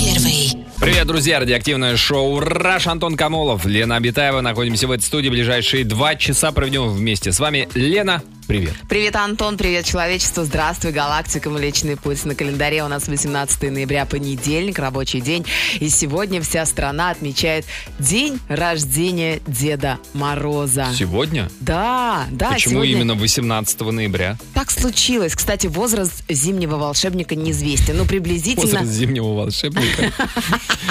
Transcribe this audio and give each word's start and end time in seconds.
первый. 0.00 0.66
Привет, 0.80 1.06
друзья! 1.06 1.40
Радиоактивное 1.40 1.94
шоу 1.96 2.40
«Раш» 2.40 2.86
Антон 2.86 3.14
Камолов, 3.16 3.66
Лена 3.66 3.96
Абитаева. 3.96 4.40
Находимся 4.40 4.88
в 4.88 4.92
этой 4.92 5.02
студии. 5.02 5.28
Ближайшие 5.28 5.84
два 5.84 6.14
часа 6.14 6.52
проведем 6.52 6.88
вместе. 6.88 7.32
С 7.32 7.38
вами 7.38 7.68
Лена. 7.74 8.22
Привет. 8.46 8.74
Привет, 8.88 9.14
Антон, 9.14 9.56
привет, 9.56 9.84
человечество. 9.84 10.44
Здравствуй, 10.44 10.90
галактика, 10.90 11.50
Млечный 11.50 11.96
путь. 11.96 12.24
На 12.24 12.34
календаре 12.34 12.82
у 12.82 12.88
нас 12.88 13.06
18 13.06 13.70
ноября, 13.70 14.06
понедельник, 14.06 14.80
рабочий 14.80 15.20
день. 15.20 15.46
И 15.78 15.88
сегодня 15.88 16.42
вся 16.42 16.66
страна 16.66 17.10
отмечает 17.10 17.64
день 18.00 18.40
рождения 18.48 19.40
Деда 19.46 19.98
Мороза. 20.14 20.88
Сегодня? 20.98 21.48
Да, 21.60 22.24
да, 22.32 22.50
Почему 22.50 22.82
сегодня 22.82 22.92
именно 22.92 23.14
18 23.14 23.80
ноября? 23.82 24.36
так 24.52 24.72
случилось. 24.72 25.36
Кстати, 25.36 25.68
возраст 25.68 26.24
зимнего 26.28 26.76
волшебника 26.76 27.36
неизвестен. 27.36 27.98
Ну, 27.98 28.04
приблизительно... 28.04 28.80
Возраст 28.80 28.90
зимнего 28.90 29.32
волшебника. 29.32 29.89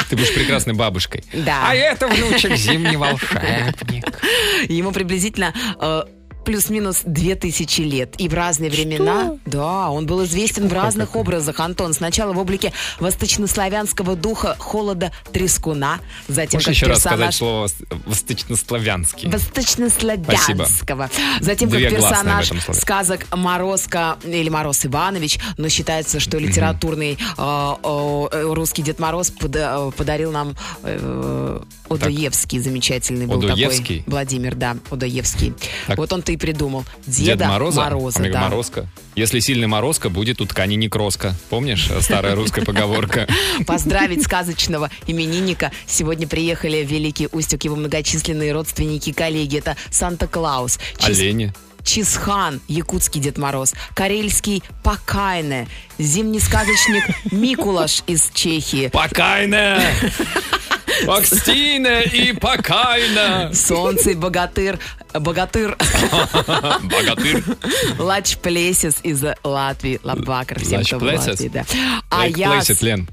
Ты 0.09 0.15
будешь 0.15 0.33
прекрасной 0.33 0.73
бабушкой. 0.73 1.23
Да. 1.33 1.69
А 1.69 1.75
это 1.75 2.07
внучек 2.07 2.55
зимний 2.55 2.97
волшебник. 2.97 4.19
Ему 4.67 4.91
приблизительно 4.91 5.53
э, 5.79 6.03
плюс-минус 6.45 7.01
2000 7.05 7.81
лет. 7.81 8.15
И 8.17 8.27
в 8.27 8.33
разные 8.33 8.69
времена... 8.69 9.37
Да, 9.45 9.89
он 9.89 10.05
был 10.05 10.23
известен 10.25 10.67
в 10.67 10.73
разных 10.73 11.15
образах, 11.15 11.59
Антон. 11.59 11.93
Сначала 11.93 12.33
в 12.33 12.39
облике 12.39 12.73
восточнославянского 12.99 14.15
духа 14.15 14.55
холода 14.59 15.11
трескуна, 15.31 15.99
затем 16.27 16.57
Можешь 16.57 16.65
как 16.65 16.75
еще 16.75 16.85
раз 16.87 16.99
сказать 16.99 17.27
персонаж... 17.29 17.35
слово 17.35 17.69
восточнославянский? 18.05 19.29
Восточнославянского. 19.29 21.09
Затем 21.41 21.69
Две 21.69 21.89
как 21.89 21.99
персонаж 21.99 22.51
сказок 22.73 23.25
Морозко 23.35 24.17
или 24.23 24.49
Мороз 24.49 24.85
Иванович, 24.85 25.39
но 25.57 25.69
считается, 25.69 26.19
что 26.19 26.37
литературный 26.37 27.17
э, 27.37 27.75
э, 27.83 28.53
русский 28.53 28.81
Дед 28.81 28.99
Мороз 28.99 29.31
пода- 29.31 29.89
э, 29.89 29.91
подарил 29.95 30.31
нам 30.31 30.55
э, 30.83 31.61
Одоевский 31.89 32.59
замечательный 32.59 33.25
был 33.25 33.39
Одоевский? 33.43 33.99
такой. 33.99 34.11
Владимир, 34.11 34.55
да, 34.55 34.77
Одоевский. 34.89 35.53
Так. 35.87 35.97
Вот 35.97 36.11
он-то 36.13 36.31
и 36.31 36.37
придумал. 36.37 36.85
Дед 37.05 37.25
Деда 37.25 37.47
Мороза? 37.47 37.81
Мороза, 37.81 38.19
Омега 38.19 38.33
да. 38.33 38.41
Морозко. 38.41 38.87
Если 39.15 39.39
сильный 39.39 39.67
морозко, 39.67 40.09
будет 40.09 40.39
у 40.41 40.45
ткани 40.45 40.75
некроска. 40.75 41.33
Помнишь? 41.49 41.89
Старая 42.01 42.35
русская 42.35 42.63
поговорка. 42.63 43.27
Поздравить 43.67 44.23
сказочного 44.23 44.89
именинника. 45.07 45.71
Сегодня 45.87 46.27
приехали 46.27 46.83
в 46.83 46.89
Великий 46.89 47.27
Устюг 47.31 47.63
его 47.63 47.75
многочисленные 47.75 48.53
родственники 48.53 49.11
коллеги. 49.11 49.57
Это 49.57 49.75
Санта-Клаус, 49.89 50.79
Олени. 51.01 51.53
Чисхан, 51.89 52.61
якутский 52.67 53.19
Дед 53.19 53.39
Мороз, 53.39 53.73
карельский 53.95 54.61
Пакайне, 54.83 55.67
зимний 55.97 56.39
сказочник 56.39 57.03
Микулаш 57.31 58.03
из 58.05 58.29
Чехии, 58.31 58.89
Покайна! 58.89 59.81
Акстина 61.07 62.01
и 62.01 62.33
покайна! 62.33 63.51
Солнце 63.55 64.11
и 64.11 64.13
богатырь, 64.13 64.77
богатырь 65.13 65.75
Богатырь. 66.83 67.43
Лач 67.97 68.37
Плесис 68.37 68.97
из 69.01 69.23
Латвии, 69.43 69.99
Лабакар, 70.03 70.59
всем, 70.59 70.83
кто 70.83 70.99
в? 70.99 71.03
Латвии, 71.03 71.47
да. 71.47 71.65
Аяс, 72.11 72.65
плейсит, 72.65 72.81
Лен. 72.83 73.09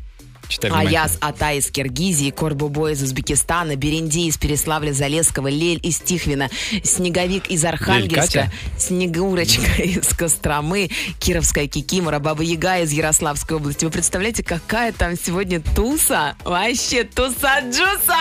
Читай. 0.48 0.70
Аяс 0.72 1.18
Атай 1.20 1.58
из 1.58 1.70
Киргизии, 1.70 2.30
Корбубой 2.30 2.92
из 2.92 3.02
Узбекистана, 3.02 3.76
Беренди 3.76 4.28
из 4.28 4.38
Переславля-Залесского, 4.38 5.48
Лель 5.48 5.80
из 5.82 5.98
Тихвина, 5.98 6.50
Снеговик 6.82 7.48
из 7.48 7.64
Архангельска? 7.64 8.50
Снегурочка 8.78 9.70
из 9.82 10.08
Костромы, 10.08 10.90
Кировская 11.18 11.66
Кикимора, 11.66 12.18
Баба 12.18 12.42
Яга 12.42 12.78
из 12.78 12.92
Ярославской 12.92 13.56
области. 13.56 13.84
Вы 13.84 13.90
представляете, 13.90 14.42
какая 14.42 14.92
там 14.92 15.16
сегодня 15.16 15.60
туса? 15.60 16.36
Вообще 16.44 17.04
туса-джуса! 17.04 18.16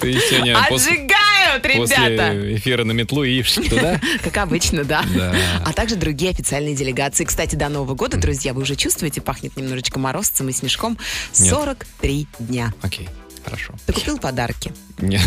Ты 0.00 0.12
сегодня 0.28 0.58
Отжигают, 0.70 1.64
ребята! 1.64 1.78
после 1.80 2.56
эфира 2.56 2.84
на 2.84 2.92
метлу 2.92 3.24
и 3.24 3.42
туда? 3.42 4.00
Как 4.22 4.36
обычно, 4.38 4.84
да. 4.84 5.04
Да. 5.14 5.34
А 5.64 5.72
также 5.72 5.96
другие 5.96 6.30
официальные 6.30 6.74
делегации. 6.74 7.24
Кстати, 7.24 7.54
до 7.56 7.68
Нового 7.68 7.94
года, 7.94 8.16
друзья, 8.16 8.52
вы 8.52 8.62
уже 8.62 8.76
чувствуете, 8.76 9.20
пахнет 9.20 9.56
немножечко 9.56 9.98
морозцем 9.98 10.48
и 10.48 10.52
снежком. 10.52 10.98
Нет. 11.38 11.53
43 11.54 12.26
дня. 12.40 12.74
Окей, 12.82 13.08
хорошо. 13.44 13.74
Ты 13.86 13.92
купил 13.92 14.18
подарки? 14.18 14.72
Нет. 14.98 15.22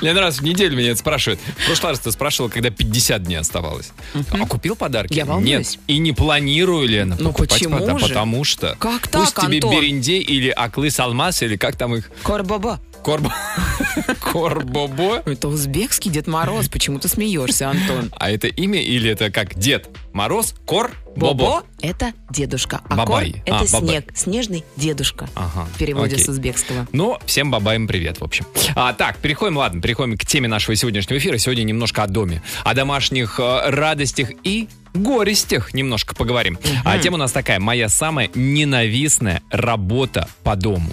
Лен 0.00 0.16
раз 0.16 0.38
в 0.38 0.42
неделю 0.42 0.78
меня 0.78 0.90
это 0.92 0.98
спрашивают. 1.00 1.40
В 1.58 1.66
прошлый 1.66 1.92
раз 1.92 2.00
ты 2.00 2.10
спрашивала, 2.10 2.48
когда 2.50 2.70
50 2.70 3.22
дней 3.22 3.36
оставалось. 3.36 3.92
А 4.30 4.46
купил 4.46 4.74
подарки? 4.74 5.12
Я 5.12 5.26
волнуюсь. 5.26 5.72
Нет. 5.72 5.80
И 5.88 5.98
не 5.98 6.12
планирую, 6.12 6.88
Лена, 6.88 7.16
Ну, 7.18 7.28
покупать 7.32 7.50
почему 7.50 7.98
же? 7.98 8.08
Потому 8.08 8.44
что... 8.44 8.74
Как 8.78 9.10
Пусть 9.10 9.34
так, 9.34 9.44
тебе 9.46 9.56
Антон? 9.56 9.72
берендей 9.72 10.22
или 10.22 10.48
аклыс 10.48 10.98
алмаз, 11.00 11.42
или 11.42 11.56
как 11.56 11.76
там 11.76 11.94
их... 11.94 12.10
Корбоба. 12.22 12.80
Корбо... 13.02 13.32
Корбобо? 14.20 15.22
Это 15.26 15.48
узбекский 15.48 16.10
Дед 16.10 16.26
Мороз. 16.26 16.68
Почему 16.68 16.98
ты 16.98 17.08
смеешься, 17.08 17.68
Антон? 17.70 18.10
А 18.16 18.30
это 18.30 18.46
имя 18.46 18.80
или 18.80 19.10
это 19.10 19.30
как 19.30 19.54
Дед 19.58 19.88
Мороз, 20.12 20.54
Кор, 20.66 20.92
Бобо? 21.16 21.64
Это 21.80 22.12
дедушка, 22.30 22.80
а 22.88 22.94
Бабай. 22.96 23.32
Кор– 23.32 23.42
это 23.46 23.56
А, 23.56 23.64
бабай. 23.72 23.88
снег, 23.88 24.12
снежный 24.16 24.64
дедушка. 24.76 25.28
Ага, 25.34 25.66
В 25.74 25.78
переводе 25.78 26.14
окей. 26.14 26.24
с 26.24 26.28
узбекского. 26.28 26.86
Ну, 26.92 27.18
всем 27.26 27.50
бабаем 27.50 27.86
привет, 27.88 28.20
в 28.20 28.24
общем. 28.24 28.46
А, 28.76 28.92
так, 28.92 29.18
переходим, 29.18 29.56
ладно, 29.56 29.82
переходим 29.82 30.16
к 30.16 30.24
теме 30.24 30.48
нашего 30.48 30.76
сегодняшнего 30.76 31.18
эфира. 31.18 31.36
Сегодня 31.38 31.64
немножко 31.64 32.04
о 32.04 32.06
доме, 32.06 32.42
о 32.64 32.72
домашних 32.74 33.38
э, 33.40 33.70
радостях 33.70 34.30
и 34.44 34.68
горестях 34.94 35.74
немножко 35.74 36.14
поговорим. 36.14 36.58
А 36.84 36.98
тема 36.98 37.16
у 37.16 37.18
нас 37.18 37.32
такая, 37.32 37.58
моя 37.58 37.88
самая 37.88 38.30
ненавистная 38.34 39.42
работа 39.50 40.28
по 40.44 40.54
дому. 40.56 40.92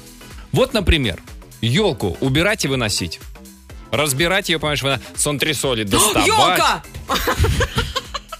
Вот, 0.51 0.73
например, 0.73 1.19
елку 1.61 2.17
убирать 2.21 2.65
и 2.65 2.67
выносить. 2.67 3.19
Разбирать 3.91 4.49
ее, 4.49 4.59
понимаешь, 4.59 4.83
вы- 4.83 4.99
с 5.15 5.25
антресоли 5.27 5.83
доставать. 5.83 6.27
Елка! 6.27 6.83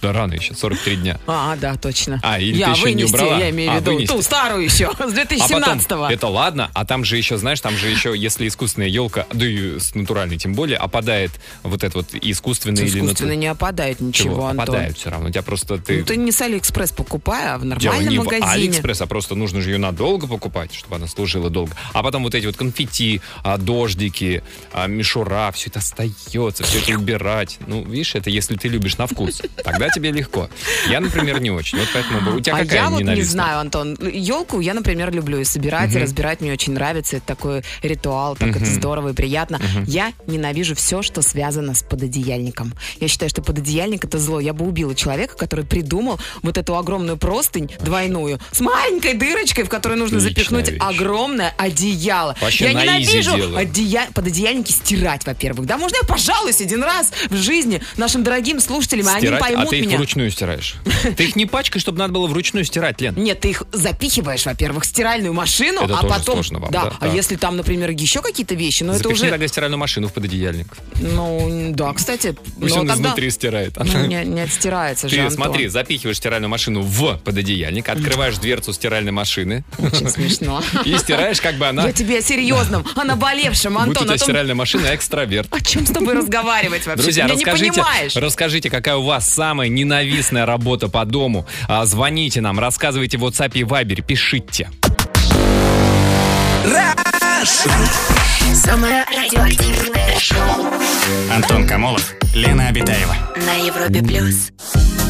Да 0.01 0.13
рано 0.13 0.33
еще, 0.33 0.53
43 0.55 0.95
дня. 0.95 1.19
А, 1.27 1.55
да, 1.57 1.75
точно. 1.75 2.19
А, 2.23 2.39
или 2.39 2.57
я 2.57 2.67
ты 2.67 2.71
еще 2.79 2.93
не 2.93 3.03
вынести, 3.03 3.15
убрала? 3.15 3.37
я 3.39 3.49
имею 3.49 3.71
в 3.71 3.75
А, 3.75 3.79
виду 3.79 3.91
вынести. 3.95 4.13
ту 4.13 4.21
старую 4.21 4.63
еще, 4.63 4.91
с 4.97 4.99
А 5.01 5.05
2017-го. 5.07 5.79
потом, 5.89 6.03
это 6.05 6.27
ладно, 6.27 6.71
а 6.73 6.85
там 6.85 7.03
же 7.03 7.17
еще, 7.17 7.37
знаешь, 7.37 7.59
там 7.59 7.75
же 7.75 7.87
еще, 7.89 8.13
если 8.17 8.47
искусственная 8.47 8.87
елка, 8.87 9.25
да 9.33 9.45
и 9.45 9.77
с 9.79 9.93
натуральной 9.95 10.37
тем 10.37 10.53
более, 10.53 10.77
опадает 10.77 11.31
вот 11.63 11.83
это 11.83 11.97
вот 11.97 12.07
искусственное 12.13 12.83
или 12.85 12.99
Искусственно 12.99 13.35
не 13.35 13.47
опадает 13.47 13.99
ничего, 13.99 14.29
Чего? 14.35 14.47
Антон. 14.47 14.63
Опадает 14.63 14.97
все 14.97 15.09
равно. 15.09 15.27
У 15.27 15.31
тебя 15.31 15.43
просто 15.43 15.77
ты... 15.79 15.99
Ну, 15.99 16.05
ты 16.05 16.15
не 16.15 16.31
с 16.31 16.41
Алиэкспресс 16.41 16.91
покупай, 16.91 17.47
а 17.53 17.57
в 17.57 17.61
Дело 17.61 17.69
нормальном 17.93 18.09
не 18.13 18.19
в 18.19 18.23
магазине. 18.23 18.47
Алиэкспресс, 18.51 19.01
а 19.01 19.07
просто 19.07 19.35
нужно 19.35 19.61
же 19.61 19.71
ее 19.71 19.77
надолго 19.79 20.27
покупать, 20.27 20.73
чтобы 20.73 20.95
она 20.95 21.07
служила 21.07 21.49
долго. 21.49 21.73
А 21.93 22.03
потом 22.03 22.23
вот 22.23 22.35
эти 22.35 22.45
вот 22.45 22.55
конфетти, 22.55 23.21
а, 23.43 23.57
дождики, 23.57 24.43
а, 24.71 24.87
мишура, 24.87 25.51
все 25.53 25.69
это 25.69 25.79
остается, 25.79 26.63
все 26.63 26.79
это 26.79 26.93
убирать. 26.97 27.57
Ну, 27.67 27.83
видишь, 27.83 28.15
это 28.15 28.29
если 28.29 28.55
ты 28.55 28.67
любишь 28.69 28.97
на 28.97 29.07
вкус, 29.07 29.41
тогда 29.63 29.88
тебе 29.93 30.11
легко. 30.11 30.49
Я, 30.89 30.99
например, 30.99 31.39
не 31.41 31.51
очень. 31.51 31.77
Вот 31.79 31.87
поэтому 31.93 32.35
у 32.37 32.39
тебя 32.39 32.55
а 32.55 32.59
какая 32.59 32.83
я 32.83 32.89
вот 32.89 33.01
не 33.01 33.21
знаю, 33.23 33.59
Антон. 33.59 33.97
Елку 34.01 34.59
я, 34.59 34.73
например, 34.73 35.13
люблю 35.13 35.39
и 35.39 35.43
собирать, 35.43 35.93
и 35.95 35.97
разбирать 35.99 36.41
мне 36.41 36.51
очень 36.53 36.73
нравится. 36.73 37.17
Это 37.17 37.25
такой 37.25 37.63
ритуал, 37.81 38.35
так 38.35 38.55
это 38.55 38.65
здорово 38.65 39.09
и 39.09 39.13
приятно. 39.13 39.59
Я 39.85 40.13
ненавижу 40.27 40.75
все, 40.75 41.01
что 41.01 41.21
связано 41.21 41.73
с 41.73 41.83
пододеяльником. 41.83 42.73
Я 42.99 43.07
считаю, 43.07 43.29
что 43.29 43.41
пододеяльник 43.41 44.03
это 44.05 44.17
зло. 44.19 44.39
Я 44.39 44.53
бы 44.53 44.65
убила 44.67 44.95
человека, 44.95 45.35
который 45.35 45.65
придумал 45.65 46.19
вот 46.41 46.57
эту 46.57 46.75
огромную 46.75 47.17
простынь 47.17 47.69
двойную 47.81 48.39
с 48.51 48.59
маленькой 48.59 49.13
дырочкой, 49.13 49.63
в 49.63 49.69
которую 49.69 49.99
нужно 49.99 50.19
запихнуть 50.19 50.71
огромное 50.79 51.53
одеяло. 51.57 52.35
Я 52.51 52.73
ненавижу 52.73 53.55
одея- 53.55 54.11
пододеяльники 54.13 54.71
стирать, 54.71 55.25
во-первых. 55.25 55.65
Да, 55.65 55.77
можно 55.77 55.97
я 56.01 56.07
пожалуюсь 56.07 56.61
один 56.61 56.83
раз 56.83 57.11
в 57.29 57.35
жизни 57.35 57.81
нашим 57.97 58.23
дорогим 58.23 58.59
слушателям, 58.59 59.07
они 59.07 59.19
Стирать? 59.19 59.39
поймут 59.39 59.71
ты 59.79 59.85
их 59.85 59.87
меня. 59.87 59.97
вручную 59.97 60.31
стираешь. 60.31 60.75
Ты 61.17 61.23
их 61.25 61.35
не 61.35 61.45
пачкаешь, 61.45 61.81
чтобы 61.81 61.99
надо 61.99 62.13
было 62.13 62.27
вручную 62.27 62.65
стирать, 62.65 63.01
Лен. 63.01 63.15
Нет, 63.15 63.39
ты 63.41 63.49
их 63.49 63.63
запихиваешь, 63.71 64.45
во-первых, 64.45 64.83
в 64.83 64.87
стиральную 64.87 65.33
машину, 65.33 65.83
Это 65.83 65.95
а 65.97 66.01
тоже 66.01 66.13
потом. 66.13 66.35
сложно 66.35 66.59
вам, 66.59 66.71
да, 66.71 66.83
да, 66.85 66.93
а 66.99 67.07
да. 67.07 67.13
если 67.13 67.35
там, 67.35 67.57
например, 67.57 67.89
еще 67.91 68.21
какие-то 68.21 68.55
вещи, 68.55 68.83
это 68.83 68.93
Запихни 68.93 69.13
уже. 69.13 69.29
тогда 69.29 69.47
стиральную 69.47 69.79
машину 69.79 70.07
в 70.07 70.13
пододеяльник. 70.13 70.67
Ну, 71.01 71.71
да, 71.73 71.93
кстати. 71.93 72.35
Пусть 72.59 72.75
но 72.75 72.81
он 72.81 72.87
тогда- 72.87 73.03
изнутри 73.09 73.29
стирает. 73.31 73.77
Ну, 73.77 74.05
не, 74.05 74.23
не 74.25 74.41
отстирается 74.41 75.07
же, 75.09 75.15
Ты 75.15 75.21
Антон. 75.21 75.35
смотри, 75.35 75.67
запихиваешь 75.67 76.17
стиральную 76.17 76.49
машину 76.49 76.81
в 76.81 77.17
пододеяльник, 77.23 77.87
открываешь 77.89 78.37
дверцу 78.37 78.73
стиральной 78.73 79.11
машины 79.11 79.63
Очень 79.77 80.09
смешно. 80.09 80.61
и 80.85 80.97
стираешь, 80.97 81.39
как 81.41 81.55
бы 81.55 81.67
она... 81.67 81.85
Я 81.87 81.93
тебе 81.93 82.19
о 82.19 82.21
серьезном, 82.21 82.85
о 82.95 83.03
наболевшем, 83.03 83.73
Будь 83.73 83.81
у 83.81 83.89
Антон, 83.89 84.05
тебя 84.07 84.17
стиральная 84.17 84.55
машина 84.55 84.93
экстраверт. 84.95 85.47
о 85.53 85.61
чем 85.61 85.85
с 85.85 85.91
тобой 85.91 86.15
разговаривать 86.15 86.85
вообще? 86.85 87.03
Друзья, 87.03 87.27
расскажите, 87.27 87.83
расскажите, 88.15 88.69
какая 88.69 88.95
у 88.95 89.03
вас 89.03 89.29
самая 89.29 89.68
ненавистная 89.75 90.45
работа 90.45 90.89
по 90.89 91.05
дому. 91.05 91.45
А, 91.67 91.85
звоните 91.85 92.41
нам, 92.41 92.59
рассказывайте 92.59 93.17
в 93.17 93.25
WhatsApp 93.25 93.51
и 93.53 93.63
Viber, 93.63 94.01
пишите. 94.01 94.69
Самое 98.53 99.05
радиоактивное 99.05 100.19
шоу 100.19 100.65
Антон 101.31 101.65
Камолов, 101.67 102.13
Лена 102.33 102.67
Обитаева. 102.67 103.15
на 103.45 103.55
Европе 103.55 104.03
плюс. 104.03 104.51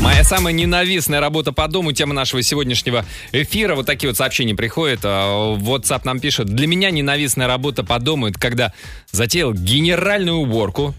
Моя 0.01 0.23
самая 0.23 0.53
ненавистная 0.53 1.19
работа 1.19 1.51
по 1.51 1.67
дому, 1.67 1.91
тема 1.91 2.13
нашего 2.13 2.41
сегодняшнего 2.41 3.05
эфира. 3.33 3.75
Вот 3.75 3.85
такие 3.85 4.09
вот 4.09 4.15
сообщения 4.15 4.55
приходят. 4.55 5.01
А, 5.03 5.57
WhatsApp 5.57 6.01
нам 6.05 6.21
пишет. 6.21 6.47
Для 6.47 6.67
меня 6.67 6.89
ненавистная 6.89 7.47
работа 7.47 7.83
по 7.83 7.99
дому, 7.99 8.27
это 8.27 8.39
когда 8.39 8.73
затеял 9.11 9.53
генеральную 9.53 10.37
уборку 10.37 10.95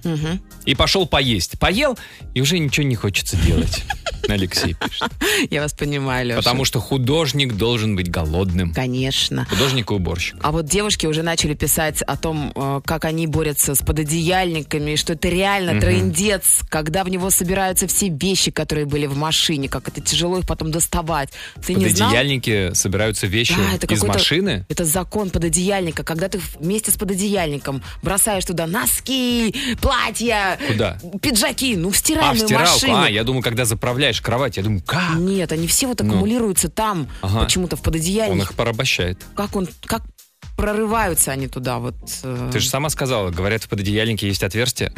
и 0.66 0.74
пошел 0.74 1.06
поесть. 1.06 1.58
Поел, 1.58 1.98
и 2.34 2.42
уже 2.42 2.58
ничего 2.58 2.86
не 2.86 2.94
хочется 2.94 3.36
делать. 3.38 3.82
Алексей 4.28 4.74
пишет. 4.74 5.10
Я 5.50 5.62
вас 5.62 5.72
понимаю, 5.72 6.26
Леша. 6.26 6.36
Потому 6.36 6.64
что 6.66 6.78
художник 6.78 7.54
должен 7.54 7.96
быть 7.96 8.10
голодным. 8.10 8.74
Конечно. 8.74 9.46
Художник 9.46 9.90
и 9.90 9.94
уборщик. 9.94 10.36
А 10.42 10.52
вот 10.52 10.66
девушки 10.66 11.06
уже 11.06 11.22
начали 11.22 11.54
писать 11.54 12.02
о 12.02 12.16
том, 12.16 12.52
э, 12.54 12.80
как 12.84 13.06
они 13.06 13.26
борются 13.26 13.74
с 13.74 13.78
пододеяльниками, 13.78 14.94
что 14.96 15.14
это 15.14 15.28
реально 15.28 15.80
трындец, 16.10 16.60
когда 16.68 17.04
в 17.04 17.08
него 17.08 17.30
собираются 17.30 17.86
все 17.86 18.08
вещи, 18.08 18.50
которые 18.50 18.86
были 18.86 19.06
в 19.06 19.16
машине, 19.16 19.68
как 19.68 19.88
это 19.88 20.00
тяжело 20.00 20.38
их 20.38 20.46
потом 20.46 20.70
доставать. 20.70 21.30
Ты 21.64 21.74
не 21.74 21.88
знал? 21.88 22.08
Пододеяльники 22.10 22.74
собираются 22.74 23.26
вещи 23.26 23.54
Да, 23.56 23.74
это 23.74 23.86
из 23.92 24.02
машины. 24.02 24.64
Это 24.68 24.84
закон 24.84 25.30
пододеяльника, 25.30 26.02
когда 26.04 26.28
ты 26.28 26.40
вместе 26.58 26.90
с 26.90 26.96
пододеяльником 26.96 27.82
бросаешь 28.02 28.44
туда 28.44 28.66
носки, 28.66 29.54
платья, 29.80 30.58
Куда? 30.66 30.98
пиджаки, 31.22 31.76
ну 31.76 31.90
в 31.90 31.92
А, 31.92 31.94
в 31.94 31.98
стиральную 31.98 32.46
стиралку. 32.46 32.72
машину. 32.72 32.96
А, 33.02 33.08
я 33.10 33.24
думаю, 33.24 33.42
когда 33.42 33.64
заправляешь 33.64 34.20
кровать, 34.20 34.56
я 34.56 34.62
думаю, 34.62 34.82
как? 34.86 35.16
Нет, 35.16 35.52
они 35.52 35.66
все 35.66 35.86
вот 35.86 36.00
Ну. 36.00 36.08
аккумулируются 36.08 36.68
там, 36.68 37.08
Ага. 37.22 37.44
почему-то 37.44 37.76
в 37.76 37.80
Он 37.80 37.84
пододеяльнике. 37.84 38.42
их 38.42 38.54
порабощает. 38.54 39.18
Как 39.34 39.54
он, 39.56 39.68
как 39.84 40.02
прорываются 40.60 41.32
они 41.32 41.48
туда 41.48 41.78
вот. 41.78 41.94
э, 42.22 42.50
Ты 42.52 42.60
же 42.60 42.68
сама 42.68 42.90
сказала, 42.90 43.30
говорят, 43.30 43.64
в 43.64 43.68
пододеяльнике 43.68 44.26
есть 44.28 44.42
отверстие. 44.42 44.92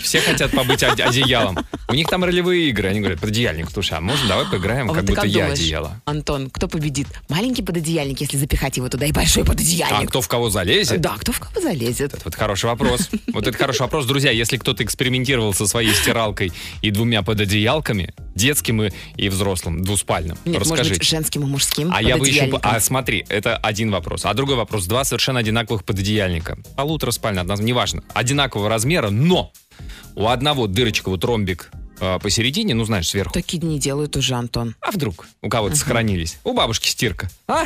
Все 0.00 0.20
хотят 0.20 0.50
побыть 0.50 0.82
од- 0.82 1.00
одеялом. 1.00 1.58
У 1.88 1.94
них 1.94 2.08
там 2.08 2.24
ролевые 2.24 2.68
игры. 2.68 2.88
Они 2.88 3.00
говорят, 3.00 3.20
пододеяльник, 3.20 3.70
слушай, 3.70 3.96
а 3.96 4.00
можно 4.00 4.28
давай 4.28 4.46
поиграем, 4.46 4.90
А 4.90 4.94
как 4.94 5.02
вот 5.02 5.10
будто 5.10 5.22
как 5.22 5.30
я 5.30 5.42
думаешь, 5.44 5.58
одеяло. 5.60 6.00
Антон, 6.04 6.50
кто 6.50 6.68
победит? 6.68 7.06
Маленький 7.28 7.62
пододеяльник, 7.62 8.20
если 8.20 8.36
запихать 8.36 8.76
его 8.76 8.88
туда, 8.88 9.06
и 9.06 9.12
большой 9.12 9.42
А 9.44 9.46
пододеяльник? 9.46 10.08
кто 10.10 10.20
в 10.20 10.28
кого 10.28 10.50
залезет? 10.50 11.00
Да, 11.00 11.14
кто 11.18 11.32
в 11.32 11.40
кого 11.40 11.60
залезет? 11.60 12.14
Это 12.14 12.22
вот 12.24 12.34
хороший 12.34 12.66
вопрос. 12.66 13.08
Вот 13.32 13.46
это 13.46 13.56
хороший 13.56 13.80
вопрос, 13.82 14.04
друзья. 14.06 14.30
Если 14.30 14.56
кто-то 14.58 14.84
экспериментировал 14.84 15.54
со 15.54 15.66
своей 15.66 15.94
стиралкой 15.94 16.52
и 16.82 16.90
двумя 16.90 17.22
пододеялками, 17.22 18.12
детским 18.34 18.82
и, 18.82 18.90
и 19.16 19.28
взрослым, 19.28 19.82
двуспальным, 19.84 20.36
Нет, 20.44 20.66
может 20.66 20.88
быть, 20.90 21.02
женским 21.02 21.42
и 21.42 21.46
мужским 21.46 21.90
А 21.94 22.02
я 22.02 22.16
бы 22.16 22.26
еще... 22.28 22.50
А 22.62 22.78
смотри, 22.80 23.24
это 23.28 23.56
один 23.56 23.90
вопрос. 23.90 24.24
А 24.24 24.34
другой 24.34 24.53
вопрос. 24.56 24.86
Два 24.86 25.04
совершенно 25.04 25.40
одинаковых 25.40 25.84
пододеяльника. 25.84 26.58
Полутора 26.76 27.10
спальня, 27.10 27.40
одна, 27.40 27.56
неважно. 27.56 28.02
Одинакового 28.14 28.68
размера, 28.68 29.10
но 29.10 29.52
у 30.14 30.28
одного 30.28 30.66
дырочка, 30.66 31.08
вот 31.08 31.24
ромбик 31.24 31.70
э, 32.00 32.18
посередине, 32.20 32.74
ну, 32.74 32.84
знаешь, 32.84 33.08
сверху. 33.08 33.32
Такие 33.32 33.62
не 33.62 33.78
делают 33.78 34.16
уже, 34.16 34.34
Антон. 34.34 34.74
А 34.80 34.90
вдруг 34.90 35.26
у 35.42 35.48
кого-то 35.48 35.76
сохранились? 35.76 36.38
У 36.44 36.52
бабушки 36.52 36.88
стирка. 36.88 37.28
А? 37.46 37.64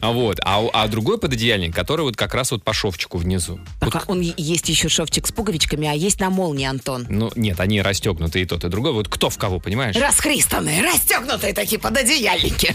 А 0.00 0.12
вот. 0.12 0.38
А, 0.44 0.64
а 0.72 0.88
другой 0.88 1.18
пододеяльник, 1.18 1.74
который 1.74 2.02
вот 2.02 2.16
как 2.16 2.34
раз 2.34 2.50
вот 2.50 2.64
по 2.64 2.72
шовчику 2.72 3.18
внизу. 3.18 3.60
Так, 3.80 3.94
а 3.94 4.02
он 4.06 4.20
есть 4.20 4.68
еще 4.68 4.88
шовчик 4.88 5.26
с 5.26 5.32
пуговичками, 5.32 5.88
а 5.88 5.92
есть 5.92 6.20
на 6.20 6.30
молнии, 6.30 6.66
Антон. 6.66 7.06
Ну, 7.08 7.30
нет, 7.36 7.60
они 7.60 7.82
расстегнуты 7.82 8.42
и 8.42 8.44
тот, 8.44 8.64
и 8.64 8.68
другой. 8.68 8.92
Вот 8.92 9.08
кто 9.08 9.30
в 9.30 9.38
кого, 9.38 9.60
понимаешь? 9.60 9.96
Расхристанные, 9.96 10.82
расстегнутые 10.82 11.52
такие 11.52 11.80
пододеяльники. 11.80 12.74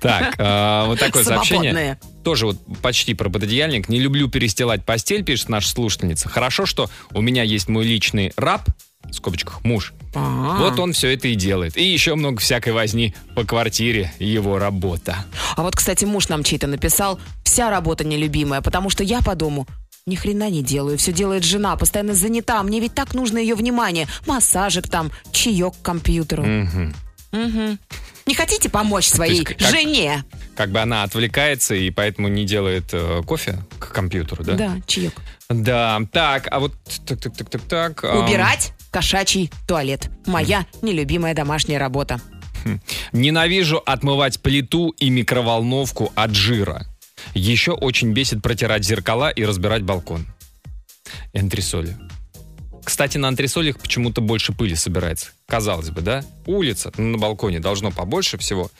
Так, 0.00 0.34
э, 0.38 0.84
вот 0.86 0.98
такое 0.98 1.22
сообщение. 1.22 1.72
Свободные. 1.72 2.00
Тоже 2.24 2.46
вот 2.46 2.58
почти 2.82 3.14
про 3.14 3.28
пододеяльник. 3.28 3.88
Не 3.88 4.00
люблю 4.00 4.28
перестилать 4.28 4.84
постель, 4.84 5.24
пишет 5.24 5.48
наша 5.48 5.68
слушательница. 5.68 6.28
Хорошо, 6.28 6.66
что 6.66 6.90
у 7.12 7.20
меня 7.20 7.42
есть 7.42 7.68
мой 7.68 7.84
личный 7.84 8.32
раб, 8.36 8.68
в 9.12 9.16
скобочках 9.16 9.62
муж. 9.64 9.92
А. 10.14 10.56
Вот 10.58 10.78
он 10.78 10.92
все 10.92 11.14
это 11.14 11.28
и 11.28 11.34
делает. 11.34 11.76
И 11.76 11.84
еще 11.84 12.14
много 12.14 12.40
всякой 12.40 12.72
возни 12.72 13.14
по 13.34 13.44
квартире. 13.44 14.12
Его 14.18 14.58
работа. 14.58 15.24
А 15.56 15.62
вот, 15.62 15.76
кстати, 15.76 16.04
муж 16.04 16.28
нам 16.28 16.42
чей-то 16.42 16.66
написал, 16.66 17.20
вся 17.44 17.70
работа 17.70 18.04
нелюбимая, 18.04 18.60
потому 18.60 18.90
что 18.90 19.04
я 19.04 19.20
по 19.20 19.34
дому 19.34 19.66
ни 20.06 20.16
хрена 20.16 20.50
не 20.50 20.62
делаю, 20.62 20.98
все 20.98 21.12
делает 21.12 21.44
жена, 21.44 21.76
постоянно 21.76 22.14
занята, 22.14 22.60
мне 22.64 22.80
ведь 22.80 22.94
так 22.94 23.14
нужно 23.14 23.38
ее 23.38 23.54
внимание. 23.54 24.08
Массажик 24.26 24.88
там, 24.88 25.12
чаек 25.30 25.74
к 25.80 25.82
компьютеру. 25.82 26.42
Мгм. 26.42 26.94
Мгм. 27.30 27.78
Не 28.26 28.34
хотите 28.34 28.68
помочь 28.68 29.06
своей 29.06 29.44
как- 29.44 29.58
жене? 29.60 30.24
Как 30.56 30.70
бы 30.70 30.80
она 30.80 31.02
отвлекается 31.02 31.74
и 31.74 31.90
поэтому 31.90 32.28
не 32.28 32.44
делает 32.44 32.84
э, 32.92 33.22
кофе 33.26 33.58
к 33.78 33.90
компьютеру, 33.92 34.44
да? 34.44 34.52
Да, 34.54 34.76
чаек. 34.86 35.14
Да. 35.48 36.00
Так, 36.12 36.46
а 36.50 36.60
вот 36.60 36.72
так, 37.06 37.20
так, 37.20 37.34
так, 37.36 37.50
так, 37.50 37.62
так. 37.62 38.04
Убирать 38.04 38.72
кошачий 38.92 39.50
туалет. 39.66 40.10
Моя 40.26 40.66
нелюбимая 40.82 41.34
домашняя 41.34 41.78
работа. 41.78 42.20
Ненавижу 43.12 43.82
отмывать 43.84 44.40
плиту 44.40 44.90
и 44.90 45.10
микроволновку 45.10 46.12
от 46.14 46.34
жира. 46.34 46.86
Еще 47.34 47.72
очень 47.72 48.12
бесит 48.12 48.42
протирать 48.42 48.84
зеркала 48.84 49.30
и 49.30 49.44
разбирать 49.44 49.82
балкон. 49.82 50.26
И 51.32 51.38
антресоли. 51.38 51.96
Кстати, 52.84 53.16
на 53.16 53.28
антресолях 53.28 53.78
почему-то 53.78 54.20
больше 54.20 54.52
пыли 54.52 54.74
собирается. 54.74 55.30
Казалось 55.46 55.90
бы, 55.90 56.00
да? 56.00 56.24
Улица, 56.46 56.92
на 56.96 57.16
балконе 57.16 57.60
должно 57.60 57.90
побольше 57.90 58.38
всего. 58.38 58.70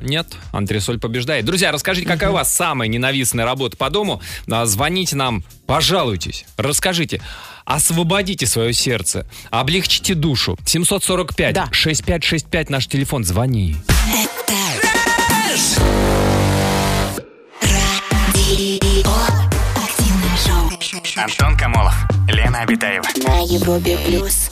Нет, 0.00 0.26
антресоль 0.52 0.98
побеждает. 0.98 1.44
Друзья, 1.44 1.72
расскажите, 1.72 2.06
какая 2.06 2.30
у 2.30 2.32
вас 2.32 2.54
самая 2.54 2.88
ненавистная 2.88 3.44
работа 3.44 3.76
по 3.76 3.90
дому? 3.90 4.22
А, 4.50 4.64
Звоните 4.64 5.16
нам, 5.16 5.44
пожалуйтесь, 5.66 6.46
расскажите. 6.56 7.20
Освободите 7.66 8.46
свое 8.46 8.72
сердце, 8.72 9.26
облегчите 9.50 10.14
душу. 10.14 10.56
745 10.64 11.54
Да. 11.54 11.68
6565 11.70 12.70
наш 12.70 12.86
телефон, 12.86 13.24
звони. 13.24 13.76
Антон 21.16 21.56
Камолов, 21.56 21.94
Лена 22.30 22.62
Обитаева. 22.62 23.04
на 23.26 23.40
Европе 23.40 23.98
плюс. 24.06 24.50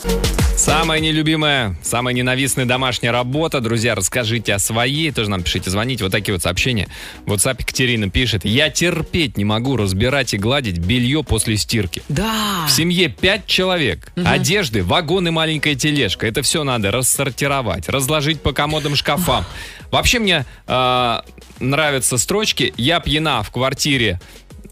Самая 0.57 0.99
нелюбимая, 0.99 1.77
самая 1.83 2.13
ненавистная 2.13 2.65
домашняя 2.65 3.13
работа. 3.13 3.61
Друзья, 3.61 3.95
расскажите 3.95 4.55
о 4.55 4.59
своей. 4.59 5.13
Тоже 5.13 5.31
нам 5.31 5.43
пишите, 5.43 5.71
звоните. 5.71 6.03
Вот 6.03 6.11
такие 6.11 6.33
вот 6.35 6.43
сообщения. 6.43 6.89
В 7.27 7.33
WhatsApp 7.33 7.57
Екатерина 7.61 8.11
пишет. 8.11 8.45
Я 8.45 8.69
терпеть 8.69 9.37
не 9.37 9.45
могу 9.45 9.77
разбирать 9.77 10.35
и 10.35 10.39
гладить 10.39 10.79
белье 10.79 11.23
после 11.23 11.57
стирки. 11.57 12.03
Да. 12.08 12.67
В 12.67 12.70
семье 12.73 13.08
пять 13.08 13.47
человек. 13.47 14.13
Одежды, 14.17 14.82
вагон 14.82 15.29
и 15.29 15.31
маленькая 15.31 15.77
тележка. 15.77 16.27
Это 16.27 16.43
все 16.43 16.65
надо 16.65 16.91
рассортировать, 16.91 17.89
разложить 17.89 18.43
по 18.43 18.53
комодам, 18.53 18.97
шкафам. 18.97 19.44
Вообще 19.93 20.19
мне 20.19 20.44
э, 20.67 21.20
нравятся 21.61 22.19
строчки 22.19 22.75
«Я 22.77 22.99
пьяна 22.99 23.43
в 23.43 23.51
квартире 23.51 24.20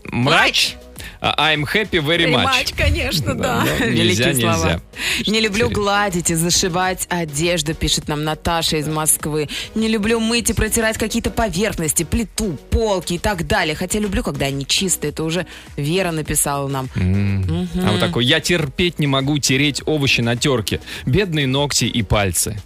мрач», 0.04 0.74
а 0.74 0.85
«I'm 1.20 1.64
happy 1.64 2.00
very 2.04 2.26
much». 2.26 2.40
Ремач, 2.40 2.72
конечно, 2.76 3.34
Да, 3.34 3.64
да. 3.64 3.66
да, 3.78 3.86
Великие 3.86 4.26
нельзя, 4.26 4.54
слова. 4.54 4.80
нельзя. 5.18 5.30
Не 5.32 5.40
люблю 5.40 5.66
Интересно. 5.66 5.74
гладить 5.82 6.30
и 6.30 6.34
зашивать 6.34 7.06
одежду, 7.08 7.74
пишет 7.74 8.08
нам 8.08 8.24
Наташа 8.24 8.76
из 8.78 8.88
Москвы. 8.88 9.48
Не 9.74 9.88
люблю 9.88 10.20
мыть 10.20 10.50
и 10.50 10.52
протирать 10.52 10.98
какие-то 10.98 11.30
поверхности, 11.30 12.02
плиту, 12.04 12.58
полки 12.70 13.14
и 13.14 13.18
так 13.18 13.46
далее. 13.46 13.74
Хотя 13.74 13.98
люблю, 13.98 14.22
когда 14.22 14.46
они 14.46 14.66
чистые. 14.66 15.10
Это 15.10 15.24
уже 15.24 15.46
Вера 15.76 16.10
написала 16.12 16.68
нам. 16.68 16.88
А 16.96 17.90
вот 17.92 18.00
такой, 18.00 18.24
я 18.24 18.40
терпеть 18.40 18.98
не 18.98 19.06
могу 19.06 19.38
тереть 19.38 19.82
овощи 19.86 20.20
на 20.20 20.36
терке. 20.36 20.80
Бедные 21.06 21.46
ногти 21.46 21.84
и 21.84 22.02
пальцы. 22.02 22.60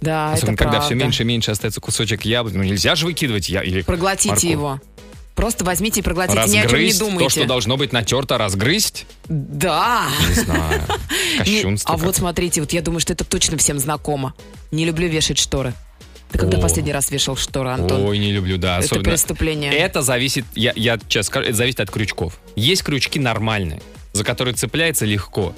Да, 0.00 0.32
Особенно, 0.32 0.54
это 0.54 0.58
когда 0.64 0.70
правда. 0.78 0.86
все 0.86 0.94
меньше 0.94 1.22
и 1.22 1.26
меньше 1.26 1.50
остается 1.50 1.80
кусочек 1.80 2.24
яблока. 2.24 2.56
Ну, 2.58 2.64
нельзя 2.64 2.94
же 2.94 3.04
выкидывать 3.06 3.48
я 3.48 3.62
или 3.62 3.82
Проглотите 3.82 4.28
морковь. 4.30 4.44
его. 4.50 4.80
Просто 5.38 5.64
возьмите 5.64 6.00
и 6.00 6.02
проглотите, 6.02 6.36
ни 6.36 6.40
о 6.40 6.44
чем 6.46 6.54
не 6.56 6.62
Разгрызть 6.64 6.98
думайте. 6.98 7.24
то, 7.24 7.30
что 7.30 7.44
должно 7.44 7.76
быть 7.76 7.92
натерто, 7.92 8.38
разгрызть? 8.38 9.06
Да. 9.28 10.08
Не 10.30 10.34
знаю. 10.34 10.82
Кощунство. 11.38 11.94
а 11.94 11.96
вот 11.96 12.16
смотрите, 12.16 12.60
вот 12.60 12.72
я 12.72 12.82
думаю, 12.82 12.98
что 12.98 13.12
это 13.12 13.22
точно 13.22 13.56
всем 13.56 13.78
знакомо. 13.78 14.34
Не 14.72 14.84
люблю 14.84 15.06
вешать 15.06 15.38
шторы. 15.38 15.74
Ты 16.32 16.38
когда 16.38 16.58
О. 16.58 16.60
последний 16.60 16.92
раз 16.92 17.12
вешал 17.12 17.36
шторы, 17.36 17.70
Антон? 17.70 18.04
Ой, 18.04 18.18
не 18.18 18.32
люблю, 18.32 18.58
да. 18.58 18.78
Это 18.78 18.86
Особенно... 18.86 19.10
преступление. 19.10 19.72
Это 19.72 20.02
зависит, 20.02 20.44
я, 20.56 20.72
я 20.74 20.98
сейчас 20.98 21.26
скажу, 21.26 21.46
это 21.46 21.54
зависит 21.54 21.78
от 21.78 21.90
крючков. 21.92 22.32
Есть 22.56 22.82
крючки 22.82 23.20
нормальные, 23.20 23.80
за 24.14 24.24
которые 24.24 24.54
цепляется 24.54 25.04
легко. 25.04 25.54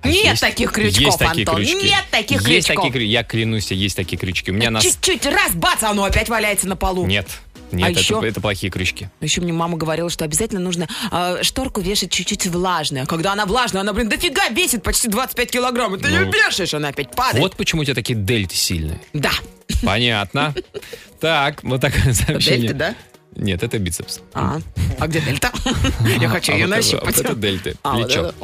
А 0.00 0.08
Нет 0.08 0.24
есть- 0.24 0.40
таких 0.40 0.72
крючков, 0.72 1.00
есть 1.06 1.18
такие 1.18 1.46
Антон, 1.46 1.56
крючки. 1.56 1.86
нет 1.86 2.04
таких 2.10 2.48
есть 2.48 2.68
крючков. 2.68 2.92
Такие, 2.92 3.10
я 3.10 3.24
клянусь, 3.24 3.70
есть 3.72 3.96
такие 3.96 4.16
крючки. 4.16 4.52
У 4.52 4.54
меня. 4.54 4.80
Чуть-чуть, 4.80 5.26
раз, 5.26 5.54
бац, 5.54 5.82
оно 5.82 6.04
опять 6.04 6.28
валяется 6.28 6.68
на 6.68 6.76
полу. 6.76 7.04
Нет, 7.04 7.28
нет, 7.72 7.88
А 7.88 7.90
это, 7.90 8.00
еще? 8.00 8.20
это 8.26 8.40
плохие 8.40 8.70
крючки. 8.70 9.08
Еще 9.20 9.40
мне 9.40 9.52
мама 9.52 9.76
говорила, 9.76 10.08
что 10.10 10.24
обязательно 10.24 10.60
нужно 10.60 10.88
э, 11.10 11.42
шторку 11.42 11.80
вешать 11.80 12.10
чуть-чуть 12.10 12.46
влажную. 12.46 13.06
Когда 13.06 13.32
она 13.32 13.46
влажная, 13.46 13.82
она, 13.82 13.92
блин, 13.92 14.08
дофига 14.08 14.48
весит 14.48 14.82
почти 14.82 15.08
25 15.08 15.50
килограмм. 15.50 15.94
И 15.96 15.98
ты 15.98 16.08
ее 16.08 16.20
Ну. 16.26 16.32
вешаешь, 16.32 16.74
она 16.74 16.88
опять 16.88 17.10
падает. 17.14 17.38
Вот 17.42 17.56
почему 17.56 17.82
у 17.82 17.84
тебя 17.84 17.94
такие 17.94 18.18
дельты 18.18 18.54
сильные. 18.56 19.00
Да. 19.12 19.30
Понятно. 19.82 20.54
Так, 21.20 21.64
вот 21.64 21.80
такое 21.80 22.12
сообщение. 22.12 22.68
Дельты, 22.68 22.74
да? 22.74 22.94
Нет, 23.38 23.62
это 23.62 23.78
бицепс. 23.78 24.20
А, 24.34 24.58
а 24.98 25.06
где 25.06 25.20
дельта? 25.20 25.52
Я 26.20 26.28
хочу 26.28 26.52
А 26.52 26.56
ее 26.56 26.66
нащупать. 26.66 27.18
Это 27.18 27.34
дельты, 27.34 27.76
А, 27.82 27.96
плечо. 27.96 28.34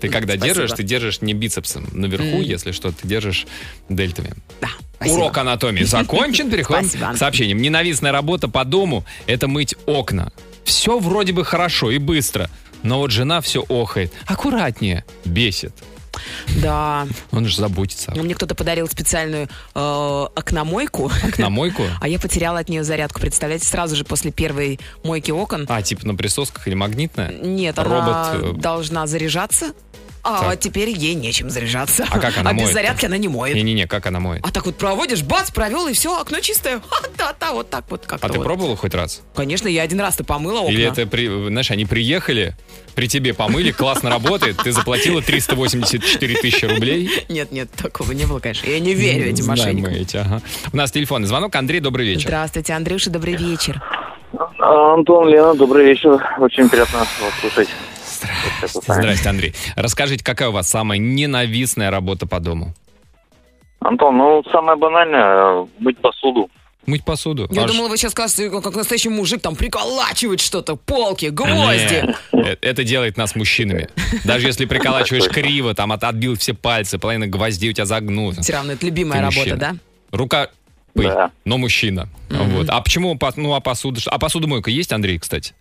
Ты 0.00 0.08
когда 0.08 0.36
держишь, 0.36 0.70
ты 0.72 0.82
держишь 0.82 1.22
не 1.22 1.32
бицепсом 1.34 1.88
наверху, 1.92 2.40
если 2.42 2.72
что, 2.72 2.92
ты 2.92 3.08
держишь 3.08 3.46
дельтами. 3.88 4.34
Да, 4.60 4.68
спасибо. 4.96 5.16
Урок 5.16 5.38
анатомии 5.38 5.82
закончен. 5.84 6.50
Переходим 6.50 6.84
Спасибо. 6.88 7.12
к 7.14 7.16
сообщениям. 7.16 7.58
Ненавистная 7.62 8.12
работа 8.12 8.48
по 8.48 8.64
дому– 8.64 9.04
это 9.26 9.48
мыть 9.48 9.74
окна. 9.86 10.30
Все 10.64 10.98
вроде 10.98 11.32
бы 11.32 11.44
хорошо 11.44 11.90
и 11.90 11.98
быстро, 11.98 12.50
но 12.82 12.98
вот 12.98 13.10
жена 13.10 13.40
все 13.40 13.64
охает. 13.68 14.12
Аккуратнее. 14.26 15.04
Бесит. 15.24 15.72
Да. 16.62 17.06
Он 17.32 17.46
же 17.46 17.56
заботится. 17.56 18.12
Мне 18.12 18.34
кто-то 18.34 18.54
подарил 18.54 18.88
специальную 18.88 19.48
э, 19.74 20.26
окномойку, 20.34 21.10
На 21.38 21.50
мойку? 21.50 21.82
а 22.00 22.08
я 22.08 22.18
потеряла 22.18 22.60
от 22.60 22.68
нее 22.68 22.84
зарядку. 22.84 23.20
Представляете, 23.20 23.66
сразу 23.66 23.96
же 23.96 24.04
после 24.04 24.30
первой 24.32 24.80
мойки 25.02 25.30
окон. 25.30 25.66
А, 25.68 25.82
типа 25.82 26.06
на 26.06 26.14
присосках 26.14 26.66
или 26.68 26.74
магнитная? 26.74 27.32
Нет, 27.32 27.78
Робот, 27.78 27.92
она 27.92 28.30
э, 28.34 28.52
должна 28.54 29.06
заряжаться, 29.06 29.72
а 30.24 30.40
Так. 30.50 30.60
теперь 30.60 30.88
ей 30.88 31.14
нечем 31.14 31.50
заряжаться. 31.50 32.06
А 32.10 32.18
как 32.18 32.38
она 32.38 32.50
А 32.50 32.52
без 32.54 32.62
моет? 32.62 32.72
зарядки 32.74 33.06
она 33.06 33.18
не 33.18 33.28
моет. 33.28 33.54
Не-не-не, 33.54 33.86
как 33.86 34.06
она 34.06 34.20
моет? 34.20 34.42
А 34.46 34.50
так 34.50 34.64
вот 34.66 34.76
проводишь, 34.76 35.22
бац, 35.22 35.50
провел, 35.50 35.86
и 35.86 35.92
все, 35.92 36.18
окно 36.18 36.40
чистое. 36.40 36.80
Да-да, 37.18 37.52
вот 37.52 37.68
так 37.70 37.84
вот 37.90 38.06
как-то 38.06 38.26
А 38.26 38.30
ты 38.30 38.38
вот. 38.38 38.44
пробовала 38.44 38.76
хоть 38.76 38.94
раз? 38.94 39.22
Конечно, 39.36 39.68
я 39.68 39.82
один 39.82 40.00
раз-то 40.00 40.24
помыла 40.24 40.60
окна. 40.60 40.72
Или 40.72 40.84
это, 40.84 41.06
при, 41.06 41.28
знаешь, 41.48 41.70
они 41.70 41.84
приехали, 41.84 42.56
при 42.94 43.06
тебе 43.06 43.34
помыли, 43.34 43.70
классно 43.70 44.08
работает, 44.10 44.56
ты 44.56 44.72
заплатила 44.72 45.20
384 45.22 46.34
тысячи 46.40 46.64
рублей. 46.64 47.10
Нет, 47.28 47.52
нет, 47.52 47.70
такого 47.72 48.12
не 48.12 48.24
было, 48.24 48.38
конечно. 48.40 48.68
Я 48.68 48.80
не 48.80 48.94
верю 48.94 49.26
этим 49.30 49.44
Знаем 49.44 49.58
мошенникам. 49.60 49.92
мы 49.92 49.98
эти, 49.98 50.16
ага. 50.16 50.40
У 50.72 50.76
нас 50.76 50.90
телефонный 50.90 51.28
звонок. 51.28 51.54
Андрей, 51.54 51.80
добрый 51.80 52.06
вечер. 52.06 52.28
Здравствуйте, 52.28 52.72
Андрюша, 52.72 53.10
добрый 53.10 53.36
вечер. 53.36 53.82
А, 54.58 54.94
Антон, 54.94 55.28
Лена, 55.28 55.54
добрый 55.54 55.84
вечер. 55.86 56.20
Очень 56.38 56.68
приятно 56.68 57.00
вас 57.00 57.08
слушать. 57.40 57.68
Здрасте, 58.66 59.28
Андрей. 59.28 59.54
Расскажите, 59.76 60.24
какая 60.24 60.48
у 60.48 60.52
вас 60.52 60.68
самая 60.68 60.98
ненавистная 60.98 61.90
работа 61.90 62.26
по 62.26 62.40
дому? 62.40 62.74
Антон, 63.80 64.16
ну, 64.16 64.42
самое 64.50 64.78
банальное, 64.78 65.66
мыть 65.78 65.98
посуду. 65.98 66.48
Мыть 66.86 67.04
посуду. 67.04 67.48
Я 67.50 67.64
Аж- 67.64 67.70
думала, 67.70 67.88
вы 67.88 67.96
сейчас 67.96 68.12
скажете, 68.12 68.50
как, 68.50 68.74
настоящий 68.76 69.08
мужик, 69.08 69.40
там 69.40 69.56
приколачивать 69.56 70.40
что-то, 70.40 70.76
полки, 70.76 71.26
гвозди. 71.26 72.14
Э, 72.32 72.56
Это 72.60 72.84
делает 72.84 73.16
нас 73.16 73.34
мужчинами. 73.34 73.88
Даже 74.24 74.46
если 74.48 74.66
приколачиваешь 74.66 75.28
криво, 75.30 75.74
там 75.74 75.92
от- 75.92 76.04
отбил 76.04 76.36
все 76.36 76.52
пальцы, 76.52 76.98
половина 76.98 77.26
гвоздей 77.26 77.70
у 77.70 77.72
тебя 77.72 77.86
загнута. 77.86 78.42
Все 78.42 78.52
равно 78.54 78.72
это 78.72 78.84
любимая 78.84 79.18
Ты 79.20 79.22
работа, 79.22 79.38
мужчина. 79.40 79.56
да? 79.56 79.74
Рука 80.16 80.48
пыль, 80.94 81.08
Да. 81.08 81.30
но 81.46 81.56
мужчина. 81.58 82.08
Вот. 82.28 82.68
А 82.68 82.80
почему, 82.82 83.16
по- 83.16 83.32
ну, 83.36 83.54
а 83.54 83.60
посуда? 83.60 84.00
А 84.06 84.18
посудомойка 84.18 84.70
есть, 84.70 84.92
Андрей, 84.92 85.18
кстати? 85.18 85.54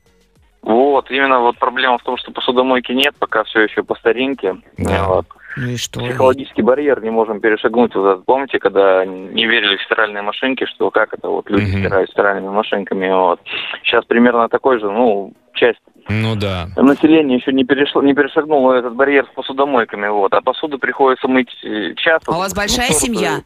Вот, 0.64 1.12
именно 1.12 1.40
вот 1.40 1.58
проблема 1.60 1.98
в 1.98 2.04
том, 2.04 2.18
что 2.18 2.32
посудомойки 2.32 2.92
нет, 2.94 3.14
пока 3.20 3.44
все 3.44 3.62
еще 3.62 3.84
по 3.84 3.96
старинке. 3.96 4.56
Да. 4.78 5.04
Вот. 5.08 5.26
Ну 5.58 5.68
и 5.68 5.78
что? 5.78 6.00
Психологический 6.00 6.62
барьер 6.64 7.04
не 7.04 7.12
можем 7.12 7.40
перешагнуть. 7.42 7.94
Вот 7.94 8.14
этот, 8.14 8.26
помните, 8.26 8.58
когда 8.60 9.06
не 9.06 9.46
верили 9.46 9.76
в 9.78 9.84
стиральные 9.84 10.24
машинки, 10.24 10.66
что 10.66 10.90
как 10.90 11.14
это 11.14 11.28
вот 11.28 11.50
люди 11.50 11.70
Мгм. 11.70 11.80
стирают 11.82 12.10
стиральными 12.10 12.50
машинками. 12.50 13.08
Вот. 13.12 13.40
Сейчас 13.84 14.06
примерно 14.06 14.48
такой 14.50 14.80
же, 14.80 14.90
ну, 14.90 15.34
часть 15.54 15.80
Ну 16.10 16.36
да. 16.36 16.70
населения 16.78 17.36
еще 17.36 17.52
не, 17.52 17.66
перешло, 17.66 18.02
не 18.02 18.14
перешагнула 18.16 18.74
этот 18.74 18.96
барьер 18.96 19.26
с 19.32 19.36
посудомойками. 19.36 20.08
Вот. 20.08 20.34
А 20.34 20.42
посуду 20.42 20.80
приходится 20.80 21.28
мыть 21.28 21.50
э, 21.64 21.94
часто. 21.98 22.32
А 22.32 22.36
у 22.36 22.40
вас 22.40 22.56
большая 22.56 22.88
Ну, 22.90 22.96
семья? 22.96 23.42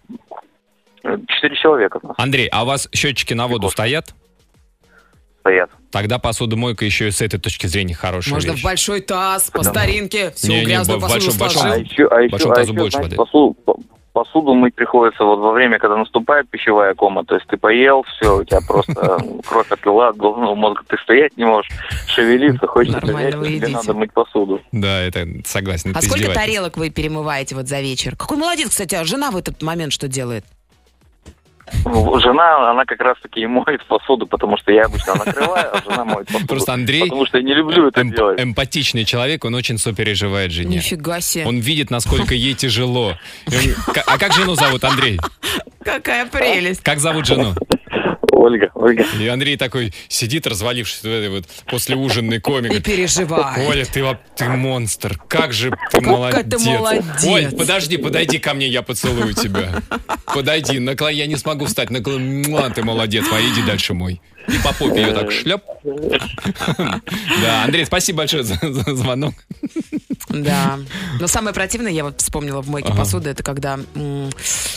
Четыре 1.27 1.55
человека 1.55 2.00
Андрей, 2.17 2.47
а 2.51 2.63
у 2.63 2.67
вас 2.67 2.88
счетчики 2.93 3.33
на 3.33 3.47
воду 3.47 3.69
стоят? 3.69 4.13
Стоят. 5.48 5.70
Тогда 5.92 6.20
посудомойка 6.20 6.86
еще 6.86 7.08
и 7.08 7.12
с 7.12 7.22
этой 7.22 7.39
точки 7.39 7.68
зрения 7.68 7.94
хорошая 7.94 8.34
Можно 8.34 8.51
вещь. 8.51 8.62
в 8.62 8.63
большой 8.63 9.01
таз, 9.01 9.50
по 9.51 9.63
старинке, 9.63 10.32
всю 10.32 10.51
Не-не, 10.51 10.66
грязную 10.66 11.00
в 11.00 11.01
посуду 11.01 11.25
большом- 11.25 11.39
большом- 11.39 11.62
А 11.62 11.66
сложил. 11.68 11.84
еще, 11.84 12.08
а 12.08 12.22
еще, 12.22 12.32
большом 12.32 12.51
а 12.51 12.56
тазу 12.56 12.72
еще, 12.74 12.80
больше 12.82 12.98
знаете, 12.98 13.16
воды. 13.16 13.25
посуду, 13.32 13.54
по- 13.66 13.77
посуду 14.13 14.54
мыть 14.56 14.75
приходится 14.75 15.24
вот 15.24 15.39
во 15.39 15.51
время, 15.51 15.80
когда 15.80 15.96
наступает 15.96 16.50
пищевая 16.50 16.94
кома. 16.96 17.24
То 17.24 17.36
есть 17.36 17.48
ты 17.48 17.56
поел, 17.58 18.04
все, 18.04 18.38
у 18.39 18.44
тебя 18.44 18.60
просто 18.68 18.92
э, 19.22 19.42
кровь 19.48 19.72
отлила 19.72 20.10
от 20.10 20.18
головного 20.18 20.56
мозга, 20.56 20.82
ты 20.88 20.98
стоять 20.98 21.38
не 21.38 21.46
можешь, 21.46 21.72
шевелиться, 22.08 22.68
хочется 22.68 23.00
вы 23.00 23.04
тебе 23.58 23.68
надо 23.70 23.94
мыть 23.94 24.12
посуду. 24.12 24.60
Да, 24.72 25.00
это 25.01 25.25
согласен. 25.46 25.94
А 25.96 26.01
сколько 26.01 26.32
тарелок 26.34 26.77
вы 26.77 26.89
перемываете 26.89 27.56
вот 27.56 27.68
за 27.68 27.80
вечер? 27.80 28.16
Какой 28.16 28.38
молодец, 28.38 28.70
кстати, 28.70 28.96
а 28.96 29.04
жена 29.06 29.32
в 29.32 29.38
этот 29.38 29.62
момент 29.62 29.94
что 29.94 30.08
делает? 30.08 30.44
Жена, 31.86 32.71
она 32.71 32.86
как 32.86 33.00
раз-таки 33.01 33.41
и 33.41 33.47
моет 33.47 33.86
посуду, 33.88 34.25
потому 34.27 34.57
что 34.57 34.71
я 34.71 34.83
обычно 34.86 35.15
накрываю, 35.15 35.69
а 35.75 35.81
жена 35.83 36.05
моет 36.05 36.27
посуду. 36.27 36.47
Просто 36.47 36.74
Андрей 36.74 37.01
Потому 37.03 37.25
что 37.25 37.38
я 37.38 37.43
не 37.43 37.53
люблю 37.53 37.88
это 37.88 38.01
Эмп- 38.01 38.15
делать. 38.15 38.41
эмпатичный 38.41 39.05
человек, 39.05 39.43
он 39.45 39.53
очень 39.55 39.77
сопереживает 39.77 40.51
жене. 40.51 40.77
Нифига 40.77 41.19
себе. 41.21 41.45
Он 41.45 41.59
видит, 41.59 41.89
насколько 41.91 42.33
ей 42.33 42.53
тяжело. 42.53 43.13
Он- 43.47 43.53
А 44.05 44.17
как 44.17 44.33
жену 44.33 44.55
зовут, 44.55 44.83
Андрей? 44.83 45.19
Какая 45.83 46.25
прелесть. 46.25 46.83
Как 46.83 47.00
зовут 47.00 47.25
жену? 47.25 47.53
Ольга, 48.48 48.72
Ольга. 48.75 49.06
И 49.20 49.27
Андрей 49.27 49.58
такой 49.58 49.94
сидит, 50.08 50.48
развалившись 50.48 51.01
в 51.01 51.06
этой 51.06 51.30
вот 51.30 51.46
послеужинной 51.70 52.39
коме. 52.39 52.66
И 52.68 52.70
говорит, 52.70 52.86
переживает. 52.86 53.68
Оля, 53.70 53.86
ты, 53.86 54.04
во- 54.04 54.20
ты 54.36 54.46
монстр, 54.48 55.20
как 55.27 55.51
же 55.54 55.72
ты 55.92 56.01
молодец. 56.01 56.46
ты 56.50 56.58
молодец. 56.60 57.24
Оль, 57.25 57.51
подожди, 57.56 57.98
подойди 57.98 58.39
ко 58.39 58.54
мне, 58.54 58.68
я 58.68 58.82
поцелую 58.82 59.34
тебя. 59.34 59.82
Подойди, 60.25 60.80
наклон, 60.80 61.12
я 61.12 61.25
не 61.27 61.36
смогу 61.36 61.66
встать, 61.66 61.89
наклон, 61.89 62.44
ты 62.74 62.84
молодец, 62.84 63.25
моя, 63.30 63.48
иди 63.50 63.62
дальше 63.63 63.94
мой. 63.94 64.22
И 64.48 64.58
по 64.63 64.74
попе 64.74 65.01
ее 65.01 65.13
так 65.13 65.32
шлеп. 65.32 65.62
Да, 67.42 67.63
Андрей, 67.66 67.86
спасибо 67.86 68.20
большое 68.20 68.44
за, 68.44 68.56
звонок. 68.96 69.34
Да. 70.30 70.80
Но 71.20 71.27
самое 71.27 71.54
противное, 71.54 71.92
я 71.92 72.04
вот 72.04 72.22
вспомнила 72.22 72.62
в 72.62 72.70
мойке 72.70 72.94
посуды, 72.94 73.30
это 73.30 73.44
когда 73.44 73.80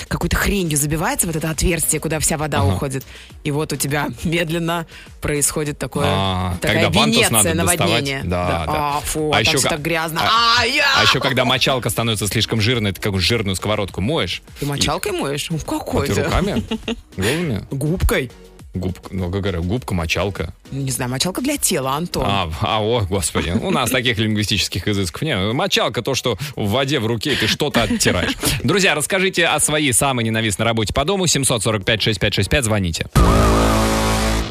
какой-то 0.08 0.36
хренью 0.36 0.76
забивается 0.76 1.26
вот 1.26 1.36
это 1.36 1.50
отверстие, 1.50 2.00
куда 2.00 2.18
вся 2.20 2.36
вода 2.36 2.64
уходит. 2.64 3.04
И 3.44 3.50
вот 3.50 3.72
у 3.72 3.76
тебя 3.76 4.08
медленно 4.24 4.86
происходит 5.20 5.78
такое, 5.78 6.06
А, 6.08 6.56
такая 6.60 6.84
когда 6.90 7.04
Венеция 7.04 7.54
наводнение. 7.54 8.22
Да, 8.24 8.46
да. 8.46 8.64
А, 8.68 9.00
фу, 9.00 9.32
А 9.32 9.36
а 9.36 9.40
еще 9.40 9.58
так 9.58 9.80
грязно. 9.82 10.20
а- 10.22 10.62
А, 10.62 11.02
еще, 11.02 11.20
когда 11.20 11.44
мочалка 11.44 11.90
становится 11.90 12.26
слишком 12.26 12.60
жирной, 12.60 12.92
ты 12.92 13.00
какую 13.00 13.20
жирную 13.20 13.56
сковородку 13.56 14.00
моешь. 14.00 14.42
Ты 14.58 14.66
мочалкой 14.66 15.12
моешь? 15.12 15.48
Ну, 15.50 15.58
Какой 15.58 16.06
ты 16.08 16.14
ты? 16.14 16.24
руками? 16.24 16.62
Голыми? 17.16 17.64
Губкой? 17.70 18.30
Губка, 18.72 19.08
ну, 19.10 19.30
как 19.30 19.40
говорю, 19.40 19.62
губка, 19.64 19.94
мочалка. 19.94 20.54
Не 20.70 20.90
знаю, 20.90 21.10
мочалка 21.10 21.40
для 21.40 21.56
тела, 21.56 21.96
Антон. 21.96 22.22
А, 22.24 22.48
а, 22.60 22.80
о, 22.80 23.00
господи, 23.00 23.50
у 23.50 23.70
нас 23.72 23.90
таких 23.90 24.18
лингвистических 24.18 24.86
изысков 24.86 25.22
нет. 25.22 25.52
Мочалка 25.52 26.02
то, 26.02 26.14
что 26.14 26.38
в 26.54 26.70
воде, 26.70 27.00
в 27.00 27.06
руке, 27.06 27.34
ты 27.34 27.48
что-то 27.48 27.82
оттираешь. 27.82 28.36
Друзья, 28.62 28.94
расскажите 28.94 29.46
о 29.46 29.58
своей 29.58 29.92
самой 29.92 30.24
ненавистной 30.24 30.66
работе 30.66 30.94
по 30.94 31.04
дому. 31.04 31.24
745-6565, 31.24 32.62
звоните. 32.62 33.06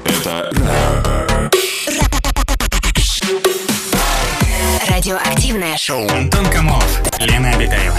Это 0.03 0.51
Радиоактивное 4.89 5.77
шоу. 5.77 6.09
Антон 6.09 6.45
Камолов, 6.47 7.01
Лена 7.19 7.51
Обитаева. 7.51 7.95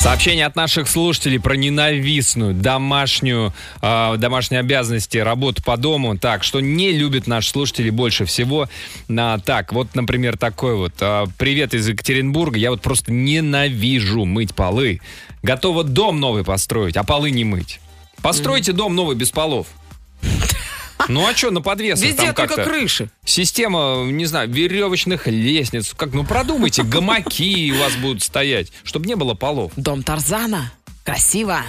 Сообщение 0.00 0.46
от 0.46 0.56
наших 0.56 0.88
слушателей 0.88 1.38
про 1.38 1.56
ненавистную 1.56 2.54
домашнюю, 2.54 3.52
э, 3.82 4.14
домашние 4.16 4.60
обязанности, 4.60 5.18
работу 5.18 5.62
по 5.62 5.76
дому. 5.76 6.16
Так, 6.16 6.42
что 6.42 6.60
не 6.60 6.92
любят 6.92 7.26
наши 7.26 7.50
слушатели 7.50 7.90
больше 7.90 8.24
всего. 8.24 8.66
На, 9.08 9.38
так, 9.38 9.74
вот, 9.74 9.94
например, 9.94 10.38
такой 10.38 10.74
вот. 10.74 10.94
э, 11.00 11.26
Привет 11.36 11.74
из 11.74 11.86
Екатеринбурга. 11.86 12.56
Я 12.56 12.70
вот 12.70 12.80
просто 12.80 13.12
ненавижу 13.12 14.24
мыть 14.24 14.54
полы. 14.54 15.02
Готова 15.42 15.84
дом 15.84 16.18
новый 16.18 16.44
построить, 16.44 16.96
а 16.96 17.04
полы 17.04 17.30
не 17.30 17.44
мыть. 17.44 17.78
Постройте 18.22 18.72
дом 18.72 18.96
новый 18.96 19.16
без 19.16 19.30
полов. 19.30 19.66
Ну 21.08 21.26
а 21.26 21.34
что, 21.34 21.50
на 21.50 21.60
подвесах 21.62 22.04
Везде 22.04 22.16
там 22.26 22.34
только 22.34 22.46
как-то... 22.56 22.64
крыши. 22.70 23.08
Система, 23.24 24.04
не 24.10 24.26
знаю, 24.26 24.48
веревочных 24.50 25.26
лестниц. 25.26 25.92
Как, 25.96 26.12
ну 26.12 26.24
продумайте, 26.24 26.82
гамаки 26.82 27.72
у 27.72 27.78
вас 27.78 27.94
будут 27.96 28.22
стоять, 28.22 28.72
чтобы 28.84 29.06
не 29.06 29.16
было 29.16 29.34
полов. 29.34 29.72
Дом 29.76 30.02
Тарзана. 30.02 30.72
Красиво. 31.04 31.62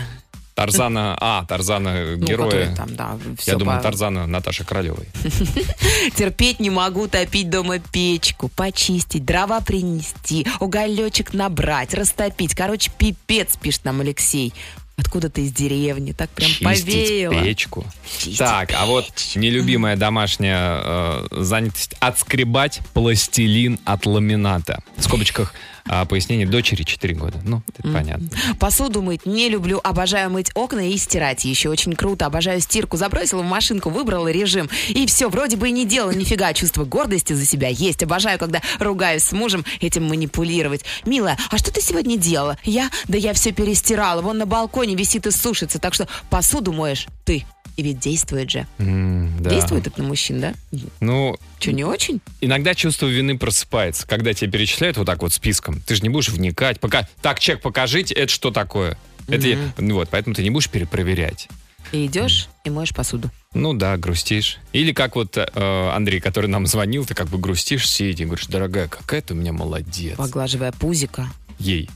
Тарзана, 0.53 1.17
а, 1.19 1.45
Тарзана 1.45 2.17
Ну, 2.17 2.25
героя. 2.25 2.75
там, 2.75 2.93
да, 2.95 3.17
Я 3.45 3.55
думаю, 3.55 3.77
по- 3.79 3.83
Тарзана 3.83 4.27
Наташи 4.27 4.63
Королевой. 4.65 5.07
Терпеть 6.15 6.59
не 6.59 6.69
могу 6.69 7.07
топить 7.07 7.49
дома 7.49 7.79
печку, 7.79 8.49
почистить, 8.49 9.25
дрова 9.25 9.61
принести, 9.61 10.45
уголечек 10.59 11.33
набрать, 11.33 11.93
растопить. 11.93 12.53
Короче, 12.53 12.91
пипец, 12.95 13.57
пишет 13.59 13.85
нам 13.85 14.01
Алексей. 14.01 14.53
Откуда 15.01 15.29
ты 15.29 15.41
из 15.41 15.51
деревни? 15.51 16.11
Так 16.11 16.29
прям 16.29 16.49
Чистить 16.49 16.63
повеяло. 16.85 17.43
печку. 17.43 17.85
Чистить 18.19 18.37
так, 18.37 18.71
а 18.77 18.85
вот 18.85 19.09
нелюбимая 19.35 19.95
домашняя 19.97 20.79
э, 20.83 21.27
занятость 21.31 21.95
отскребать 21.99 22.79
пластилин 22.93 23.79
от 23.83 24.05
ламината. 24.05 24.83
В 24.97 25.03
скобочках 25.03 25.53
а, 25.87 26.05
пояснение 26.05 26.47
дочери 26.47 26.83
4 26.83 27.13
года. 27.15 27.39
Ну, 27.43 27.61
это 27.67 27.87
понятно. 27.91 28.29
Посуду 28.59 29.01
мыть 29.01 29.25
не 29.25 29.49
люблю, 29.49 29.79
обожаю 29.83 30.29
мыть 30.29 30.51
окна 30.55 30.89
и 30.89 30.97
стирать. 30.97 31.45
Еще 31.45 31.69
очень 31.69 31.93
круто, 31.93 32.25
обожаю 32.25 32.61
стирку. 32.61 32.97
Забросила 32.97 33.41
в 33.41 33.45
машинку, 33.45 33.89
выбрала 33.89 34.29
режим. 34.29 34.69
И 34.89 35.05
все, 35.05 35.29
вроде 35.29 35.57
бы 35.57 35.69
и 35.69 35.71
не 35.71 35.85
делала 35.85 36.11
нифига. 36.11 36.53
Чувство 36.53 36.85
гордости 36.85 37.33
за 37.33 37.45
себя 37.45 37.67
есть. 37.67 38.03
Обожаю, 38.03 38.39
когда 38.39 38.61
ругаюсь 38.79 39.23
с 39.23 39.31
мужем, 39.31 39.65
этим 39.79 40.05
манипулировать. 40.05 40.83
Милая, 41.05 41.37
а 41.49 41.57
что 41.57 41.71
ты 41.71 41.81
сегодня 41.81 42.17
делала? 42.17 42.57
Я? 42.63 42.89
Да 43.07 43.17
я 43.17 43.33
все 43.33 43.51
перестирала. 43.51 44.21
Вон 44.21 44.37
на 44.37 44.45
балконе 44.45 44.95
висит 44.95 45.27
и 45.27 45.31
сушится. 45.31 45.79
Так 45.79 45.93
что 45.93 46.07
посуду 46.29 46.71
моешь 46.71 47.07
ты. 47.25 47.45
И 47.81 47.83
ведь 47.83 47.97
действует 47.99 48.51
же. 48.51 48.67
М, 48.77 49.41
да. 49.41 49.49
Действует 49.49 49.87
это 49.87 49.99
на 50.03 50.07
мужчин, 50.07 50.39
да? 50.39 50.53
Ну, 50.99 51.35
Че, 51.57 51.73
не 51.73 51.83
очень? 51.83 52.21
иногда 52.39 52.75
чувство 52.75 53.07
вины 53.07 53.39
просыпается, 53.39 54.07
когда 54.07 54.35
тебе 54.35 54.51
перечисляют 54.51 54.97
вот 54.97 55.05
так 55.07 55.23
вот 55.23 55.33
списком. 55.33 55.81
Ты 55.81 55.95
же 55.95 56.03
не 56.03 56.09
будешь 56.09 56.29
вникать. 56.29 56.79
Пока, 56.79 57.07
так, 57.23 57.39
чек 57.39 57.59
покажите, 57.59 58.13
это 58.13 58.31
что 58.31 58.51
такое? 58.51 58.99
Это, 59.27 59.47
я- 59.47 59.57
ну 59.79 59.95
вот, 59.95 60.09
поэтому 60.11 60.35
ты 60.35 60.43
не 60.43 60.51
будешь 60.51 60.69
перепроверять. 60.69 61.47
И 61.91 62.05
идешь 62.05 62.49
и 62.65 62.69
моешь 62.69 62.93
посуду. 62.93 63.31
Ну 63.55 63.73
да, 63.73 63.97
грустишь. 63.97 64.59
Или 64.73 64.91
как 64.93 65.15
вот 65.15 65.35
э, 65.35 65.89
Андрей, 65.89 66.19
который 66.21 66.45
нам 66.51 66.67
звонил, 66.67 67.03
ты 67.07 67.15
как 67.15 67.29
бы 67.29 67.39
грустишь, 67.39 67.89
сидя 67.89 68.21
и 68.21 68.25
говоришь, 68.27 68.45
дорогая, 68.45 68.89
какая 68.89 69.23
ты 69.23 69.33
у 69.33 69.37
меня 69.37 69.53
молодец. 69.53 70.17
Поглаживая 70.17 70.71
пузика. 70.71 71.27
Ей. 71.57 71.89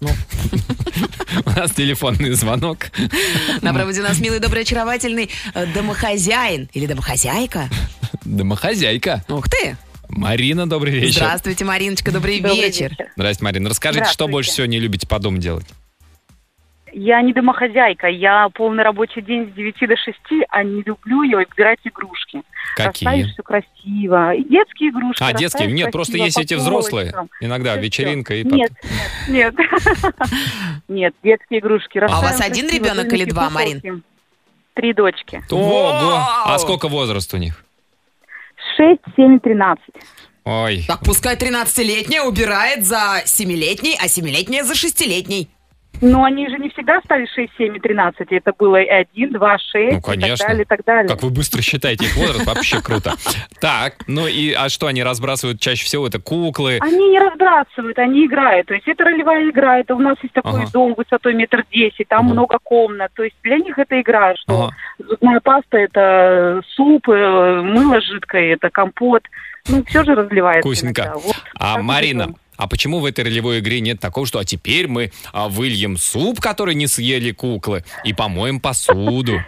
Ну. 0.00 0.08
У 1.44 1.50
нас 1.50 1.72
телефонный 1.72 2.32
звонок. 2.32 2.90
На 3.60 3.74
проводе 3.74 4.00
у 4.00 4.02
нас 4.02 4.18
милый, 4.18 4.40
добрый, 4.40 4.62
очаровательный 4.62 5.30
э, 5.54 5.66
домохозяин 5.66 6.68
или 6.72 6.86
домохозяйка. 6.86 7.68
Домохозяйка. 8.24 9.22
Ух 9.28 9.48
ты! 9.48 9.76
Марина, 10.08 10.68
добрый 10.68 10.92
вечер. 10.92 11.22
Здравствуйте, 11.22 11.64
Мариночка, 11.64 12.10
добрый, 12.10 12.40
Добрый 12.40 12.62
вечер. 12.62 12.96
Здрасте, 13.14 13.44
Марина. 13.44 13.68
Расскажите, 13.68 14.04
что 14.04 14.12
Здравствуйте. 14.12 14.32
больше 14.32 14.50
всего 14.50 14.66
не 14.66 14.80
любите 14.80 15.06
по 15.06 15.18
дому 15.18 15.38
делать? 15.38 15.66
Я 16.92 17.22
не 17.22 17.32
домохозяйка, 17.32 18.08
я 18.08 18.48
полный 18.54 18.82
рабочий 18.82 19.22
день 19.22 19.50
с 19.50 19.54
9 19.54 19.88
до 19.88 19.96
6, 19.96 20.18
а 20.48 20.62
не 20.64 20.82
люблю 20.82 21.22
ее 21.22 21.38
убирать 21.38 21.78
игрушки. 21.84 22.42
Какие? 22.76 23.06
Расставить 23.08 23.32
все 23.32 23.42
красиво. 23.42 24.34
И 24.34 24.44
детские 24.44 24.90
игрушки. 24.90 25.22
А, 25.22 25.32
детские? 25.32 25.70
Нет, 25.72 25.92
просто 25.92 26.12
красиво 26.12 26.24
есть 26.26 26.36
по 26.36 26.40
эти 26.40 26.54
взрослые. 26.54 27.12
полочкам. 27.12 27.30
Иногда 27.40 27.72
Всё, 27.72 27.80
вечеринка 27.82 28.34
и 28.34 28.40
всё. 28.42 28.50
потом- 28.50 28.58
Нет, 28.58 28.72
нет, 29.28 29.54
нет. 29.58 30.14
Нет, 30.88 31.14
детские 31.22 31.60
игрушки. 31.60 31.98
А 31.98 32.18
у 32.18 32.22
вас 32.22 32.40
один 32.40 32.68
ребенок 32.68 33.12
или 33.12 33.24
два, 33.24 33.48
Марин? 33.50 34.02
Три 34.74 34.92
дочки. 34.92 35.42
Ого! 35.50 36.18
А 36.44 36.58
сколько 36.58 36.88
возраст 36.88 37.32
у 37.34 37.36
них? 37.36 37.64
6, 38.76 39.00
7 39.16 39.36
и 39.36 39.38
13. 39.38 39.84
Ой, 40.44 40.84
Так 40.88 41.00
пускай 41.04 41.36
13-летняя 41.36 42.22
убирает 42.22 42.84
за 42.84 43.22
7-летней, 43.24 43.96
а 44.00 44.06
7-летняя 44.06 44.64
за 44.64 44.74
6-летней. 44.74 45.48
Но 46.00 46.24
они 46.24 46.48
же 46.48 46.56
не 46.58 46.70
всегда 46.70 47.00
стали 47.04 47.26
6, 47.26 47.52
7 47.58 47.76
и 47.76 47.80
13. 47.80 48.26
Это 48.32 48.52
было 48.58 48.80
и 48.80 48.88
1, 48.88 49.32
2, 49.32 49.58
6 49.58 49.74
Ну, 49.74 49.80
и 49.80 49.94
так 50.00 50.04
конечно. 50.04 50.46
далее, 50.46 50.62
и 50.62 50.66
так 50.66 50.84
далее. 50.84 51.08
как 51.08 51.22
вы 51.22 51.30
быстро 51.30 51.60
считаете 51.62 52.06
их 52.06 52.16
возраст, 52.16 52.46
вообще 52.46 52.80
круто. 52.80 53.14
Так, 53.60 53.96
ну 54.06 54.26
и 54.26 54.52
а 54.52 54.68
что 54.70 54.86
они 54.86 55.02
разбрасывают 55.02 55.60
чаще 55.60 55.84
всего? 55.84 56.06
Это 56.06 56.18
куклы. 56.18 56.78
Они 56.80 57.10
не 57.10 57.18
разбрасывают, 57.18 57.98
они 57.98 58.24
играют. 58.26 58.68
То 58.68 58.74
есть 58.74 58.88
это 58.88 59.04
ролевая 59.04 59.50
игра. 59.50 59.78
Это 59.80 59.94
у 59.94 59.98
нас 59.98 60.16
есть 60.22 60.32
такой 60.34 60.62
Ага. 60.62 60.70
дом 60.72 60.94
высотой 60.96 61.34
метр 61.34 61.64
десять, 61.70 62.08
там 62.08 62.26
Ага. 62.26 62.32
много 62.32 62.58
комнат. 62.62 63.10
То 63.14 63.22
есть 63.24 63.36
для 63.42 63.56
них 63.58 63.78
это 63.78 64.00
игра, 64.00 64.34
что 64.36 64.64
Ага. 64.64 64.76
зубная 64.98 65.40
паста 65.40 65.76
это 65.76 66.62
суп, 66.74 67.08
э, 67.10 67.60
мыло 67.62 68.00
жидкое, 68.00 68.54
это 68.54 68.70
компот. 68.70 69.22
Ну, 69.68 69.84
все 69.84 70.04
же 70.04 70.14
разливается. 70.14 70.60
Вкусненько. 70.66 71.12
Вот 71.16 71.36
А, 71.58 71.82
Марина. 71.82 72.30
А 72.60 72.68
почему 72.68 73.00
в 73.00 73.06
этой 73.06 73.24
ролевой 73.24 73.60
игре 73.60 73.80
нет 73.80 74.00
такого, 74.00 74.26
что 74.26 74.38
а 74.38 74.44
теперь 74.44 74.86
мы 74.86 75.10
а, 75.32 75.48
выльем 75.48 75.96
суп, 75.96 76.40
который 76.40 76.74
не 76.74 76.86
съели 76.86 77.32
куклы, 77.32 77.84
и 78.04 78.12
помоем 78.12 78.60
посуду? 78.60 79.40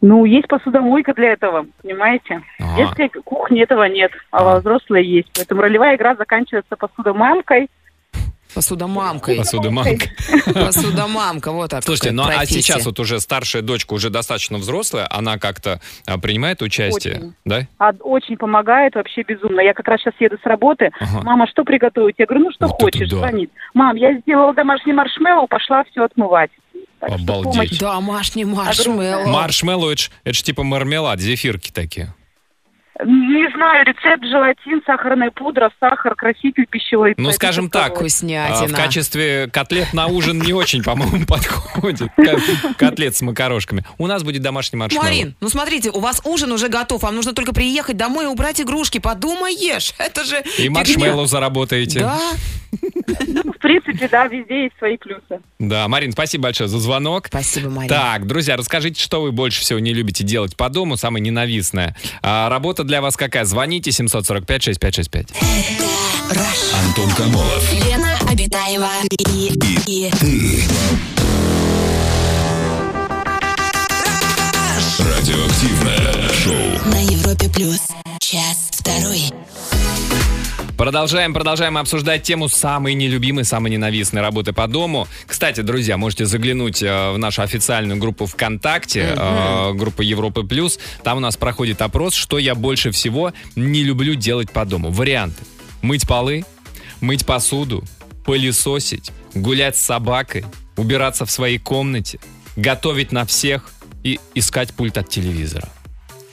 Ну, 0.00 0.24
есть 0.24 0.46
посудомойка 0.48 1.14
для 1.14 1.32
этого, 1.32 1.66
понимаете? 1.82 2.42
В 2.58 2.76
детской 2.76 3.08
кухне 3.08 3.62
этого 3.62 3.84
нет, 3.84 4.12
а 4.30 4.44
во 4.44 4.60
взрослой 4.60 5.04
есть. 5.04 5.30
Поэтому 5.34 5.62
ролевая 5.62 5.96
игра 5.96 6.14
заканчивается 6.14 6.76
посудомамкой. 6.76 7.68
Посудомамкой. 8.54 9.36
Посудомамка. 9.36 10.06
Посудомамка, 10.54 11.52
вот 11.52 11.70
так. 11.70 11.84
Слушайте, 11.84 12.12
ну 12.12 12.24
а 12.24 12.46
сейчас 12.46 12.84
вот 12.86 12.98
уже 13.00 13.20
старшая 13.20 13.62
дочка, 13.62 13.94
уже 13.94 14.10
достаточно 14.10 14.58
взрослая, 14.58 15.06
она 15.10 15.38
как-то 15.38 15.80
а, 16.06 16.18
принимает 16.18 16.62
участие, 16.62 17.16
Очень. 17.16 17.34
да? 17.44 17.66
А 17.78 17.90
очень 18.00 18.36
помогает, 18.36 18.94
вообще 18.94 19.22
безумно. 19.22 19.60
Я 19.60 19.74
как 19.74 19.88
раз 19.88 20.00
сейчас 20.00 20.14
еду 20.20 20.36
с 20.42 20.46
работы. 20.46 20.90
Ага. 21.00 21.22
Мама, 21.22 21.46
что 21.48 21.64
приготовить? 21.64 22.14
Я 22.18 22.26
говорю, 22.26 22.44
ну 22.46 22.50
что 22.52 22.66
Вот 22.66 22.80
хочешь, 22.80 23.08
да. 23.08 23.18
звонит. 23.18 23.50
Мам, 23.74 23.96
я 23.96 24.18
сделала 24.20 24.54
домашний 24.54 24.92
маршмеллоу, 24.92 25.46
пошла 25.48 25.84
все 25.90 26.04
отмывать. 26.04 26.50
Так 27.00 27.10
что 27.10 27.22
Обалдеть. 27.22 27.52
помощь. 27.52 27.78
Домашний 27.78 28.44
маршмеллоу. 28.44 29.28
Маршмеллоу, 29.28 29.90
это 29.90 30.02
ж, 30.02 30.10
это 30.24 30.34
ж 30.34 30.42
типа 30.42 30.62
мармелад, 30.62 31.20
зефирки 31.20 31.70
такие. 31.72 32.14
Не 33.04 33.50
знаю, 33.56 33.84
рецепт 33.86 34.24
желатин, 34.24 34.80
сахарная 34.86 35.32
пудра, 35.32 35.70
сахар, 35.80 36.14
краситель 36.14 36.66
пищевой. 36.70 37.14
Ну, 37.16 37.32
скажем 37.32 37.68
так, 37.68 37.96
Вкуснятина. 37.96 38.68
в 38.68 38.74
качестве 38.76 39.48
котлет 39.52 39.92
на 39.92 40.06
ужин 40.06 40.40
не 40.40 40.52
очень, 40.52 40.82
по-моему, 40.84 41.26
подходит. 41.28 42.08
Ко- 42.16 42.74
Котлет 42.78 43.16
с 43.16 43.22
макарошками. 43.22 43.84
У 43.98 44.06
нас 44.06 44.22
будет 44.22 44.42
домашний 44.42 44.78
маршмеллоу. 44.78 45.06
Марин, 45.06 45.34
ну 45.40 45.48
смотрите, 45.48 45.90
у 45.90 45.98
вас 45.98 46.20
ужин 46.24 46.52
уже 46.52 46.68
готов, 46.68 47.02
вам 47.02 47.16
нужно 47.16 47.32
только 47.32 47.52
приехать 47.52 47.96
домой 47.96 48.26
и 48.26 48.28
убрать 48.28 48.60
игрушки. 48.60 48.98
Подумаешь, 48.98 49.92
это 49.98 50.24
же... 50.24 50.42
И 50.58 50.68
маршмеллоу 50.68 51.26
заработаете. 51.26 52.00
Да, 52.00 52.18
Ну, 53.26 53.42
в 53.52 53.58
принципе, 53.58 54.08
да, 54.08 54.26
везде 54.26 54.64
есть 54.64 54.76
свои 54.78 54.96
плюсы. 54.96 55.40
Да, 55.58 55.88
Марин, 55.88 56.12
спасибо 56.12 56.44
большое 56.44 56.68
за 56.68 56.78
звонок. 56.78 57.26
спасибо, 57.28 57.70
Марин. 57.70 57.88
Так, 57.88 58.26
друзья, 58.26 58.56
расскажите, 58.56 59.02
что 59.02 59.22
вы 59.22 59.32
больше 59.32 59.60
всего 59.60 59.78
не 59.78 59.92
любите 59.92 60.24
делать 60.24 60.56
по 60.56 60.68
дому, 60.68 60.96
самое 60.96 61.22
ненавистное. 61.22 61.96
А, 62.22 62.48
работа 62.48 62.84
для 62.84 63.00
вас 63.00 63.16
какая? 63.16 63.44
Звоните 63.44 63.90
745-6565. 63.90 65.28
Антон 66.86 67.10
Камолов. 67.16 67.72
Лена 67.72 68.16
Обитаева 68.30 68.88
и, 69.10 69.52
и, 69.86 70.10
Радиоактивное 74.98 76.28
шоу. 76.32 76.90
на 76.90 77.00
Европе 77.00 77.48
плюс. 77.48 77.80
Час 78.20 78.68
второй. 78.72 79.30
Продолжаем, 80.76 81.32
продолжаем 81.32 81.78
обсуждать 81.78 82.24
тему 82.24 82.48
самой 82.48 82.94
нелюбимой, 82.94 83.44
самой 83.44 83.70
ненавистной 83.70 84.20
работы 84.20 84.52
по 84.52 84.66
дому. 84.66 85.06
Кстати, 85.24 85.60
друзья, 85.60 85.96
можете 85.96 86.26
заглянуть 86.26 86.82
э, 86.82 87.12
в 87.12 87.18
нашу 87.18 87.42
официальную 87.42 87.98
группу 87.98 88.26
ВКонтакте, 88.26 89.14
э, 89.16 89.72
группа 89.74 90.02
Европы 90.02 90.42
Плюс. 90.42 90.80
Там 91.04 91.18
у 91.18 91.20
нас 91.20 91.36
проходит 91.36 91.80
опрос, 91.80 92.14
что 92.14 92.38
я 92.38 92.56
больше 92.56 92.90
всего 92.90 93.32
не 93.54 93.84
люблю 93.84 94.16
делать 94.16 94.50
по 94.50 94.64
дому. 94.64 94.90
Варианты. 94.90 95.44
Мыть 95.80 96.08
полы, 96.08 96.44
мыть 97.00 97.24
посуду, 97.24 97.84
пылесосить, 98.24 99.12
гулять 99.32 99.76
с 99.76 99.80
собакой, 99.80 100.44
убираться 100.76 101.24
в 101.24 101.30
своей 101.30 101.58
комнате, 101.58 102.18
готовить 102.56 103.12
на 103.12 103.24
всех 103.26 103.70
и 104.02 104.18
искать 104.34 104.74
пульт 104.74 104.98
от 104.98 105.08
телевизора. 105.08 105.68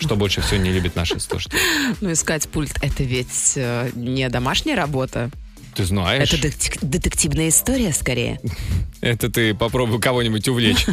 Что 0.02 0.16
больше 0.16 0.42
всего 0.42 0.60
не 0.62 0.72
любят 0.72 0.96
наши 0.96 1.20
слушатели. 1.20 1.60
Ну, 2.02 2.12
искать 2.12 2.48
пульт, 2.50 2.74
это 2.82 3.04
ведь 3.04 3.54
э, 3.56 3.90
не 3.96 4.28
домашняя 4.30 4.76
работа. 4.76 5.30
Ты 5.76 5.86
знаешь, 5.86 6.28
Это 6.34 6.38
детек- 6.48 6.80
детективная 6.82 7.50
история, 7.50 7.94
скорее. 7.94 8.40
это 9.02 9.30
ты 9.30 9.54
попробуй 9.54 10.02
кого-нибудь 10.02 10.48
увлечь. 10.48 10.86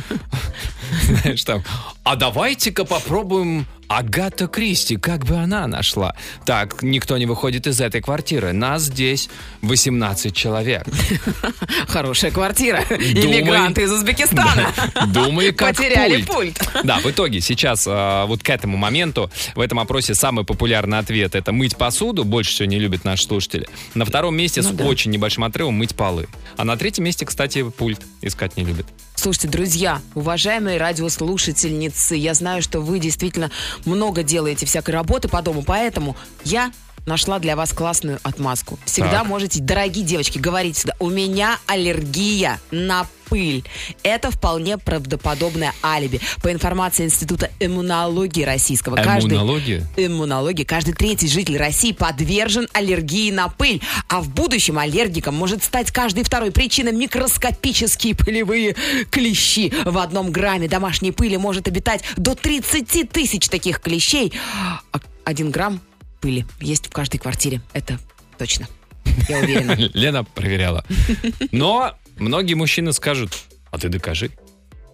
Знаешь, 1.03 1.43
там, 1.45 1.65
а 2.09 2.17
давайте-ка 2.17 2.87
попробуем 2.87 3.67
Агата 3.87 4.47
Кристи, 4.47 4.97
как 4.97 5.27
бы 5.27 5.37
она 5.37 5.67
нашла. 5.67 6.15
Так, 6.47 6.83
никто 6.83 7.19
не 7.19 7.27
выходит 7.27 7.67
из 7.67 7.83
этой 7.83 8.01
квартиры. 8.01 8.55
Нас 8.55 8.85
здесь 8.85 9.29
18 9.61 10.35
человек. 10.35 10.87
Хорошая 11.89 12.31
квартира. 12.31 12.81
Иммигранты 12.91 13.83
из 13.83 13.93
Узбекистана. 13.93 14.73
Думай, 15.09 15.53
как 15.53 15.77
Потеряли 15.77 16.23
пульт. 16.23 16.59
Да, 16.83 16.99
в 17.01 17.07
итоге 17.07 17.43
сейчас 17.43 17.85
а, 17.87 18.25
вот 18.25 18.43
к 18.43 18.49
этому 18.49 18.79
моменту 18.79 19.31
в 19.55 19.61
этом 19.61 19.79
опросе 19.79 20.15
самый 20.15 20.47
популярный 20.47 20.99
ответ 20.99 21.35
это 21.35 21.53
мыть 21.53 21.77
посуду, 21.77 22.25
больше 22.25 22.53
всего 22.53 22.69
не 22.69 22.79
любят 22.79 23.05
наши 23.05 23.25
слушатели. 23.25 23.69
На 23.95 24.07
втором 24.07 24.35
месте 24.35 24.63
с 24.63 24.71
Ну 24.71 24.87
очень 24.87 25.11
небольшим 25.11 25.45
отрывом 25.45 25.75
мыть 25.75 25.95
полы. 25.95 26.27
А 26.57 26.65
на 26.65 26.79
третьем 26.79 27.05
месте, 27.05 27.27
кстати, 27.27 27.69
пульт 27.69 28.01
искать 28.23 28.57
не 28.57 28.65
любят. 28.65 28.87
Слушайте, 29.15 29.49
друзья, 29.49 30.01
уважаемые 30.15 30.79
радиослушательницы, 30.79 31.98
я 32.11 32.35
знаю, 32.35 32.63
что 32.63 32.81
вы 32.81 32.99
действительно 32.99 33.51
много 33.85 34.23
делаете 34.23 34.67
всякой 34.67 34.91
работы 34.91 35.29
по 35.29 35.43
дому, 35.43 35.63
поэтому 35.63 36.17
я 36.45 36.73
нашла 37.09 37.39
для 37.41 37.57
вас 37.57 37.73
классную 37.73 38.21
отмазку. 38.23 38.79
Всегда 38.85 39.21
Так. 39.21 39.27
можете, 39.27 39.61
дорогие 39.61 40.05
девочки, 40.05 40.39
говорить 40.39 40.77
всегда, 40.77 40.95
у 41.01 41.09
меня 41.11 41.59
аллергия 41.67 42.61
на 42.71 43.07
пыль. 43.29 43.65
Это 44.03 44.31
вполне 44.31 44.79
правдоподобное 44.79 45.75
алиби. 45.83 46.21
По 46.43 46.51
информации 46.51 47.05
Института 47.05 47.51
иммунологии 47.61 48.43
российского, 48.43 48.97
каждый... 48.97 49.37
Иммунология? 49.37 49.87
Иммунологии. 49.97 50.65
Каждый 50.65 50.95
третий 50.95 51.29
житель 51.29 51.59
России 51.59 51.93
подвержен 51.93 52.69
аллергии 52.73 53.31
на 53.31 53.49
пыль. 53.49 53.83
А 54.09 54.21
в 54.21 54.31
будущем 54.31 54.79
аллергиком 54.79 55.35
может 55.35 55.63
стать 55.63 55.91
каждый 55.91 56.25
второй. 56.25 56.53
Причина 56.53 56.91
микроскопические 56.91 58.15
пылевые 58.15 58.77
клещи. 59.11 59.73
В 59.85 59.99
одном 59.99 60.31
грамме 60.31 60.69
домашней 60.69 61.13
пыли 61.13 61.37
может 61.37 61.69
обитать 61.69 62.03
до 62.17 62.35
30 62.35 63.11
тысяч 63.11 63.49
таких 63.49 63.81
клещей. 63.81 64.33
А 64.93 65.01
один 65.25 65.51
грамм 65.51 65.81
пыли 66.21 66.47
есть 66.61 66.87
в 66.87 66.91
каждой 66.91 67.19
квартире. 67.19 67.61
Это 67.73 67.99
точно. 68.39 68.69
Я 69.29 69.39
уверена. 69.39 69.73
Лена 69.95 70.25
проверяла. 70.25 70.85
Но 71.53 71.95
многие 72.17 72.55
мужчины 72.55 72.93
скажут, 72.93 73.33
а 73.71 73.79
ты 73.79 73.89
докажи. 73.89 74.31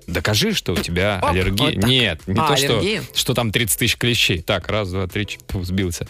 Докажи, 0.07 0.53
что 0.53 0.75
у 0.75 0.77
тебя 0.77 1.19
Оп, 1.23 1.31
аллергия. 1.31 1.67
вот 1.67 1.75
так. 1.81 1.89
Нет, 1.91 2.21
не 2.27 2.39
А, 2.39 2.49
то, 2.49 2.57
что, 2.57 2.79
аллергия? 2.79 3.03
что 3.15 3.33
там 3.33 3.51
30 3.51 3.79
тысяч 3.79 3.97
клещей. 3.97 4.43
Так, 4.43 4.69
раз, 4.69 4.91
два, 4.91 5.07
три, 5.07 5.27
ч- 5.27 5.39
фу, 5.49 5.63
сбился. 5.65 6.07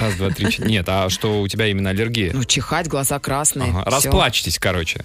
Раз, 0.00 0.14
два, 0.14 0.30
три, 0.30 0.50
ч- 0.50 0.62
Нет, 0.62 0.86
а 0.88 1.10
что 1.10 1.42
у 1.42 1.46
тебя 1.48 1.66
именно 1.66 1.90
аллергия. 1.90 2.32
Ну, 2.32 2.44
чихать, 2.44 2.88
глаза 2.88 3.18
красные. 3.18 3.68
Ага. 3.72 3.84
Расплачьтесь, 3.84 4.58
короче. 4.58 5.04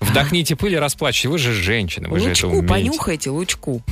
Вдохните 0.00 0.56
пыль 0.56 0.74
и 0.74 0.76
расплачьтесь. 0.76 1.24
Вы 1.26 1.38
же 1.38 1.54
женщины, 1.54 2.08
вы 2.08 2.20
же 2.20 2.30
это 2.32 2.46
Лучку, 2.46 2.58
умеете. 2.58 2.68
понюхайте 2.68 3.30
лучку. 3.30 3.82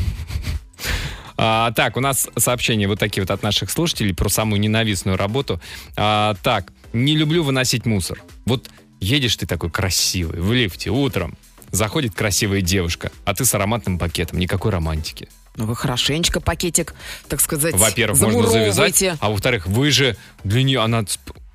А, 1.40 1.70
так, 1.70 1.96
у 1.96 2.00
нас 2.00 2.28
сообщения 2.36 2.88
вот 2.88 2.98
такие 2.98 3.22
вот 3.22 3.30
от 3.30 3.42
наших 3.44 3.70
слушателей 3.70 4.12
про 4.12 4.28
самую 4.28 4.60
ненавистную 4.60 5.16
работу. 5.16 5.60
А, 5.96 6.34
так, 6.42 6.72
не 6.92 7.16
люблю 7.16 7.44
выносить 7.44 7.86
мусор. 7.86 8.20
Вот 8.44 8.68
едешь 9.00 9.36
ты 9.36 9.46
такой 9.46 9.70
красивый 9.70 10.40
в 10.40 10.52
лифте 10.52 10.90
утром, 10.90 11.38
заходит 11.70 12.14
красивая 12.14 12.60
девушка, 12.60 13.12
а 13.24 13.34
ты 13.34 13.44
с 13.44 13.54
ароматным 13.54 13.98
пакетом, 13.98 14.40
никакой 14.40 14.72
романтики. 14.72 15.28
Ну, 15.54 15.66
вы 15.66 15.76
хорошенечко 15.76 16.40
пакетик, 16.40 16.94
так 17.28 17.40
сказать, 17.40 17.74
Во-первых, 17.74 18.20
можно 18.20 18.46
завязать, 18.46 19.02
а 19.20 19.30
во-вторых, 19.30 19.66
вы 19.66 19.90
же 19.90 20.16
для 20.42 20.62
нее, 20.62 20.80
она 20.80 21.04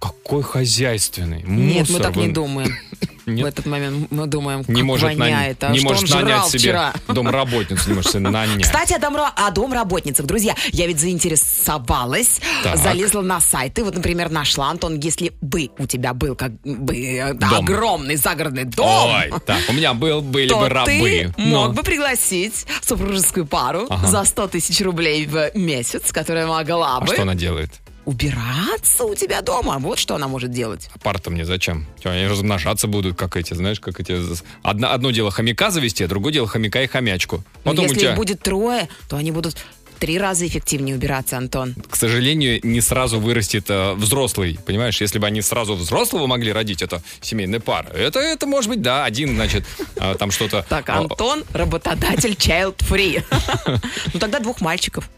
какой 0.04 0.44
хозяйственный. 0.44 1.44
Нет, 1.44 1.88
мы 1.90 1.96
Мусор 1.98 2.02
так 2.02 2.16
не 2.18 2.28
думаем. 2.28 2.76
Нет? 3.26 3.42
В 3.46 3.46
этот 3.48 3.66
момент 3.68 4.12
мы 4.12 4.28
думаем, 4.28 4.66
Не 4.68 4.82
как 4.82 4.84
может, 4.84 5.06
воняет, 5.06 5.64
а 5.64 5.70
не 5.72 5.80
что 5.80 5.88
может 5.88 6.12
он 6.14 6.22
нанять 6.24 6.46
себе 6.48 6.60
вчера. 6.60 6.94
домработницу, 7.08 7.90
не 7.90 7.96
может 7.96 8.12
себе 8.12 8.20
нанять. 8.20 8.64
Кстати, 8.64 8.92
о, 8.92 8.98
домра- 9.00 9.32
о 9.34 9.50
домработницах. 9.50 10.26
Друзья, 10.26 10.56
я 10.74 10.88
ведь 10.88 11.00
заинтересовалась, 11.00 12.42
Так. 12.64 12.76
залезла 12.78 13.22
на 13.22 13.40
сайты. 13.40 13.86
Вот, 13.86 13.96
например, 13.96 14.30
нашла, 14.30 14.70
Антон, 14.70 15.00
если 15.00 15.32
бы 15.40 15.70
у 15.78 15.88
тебя 15.88 16.14
был 16.14 16.36
как 16.36 16.52
бы 16.64 16.96
э, 16.98 17.34
Дом. 17.34 17.54
огромный 17.60 18.18
загородный 18.18 18.66
дом, 18.66 19.10
Ой, 19.14 19.32
так, 19.46 19.60
у 19.70 19.74
меня 19.74 19.94
был, 19.94 20.20
были 20.22 20.50
то 20.50 20.60
бы 20.60 20.68
рабы. 20.68 20.92
ты 20.92 21.34
Но. 21.38 21.68
мог 21.68 21.76
бы 21.76 21.84
пригласить 21.84 22.66
супружескую 22.82 23.46
пару 23.46 23.86
Ага. 23.90 24.06
за 24.08 24.26
100 24.26 24.48
тысяч 24.50 24.82
рублей 24.82 25.26
в 25.28 25.52
месяц, 25.56 26.12
которая 26.12 26.46
могла 26.46 26.98
А 26.98 27.02
бы 27.02 27.08
что 27.14 27.22
она 27.22 27.36
делает? 27.36 27.72
Убираться 28.06 29.06
у 29.06 29.16
тебя 29.16 29.42
дома. 29.42 29.78
Вот 29.80 30.00
что 30.00 30.16
она 30.16 30.28
может 30.28 30.52
делать. 30.52 30.90
Пара-то 31.04 31.30
мне 31.30 31.46
зачем? 31.46 31.86
Они 32.04 32.28
размножаться 32.28 32.88
будут, 32.88 33.18
как 33.18 33.38
эти, 33.38 33.54
знаешь, 33.54 33.80
как 33.80 34.00
эти... 34.00 34.20
Одно, 34.62 34.92
одно 34.92 35.12
дело 35.12 35.32
хомяка 35.32 35.72
завести, 35.72 36.04
а 36.04 36.08
другое 36.08 36.34
дело 36.34 36.48
хомяка 36.48 36.82
и 36.84 36.88
хомячку. 36.88 37.44
Потом 37.64 37.86
если 37.86 38.00
тебя, 38.00 38.12
их 38.12 38.18
будет 38.18 38.42
трое, 38.42 38.90
то 39.10 39.18
они 39.18 39.32
будут 39.32 39.58
три 40.04 40.18
раза 40.18 40.46
эффективнее 40.46 40.98
убираться, 40.98 41.38
Антон. 41.38 41.76
к 41.90 41.96
сожалению, 41.96 42.60
не 42.64 42.82
сразу 42.82 43.22
вырастет 43.22 43.70
э, 43.70 43.94
взрослый. 43.94 44.60
Понимаешь, 44.66 45.00
если 45.00 45.18
бы 45.18 45.28
они 45.28 45.42
сразу 45.42 45.76
взрослого 45.76 46.28
могли 46.28 46.52
родить, 46.52 46.82
это 46.82 47.02
семейная 47.22 47.62
пара. 47.62 47.88
Это, 47.88 48.20
это 48.20 48.46
может 48.46 48.70
быть, 48.70 48.82
да, 48.82 49.06
один, 49.06 49.36
значит, 49.36 49.64
э, 49.96 50.16
там 50.20 50.32
что-то... 50.32 50.66
Так, 50.68 50.90
э, 50.90 50.92
Антон, 50.92 51.46
работодатель 51.54 52.34
child 52.34 52.80
free. 52.80 53.24
Ну 54.14 54.20
тогда 54.20 54.40
двух 54.40 54.60
мальчиков. 54.60 55.10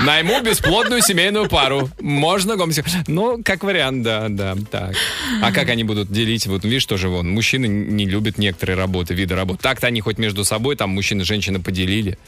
Найму 0.00 0.40
бесплодную 0.42 1.02
семейную 1.02 1.48
пару. 1.48 1.90
Можно 2.00 2.56
гомосексуально. 2.56 3.04
Ну, 3.08 3.42
как 3.42 3.64
вариант, 3.64 4.02
да, 4.02 4.28
да, 4.28 4.56
так. 4.70 4.94
А 5.42 5.52
как 5.52 5.68
они 5.68 5.84
будут 5.84 6.10
делить? 6.10 6.46
Вот 6.46 6.64
видишь, 6.64 6.86
тоже 6.86 7.08
вон, 7.08 7.30
мужчины 7.30 7.66
не 7.66 8.06
любят 8.06 8.38
некоторые 8.38 8.76
работы, 8.76 9.14
виды 9.14 9.34
работ. 9.34 9.60
Так-то 9.60 9.86
они 9.86 10.00
хоть 10.00 10.18
между 10.18 10.44
собой, 10.44 10.76
там, 10.76 10.90
мужчины 10.90 11.22
и 11.22 11.24
женщины 11.24 11.60
поделили. 11.60 12.18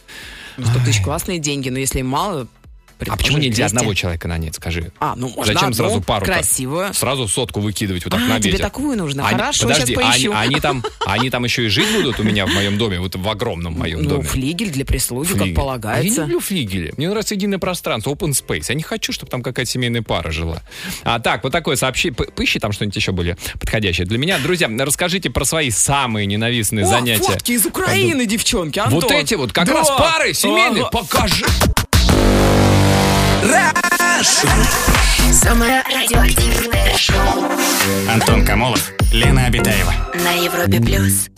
Ну, 0.57 0.67
100 0.67 0.85
тысяч 0.85 1.03
классные 1.03 1.39
деньги, 1.39 1.69
но 1.69 1.79
если 1.79 2.03
мало, 2.03 2.47
А 3.09 3.17
почему 3.17 3.39
нельзя 3.39 3.65
200? 3.65 3.77
одного 3.77 3.95
человека 3.95 4.29
нанять, 4.29 4.55
скажи? 4.55 4.93
А, 5.01 5.15
ну 5.17 5.29
можно 5.29 5.53
Зачем 5.55 5.73
сразу 5.75 6.01
пару? 6.01 6.25
красивую. 6.25 6.93
Сразу 6.95 7.27
сотку 7.29 7.61
выкидывать 7.61 8.05
вот 8.05 8.11
так 8.13 8.21
А, 8.21 8.25
на 8.25 8.39
тебе 8.41 8.53
ветер. 8.53 8.65
такую 8.65 8.97
нужно? 8.97 9.27
Они- 9.27 9.39
Хорошо, 9.39 9.63
подожди, 9.69 9.95
сейчас 9.95 10.05
поищу. 10.13 10.33
Они, 10.33 10.47
они 10.55 10.61
там, 10.61 10.85
они 11.07 11.31
там 11.31 11.45
еще 11.45 11.67
и 11.67 11.69
жить 11.69 11.91
будут 11.93 12.21
у 12.21 12.23
меня 12.23 12.47
в 12.47 12.51
моем 12.55 12.79
доме, 12.79 12.99
вот 13.01 13.17
в 13.17 13.29
огромном 13.29 13.75
моем 13.75 14.03
Ну, 14.03 14.09
доме. 14.11 14.23
флигель 14.25 14.71
для 14.71 14.85
прислуги, 14.85 15.27
Флигель. 15.29 15.39
как 15.39 15.43
А 15.43 15.47
я 15.47 15.51
не 15.51 15.57
полагается. 15.57 16.21
люблю 16.23 16.41
флигели. 16.41 16.95
Мне 16.97 17.09
нравится 17.09 17.35
единое 17.35 17.59
пространство, 17.59 18.11
open 18.13 18.31
space. 18.33 18.67
Я 18.69 18.75
не 18.75 18.83
хочу, 18.83 19.13
чтобы 19.13 19.31
там 19.31 19.43
какая-то 19.43 19.71
семейная 19.71 20.03
пара 20.03 20.31
жила. 20.31 20.63
А 21.05 21.19
так, 21.21 21.43
вот 21.45 21.53
такое 21.53 21.77
сообщение. 21.77 22.15
Поищи 22.15 22.59
там 22.59 22.73
что-нибудь 22.73 22.97
еще 22.97 23.13
более 23.13 23.37
подходящее 23.61 24.07
для 24.07 24.19
меня. 24.19 24.39
Друзья, 24.39 24.69
расскажите 24.81 25.31
про 25.31 25.45
свои 25.45 25.71
самые 25.71 26.27
ненавистные 26.27 26.85
О, 26.85 26.89
занятия. 26.89 27.23
фотки 27.25 27.53
из 27.53 27.67
Украины, 27.67 28.27
девчонки, 28.27 28.79
Антон. 28.79 29.01
Вот 29.01 29.11
эти 29.13 29.35
вот, 29.35 29.53
как 29.53 29.67
Да. 29.67 29.75
раз 29.75 29.89
пары 29.89 30.35
семейные. 30.35 30.83
Ага. 30.85 30.91
Покажи. 30.91 31.45
Самое 35.33 35.83
радиоактивное 35.83 36.97
шоу 36.97 37.45
Антон 38.09 38.45
Камолов, 38.45 38.93
Лена 39.13 39.47
Обитаева. 39.47 39.93
на 40.15 40.31
Европе 40.31 40.81
плюс. 40.81 41.29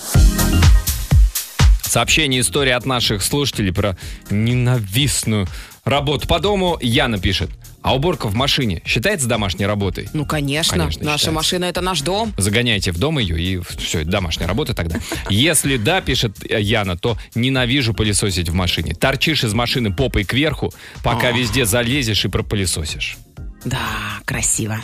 Сообщение 1.82 2.42
истории 2.42 2.72
от 2.72 2.84
наших 2.84 3.22
слушателей 3.22 3.72
про 3.72 3.96
ненавистную 4.28 5.46
работу 5.84 6.28
по 6.28 6.40
дому. 6.40 6.76
Яна 6.82 7.18
пишет. 7.18 7.50
А 7.84 7.94
уборка 7.94 8.28
в 8.28 8.34
машине 8.34 8.80
считается 8.86 9.28
домашней 9.28 9.66
работой? 9.66 10.08
Ну, 10.14 10.24
конечно. 10.24 10.78
Конечно, 10.78 11.04
Наша 11.04 11.18
считается. 11.18 11.32
машина— 11.32 11.64
это 11.66 11.82
наш 11.82 12.00
дом. 12.00 12.32
Загоняйте 12.38 12.92
в 12.92 12.98
дом 12.98 13.18
ее, 13.18 13.38
и 13.38 13.60
все, 13.76 14.04
домашняя 14.04 14.46
работа 14.46 14.72
тогда. 14.72 15.00
Если 15.28 15.76
да, 15.76 16.00
пишет 16.00 16.34
Яна, 16.50 16.96
то 16.96 17.18
ненавижу 17.34 17.92
пылесосить 17.92 18.48
в 18.48 18.54
машине. 18.54 18.94
Торчишь 18.94 19.44
из 19.44 19.52
машины 19.52 19.92
попой 19.92 20.24
кверху, 20.24 20.72
пока 21.02 21.30
везде 21.30 21.66
залезешь 21.66 22.24
и 22.24 22.28
пропылесосишь. 22.28 23.18
Да, 23.64 24.20
красиво. 24.26 24.78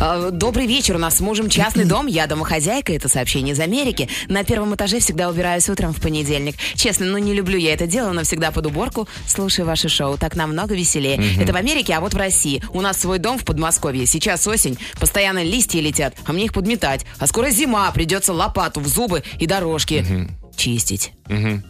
А, 0.00 0.30
Добрый 0.30 0.66
вечер. 0.66 0.96
У 0.96 0.98
нас 0.98 1.16
с 1.16 1.20
мужем 1.20 1.48
частный 1.48 1.84
дом. 1.84 2.06
Я 2.06 2.26
домохозяйка. 2.26 2.92
Это 2.92 3.08
сообщение 3.08 3.54
из 3.54 3.60
Америки. 3.60 4.08
На 4.28 4.44
первом 4.44 4.74
этаже 4.74 5.00
всегда 5.00 5.28
убираюсь 5.28 5.68
утром 5.68 5.92
в 5.92 6.00
понедельник. 6.00 6.56
Честно, 6.76 7.06
ну 7.06 7.18
не 7.18 7.34
люблю 7.34 7.58
я 7.58 7.74
это 7.74 7.86
дело, 7.86 8.12
но 8.12 8.22
всегда 8.22 8.50
под 8.52 8.66
уборку 8.66 9.08
слушаю 9.26 9.66
ваше 9.66 9.88
шоу. 9.88 10.16
Так 10.16 10.36
намного 10.36 10.74
веселее. 10.74 11.20
Это 11.40 11.52
в 11.52 11.56
Америке, 11.56 11.94
а 11.94 12.00
вот 12.00 12.14
в 12.14 12.16
России. 12.16 12.62
У 12.72 12.80
нас 12.80 12.98
свой 12.98 13.18
дом 13.18 13.38
в 13.38 13.44
Подмосковье. 13.44 14.06
Сейчас 14.06 14.46
осень. 14.46 14.78
Постоянно 15.00 15.42
листья 15.42 15.80
летят, 15.80 16.14
а 16.24 16.32
мне 16.32 16.44
их 16.44 16.52
подметать. 16.52 17.04
А 17.18 17.26
скоро 17.26 17.50
зима. 17.50 17.90
Придется 17.90 18.32
лопату 18.32 18.80
в 18.80 18.86
зубы 18.86 19.24
и 19.38 19.46
дорожки 19.46 20.28
чистить. 20.56 21.12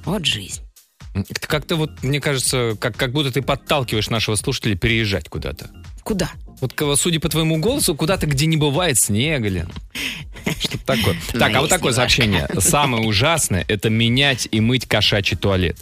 Вот 0.04 0.26
жизнь. 0.26 0.60
Это 1.14 1.48
Как-то 1.48 1.76
вот, 1.76 2.02
мне 2.02 2.20
кажется, 2.20 2.76
как, 2.78 2.96
как 2.96 3.12
будто 3.12 3.32
ты 3.32 3.42
подталкиваешь 3.42 4.10
нашего 4.10 4.36
слушателя 4.36 4.76
переезжать 4.76 5.28
куда-то. 5.28 5.70
Куда? 6.04 6.30
Вот, 6.60 6.74
судя 6.98 7.20
по 7.20 7.28
твоему 7.28 7.58
голосу, 7.58 7.94
куда-то, 7.94 8.26
где 8.26 8.46
не 8.46 8.56
бывает 8.56 8.98
снега, 8.98 9.48
Лен. 9.48 9.68
Что-то 10.58 10.84
такое. 10.84 11.16
Так, 11.32 11.54
а 11.54 11.60
вот 11.60 11.70
такое 11.70 11.92
сообщение. 11.92 12.48
Самое 12.58 13.06
ужасное– 13.06 13.64
это 13.68 13.88
менять 13.88 14.48
и 14.50 14.60
мыть 14.60 14.86
кошачий 14.86 15.36
туалет. 15.36 15.78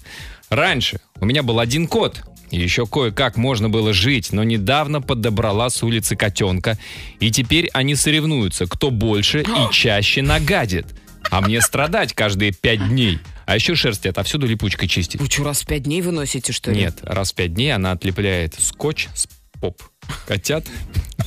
Раньше 0.51 1.01
у 1.21 1.27
меня 1.27 1.43
был 1.43 1.59
один 1.59 1.89
кот, 1.89 2.23
и 2.51 2.59
еще 2.59 2.87
кое-как 2.87 3.37
можно 3.37 3.69
было 3.69 3.93
жить, 3.93 4.33
но 4.33 4.45
недавно 4.45 5.03
подобрала 5.03 5.69
с 5.69 5.83
улицы 5.83 6.17
котенка, 6.17 6.79
и 7.21 7.31
теперь 7.31 7.69
они 7.73 7.95
соревнуются, 7.95 8.67
кто 8.67 8.91
больше 8.91 9.43
и 9.43 9.73
чаще 9.73 10.23
нагадит. 10.23 10.87
А 11.31 11.41
мне 11.41 11.61
страдать 11.61 12.15
каждые 12.15 12.53
пять 12.53 12.89
дней. 12.89 13.19
А 13.45 13.55
еще 13.55 13.75
шерсть 13.75 14.07
отовсюду 14.07 14.47
липучкой 14.47 14.89
чистить. 14.89 15.21
Вы 15.21 15.27
что, 15.27 15.45
раз 15.45 15.63
в 15.63 15.67
пять 15.67 15.83
дней 15.83 16.01
выносите, 16.03 16.53
что 16.53 16.71
ли? 16.71 16.81
Нет, 16.81 16.99
раз 17.03 17.33
в 17.33 17.35
пять 17.35 17.55
дней 17.55 17.75
она 17.75 17.93
отлепляет 17.93 18.55
скотч 18.59 19.09
с 19.15 19.27
поп 19.61 19.83
котят, 20.27 20.65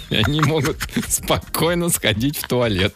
и 0.09 0.15
они 0.15 0.41
могут 0.41 0.77
спокойно 1.07 1.89
сходить 1.89 2.37
в 2.37 2.47
туалет. 2.47 2.93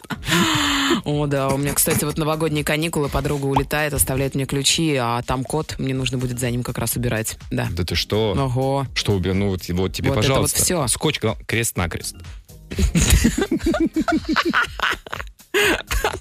О, 1.04 1.26
да, 1.28 1.50
у 1.50 1.58
меня, 1.58 1.74
кстати, 1.74 2.04
вот 2.06 2.18
новогодние 2.18 2.64
каникулы, 2.64 3.10
подруга 3.10 3.46
улетает, 3.46 3.94
оставляет 3.94 4.36
мне 4.36 4.46
ключи, 4.46 4.96
а 4.96 5.22
там 5.24 5.44
кот, 5.44 5.76
мне 5.80 5.94
нужно 5.94 6.18
будет 6.18 6.40
за 6.40 6.50
ним 6.52 6.64
как 6.64 6.78
раз 6.78 6.96
убирать. 6.96 7.38
Да. 7.52 7.68
Да 7.72 7.84
ты 7.84 7.96
что? 7.96 8.32
Ого. 8.38 8.86
Что, 8.94 9.14
убе- 9.14 9.34
ну 9.34 9.50
вот, 9.50 9.68
вот 9.70 9.94
тебе, 9.94 10.10
Вот 10.10 10.20
это 10.20 10.28
пожалуйста. 10.28 10.58
вот 10.58 10.64
всё. 10.66 10.88
Скотч 10.88 11.20
крест-накрест. 11.48 12.16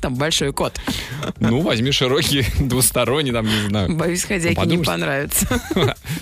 Там 0.00 0.14
большой 0.14 0.52
кот. 0.52 0.80
Ну, 1.40 1.60
возьми 1.60 1.90
широкий, 1.90 2.46
двусторонний, 2.60 3.32
там, 3.32 3.46
не 3.46 3.68
знаю. 3.68 3.96
Боюсь, 3.96 4.24
хозяйке 4.24 4.60
Ну, 4.60 4.76
не 4.76 4.84
понравится. 4.84 5.46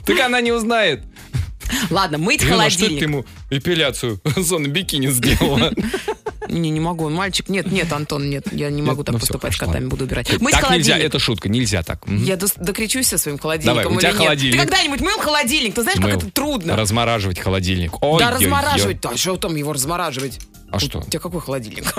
Так 0.05 0.21
она 0.21 0.41
не 0.41 0.53
узнает. 0.53 1.03
Ладно, 1.91 2.19
мыть 2.19 2.43
Лена, 2.43 2.65
а 2.65 2.71
что 2.71 2.81
ты 2.81 2.85
холодильник. 2.87 3.03
ему 3.03 3.27
эпиляцию 3.51 4.21
зоны 4.37 4.69
бикини 4.69 5.09
сделала? 5.09 5.73
Не, 6.49 6.71
не 6.71 6.81
могу, 6.81 7.09
мальчик. 7.09 7.49
Нет, 7.49 7.71
нет, 7.71 7.93
Антон, 7.93 8.29
нет, 8.29 8.53
я 8.53 8.69
не 8.71 8.83
могу 8.83 9.05
так 9.05 9.15
ну 9.15 9.19
поступать 9.21 9.55
с 9.55 9.59
котами, 9.59 9.87
буду 9.87 10.05
убирать. 10.05 10.31
Мыть 10.41 10.53
Так 10.53 10.63
нельзя, 10.71 10.93
холодильник. 10.95 11.05
это 11.05 11.19
шутка, 11.19 11.49
нельзя 11.49 11.83
так. 11.83 12.03
Я 12.07 12.37
докричусь 12.37 13.07
со 13.09 13.19
своим 13.19 13.39
холодильником 13.39 13.83
Давай, 13.83 13.97
у 13.97 14.01
тебя 14.01 14.13
холодильник. 14.13 14.61
Ты 14.61 14.67
когда-нибудь 14.67 15.01
мыл 15.01 15.19
холодильник? 15.19 15.75
Ты 15.75 15.83
знаешь, 15.83 16.01
как 16.01 16.15
это 16.15 16.31
трудно? 16.31 16.77
Размораживать 16.77 17.39
холодильник. 17.39 17.93
Да, 18.19 18.31
размораживать. 18.31 19.01
Да, 19.01 19.17
что 19.17 19.37
там 19.37 19.57
его 19.57 19.73
размораживать? 19.73 20.41
А 20.73 20.81
что? 20.81 21.01
У 21.01 21.05
тебя 21.05 21.21
какой 21.21 21.41
холодильник? 21.41 21.95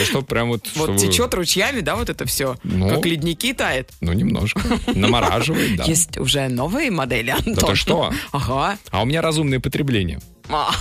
Ну, 0.00 0.04
что 0.04 0.22
прям 0.22 0.48
вот... 0.48 0.68
Вот 0.76 0.96
течет 0.98 1.34
ручьями, 1.34 1.80
да, 1.80 1.96
вот 1.96 2.10
это 2.10 2.24
все? 2.26 2.56
Ну. 2.62 2.88
Как 2.88 3.04
ледники 3.06 3.52
тает? 3.52 3.90
Ну, 4.00 4.12
немножко. 4.12 4.60
Намораживает, 4.94 5.76
да. 5.76 5.84
Есть 5.84 6.16
уже 6.18 6.48
новые 6.48 6.90
модели, 6.90 7.30
Антон. 7.30 7.54
Да 7.54 7.66
ты 7.66 7.74
что? 7.74 8.12
Ага. 8.32 8.78
А 8.90 9.02
у 9.02 9.06
меня 9.06 9.22
разумное 9.22 9.60
потребление. 9.60 10.20
А, 10.48 10.72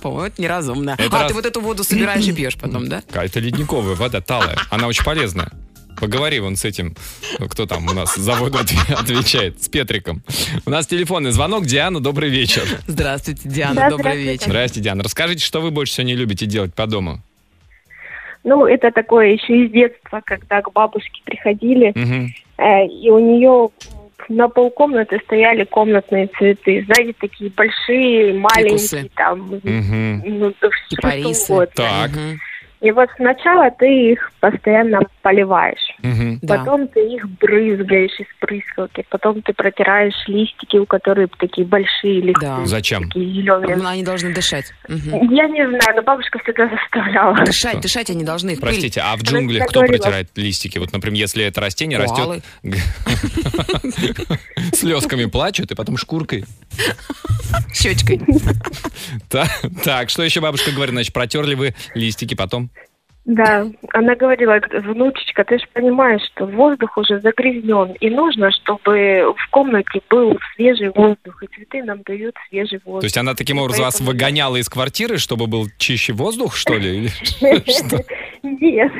По-моему, 0.00 0.26
это 0.26 0.40
неразумно. 0.40 0.96
Это 0.98 1.16
а, 1.16 1.20
раз- 1.20 1.28
ты 1.28 1.34
вот 1.34 1.46
эту 1.46 1.60
воду 1.60 1.84
собираешь 1.84 2.24
и 2.26 2.32
пьешь 2.32 2.56
потом, 2.56 2.88
да? 2.88 3.02
Это 3.12 3.40
ледниковая 3.40 3.94
вода, 3.94 4.20
талая. 4.20 4.58
Она 4.70 4.86
очень 4.86 5.04
полезная. 5.04 5.52
Поговори 6.00 6.40
вон 6.40 6.56
с 6.56 6.64
этим, 6.64 6.94
кто 7.50 7.66
там 7.66 7.86
у 7.88 7.92
нас 7.92 8.14
за 8.14 8.34
воду 8.34 8.58
отве- 8.58 8.94
отвечает, 8.94 9.62
с 9.62 9.68
Петриком. 9.68 10.22
У 10.66 10.70
нас 10.70 10.86
телефонный 10.86 11.30
звонок. 11.30 11.64
Диана, 11.66 12.00
добрый 12.00 12.30
вечер. 12.30 12.62
Здравствуйте, 12.86 13.48
Диана, 13.48 13.74
Да, 13.74 13.90
добрый 13.90 14.02
здравствуйте. 14.12 14.32
вечер. 14.32 14.44
Здрасте, 14.46 14.80
Диана. 14.80 15.02
Расскажите, 15.02 15.44
что 15.44 15.60
вы 15.60 15.70
больше 15.70 15.92
всего 15.94 16.06
не 16.06 16.14
любите 16.14 16.46
делать 16.46 16.74
по 16.74 16.86
дому? 16.86 17.20
Ну, 18.44 18.66
это 18.66 18.90
такое 18.92 19.32
еще 19.32 19.64
из 19.66 19.72
детства, 19.72 20.22
когда 20.24 20.62
к 20.62 20.72
бабушке 20.72 21.20
приходили, 21.24 21.92
Мгм. 21.94 22.32
э, 22.58 22.86
и 22.86 23.10
у 23.10 23.18
нее 23.18 23.68
на 24.28 24.48
полкомнаты 24.48 25.18
стояли 25.24 25.64
комнатные 25.64 26.28
цветы. 26.38 26.84
Знаете, 26.84 27.14
такие 27.18 27.50
большие, 27.50 28.34
маленькие, 28.38 28.78
Фикусы. 28.78 29.10
там, 29.16 29.40
Мгм. 29.62 30.22
ну, 30.38 30.52
что 30.58 30.70
Кипарисы. 30.88 31.52
угодно. 31.52 31.72
Так. 31.74 32.10
Мгм. 32.10 32.38
И 32.80 32.90
вот 32.92 33.08
сначала 33.16 33.70
ты 33.72 34.12
их 34.12 34.30
постоянно 34.40 35.00
поливаешь. 35.22 35.78
Да. 36.42 36.58
Потом 36.58 36.86
ты 36.88 37.00
их 37.14 37.28
брызгаешь 37.40 38.18
из 38.20 38.26
прыскалки. 38.38 39.04
Потом 39.10 39.42
ты 39.42 39.52
протираешь 39.52 40.14
листики, 40.28 40.76
у 40.76 40.86
которых 40.86 41.30
такие 41.38 41.66
большие 41.66 42.20
листы. 42.20 42.40
Да. 42.40 42.64
Зачем? 42.66 43.04
Такие 43.10 43.32
зеленые. 43.34 43.76
Ну, 43.76 43.86
Они 43.88 44.04
должны 44.04 44.32
дышать. 44.32 44.66
Мгм. 44.88 45.32
Я 45.34 45.48
не 45.48 45.66
знаю, 45.66 45.96
но 45.96 46.02
бабушка 46.02 46.38
всегда 46.44 46.68
заставляла. 46.68 47.44
Дышать, 47.44 47.80
дышать 47.80 48.10
они 48.10 48.22
должны. 48.24 48.50
пыль. 48.52 48.60
Простите, 48.60 49.00
а 49.00 49.16
в 49.16 49.22
джунглях 49.22 49.66
кто 49.68 49.80
говорила. 49.80 49.98
протирает 50.02 50.30
листики? 50.36 50.78
Вот, 50.78 50.92
например, 50.92 51.18
если 51.18 51.44
это 51.44 51.60
растение 51.60 51.98
Коалы. 51.98 52.42
растет, 52.62 52.82
слезками 54.74 55.24
плачут, 55.26 55.70
и 55.72 55.74
потом 55.74 55.96
шкуркой. 55.96 56.44
Щечкой. 57.74 58.20
Та- 59.28 59.48
Так, 59.84 60.10
что 60.10 60.22
еще 60.22 60.40
бабушка 60.40 60.70
говорит? 60.70 60.92
Значит, 60.94 61.12
протерли 61.12 61.54
вы 61.54 61.74
листики 61.94 62.34
потом? 62.34 62.67
Да, 63.28 63.66
она 63.92 64.16
говорила, 64.16 64.58
внучечка, 64.72 65.44
ты 65.44 65.58
же 65.58 65.66
понимаешь, 65.74 66.22
что 66.34 66.46
воздух 66.46 66.96
уже 66.96 67.20
загрязнен, 67.20 67.92
и 68.00 68.08
нужно, 68.08 68.50
чтобы 68.50 69.34
в 69.36 69.50
комнате 69.50 70.00
был 70.08 70.38
свежий 70.56 70.88
воздух, 70.88 71.42
и 71.42 71.46
цветы 71.54 71.82
нам 71.82 72.00
дают 72.06 72.34
свежий 72.48 72.80
воздух. 72.86 73.02
То 73.02 73.04
есть 73.04 73.18
она 73.18 73.34
таким 73.34 73.58
образом 73.58 73.84
вас 73.84 73.96
поэтому- 73.96 74.12
выгоняла 74.12 74.56
из 74.56 74.70
квартиры, 74.70 75.18
чтобы 75.18 75.46
был 75.46 75.66
чище 75.76 76.14
воздух, 76.14 76.56
что 76.56 76.78
ли? 76.78 77.10
Нет, 78.42 78.92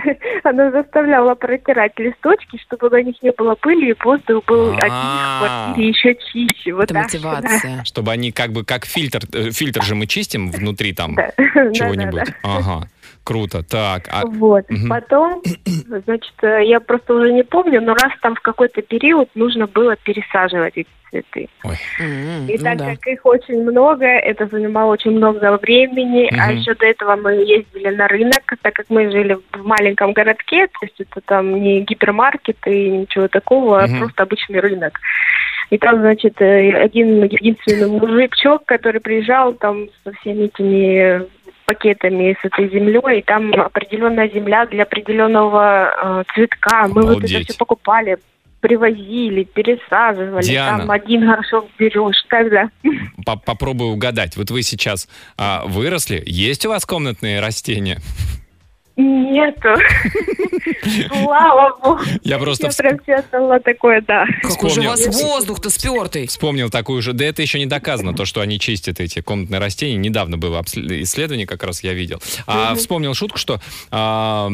она 0.44 0.72
заставляла 0.72 1.34
протирать 1.34 1.98
листочки, 1.98 2.58
чтобы 2.66 2.90
на 2.90 3.02
них 3.02 3.16
не 3.22 3.32
было 3.32 3.54
пыли, 3.54 3.92
и 3.92 3.96
воздух 4.04 4.44
был 4.44 4.72
от 4.72 4.76
них 4.76 4.82
в 4.82 5.38
квартире 5.38 5.88
еще 5.88 6.14
чище. 6.30 6.76
Это 6.78 6.92
мотивация. 6.92 7.82
Чтобы 7.84 8.12
они 8.12 8.30
как 8.32 8.52
бы 8.52 8.62
как 8.62 8.84
фильтр, 8.84 9.20
э, 9.32 9.52
фильтр 9.52 9.82
же 9.82 9.94
мы 9.94 10.06
чистим 10.06 10.50
внутри 10.50 10.92
там 10.92 11.16
чего-нибудь. 11.46 12.28
Ага, 12.42 12.88
круто. 13.28 13.62
Так, 13.62 14.08
а 14.10 14.24
Вот. 14.24 14.64
Мгм. 14.70 14.88
Потом, 14.88 15.42
значит, 16.04 16.32
э, 16.42 16.64
я 16.64 16.80
просто 16.80 17.12
уже 17.14 17.30
не 17.32 17.42
помню, 17.44 17.82
но 17.82 17.92
раз 17.92 18.12
там 18.22 18.34
в 18.34 18.40
какой-то 18.40 18.80
период 18.80 19.28
нужно 19.34 19.66
было 19.66 19.96
пересаживать 19.96 20.72
эти 20.76 20.88
цветы. 21.10 21.48
М, 22.00 22.46
И 22.48 22.56
ну 22.58 22.64
так 22.64 22.78
да. 22.78 22.84
как 22.94 23.06
их 23.06 23.26
очень 23.26 23.62
много, 23.62 24.06
это 24.06 24.46
занимало 24.46 24.92
очень 24.92 25.10
много 25.10 25.58
времени. 25.58 26.28
А 26.38 26.50
Мгм. 26.50 26.58
еще 26.58 26.74
до 26.74 26.86
этого 26.86 27.16
мы 27.16 27.32
ездили 27.34 27.94
на 27.94 28.08
рынок, 28.08 28.42
так 28.62 28.72
как 28.74 28.86
мы 28.88 29.10
жили 29.10 29.36
в 29.52 29.64
маленьком 29.66 30.12
городке, 30.14 30.66
то 30.68 30.78
есть 30.86 30.98
это 31.00 31.20
там 31.20 31.62
не 31.62 31.80
гипермаркет 31.82 32.56
и 32.66 32.90
ничего 32.90 33.28
такого, 33.28 33.82
Мгм. 33.82 33.94
а 33.94 33.98
просто 33.98 34.22
обычный 34.22 34.60
рынок. 34.60 34.98
И 35.70 35.76
там, 35.76 35.98
значит, 36.00 36.40
э, 36.40 36.72
один 36.72 37.24
единственный 37.24 37.88
мужичок, 37.90 38.64
который 38.64 39.00
приезжал 39.02 39.52
там 39.52 39.88
со 40.02 40.12
всеми 40.12 40.44
этими 40.44 41.26
пакетами 41.68 42.34
с 42.40 42.44
этой 42.46 42.70
землей, 42.70 43.18
и 43.18 43.22
там 43.22 43.52
определенная 43.52 44.28
земля 44.30 44.64
для 44.66 44.84
определенного 44.84 46.22
э, 46.22 46.24
цветка. 46.34 46.88
Мы 46.88 47.02
вот 47.02 47.02
это 47.02 47.18
Обалдеть. 47.18 47.48
все 47.50 47.58
покупали, 47.58 48.16
привозили, 48.60 49.44
пересаживали. 49.44 50.42
Диана. 50.42 50.78
Там 50.78 50.90
один 50.90 51.26
горшок 51.26 51.66
берешь, 51.78 52.24
тогда. 52.30 52.70
по- 53.26 53.36
попробую 53.36 53.90
угадать. 53.90 54.36
Вот 54.38 54.50
вы 54.50 54.62
сейчас 54.62 55.08
а, 55.36 55.64
выросли, 55.66 56.22
есть 56.24 56.64
у 56.64 56.70
вас 56.70 56.86
комнатные 56.86 57.40
растения? 57.40 57.98
Нету. 58.96 59.76
Слава 61.08 61.76
богу. 61.82 62.00
Я 62.22 62.38
просто 62.38 62.66
Я 62.66 62.72
прям 62.72 62.98
чувствовала 63.04 63.60
такое, 63.60 64.00
да. 64.00 64.26
Какой 64.42 64.70
же 64.70 64.80
у 64.80 64.84
вас 64.84 65.06
воздух-то 65.06 65.70
спертый. 65.70 66.26
Вспомнил 66.26 66.70
такую 66.70 67.02
же, 67.02 67.12
да 67.12 67.24
это 67.24 67.42
еще 67.42 67.58
не 67.58 67.66
доказано, 67.66 68.14
то, 68.14 68.24
что 68.24 68.40
они 68.40 68.58
чистят 68.58 69.00
эти 69.00 69.20
комнатные 69.20 69.58
растения. 69.58 69.96
Недавно 69.96 70.36
было 70.38 70.62
исследование, 70.62 71.46
как 71.46 71.62
раз 71.62 71.82
я 71.82 71.92
видел. 71.94 72.20
А 72.46 72.74
вспомнил 72.74 73.14
шутку, 73.14 73.38
что 73.38 73.60
а, 73.90 74.48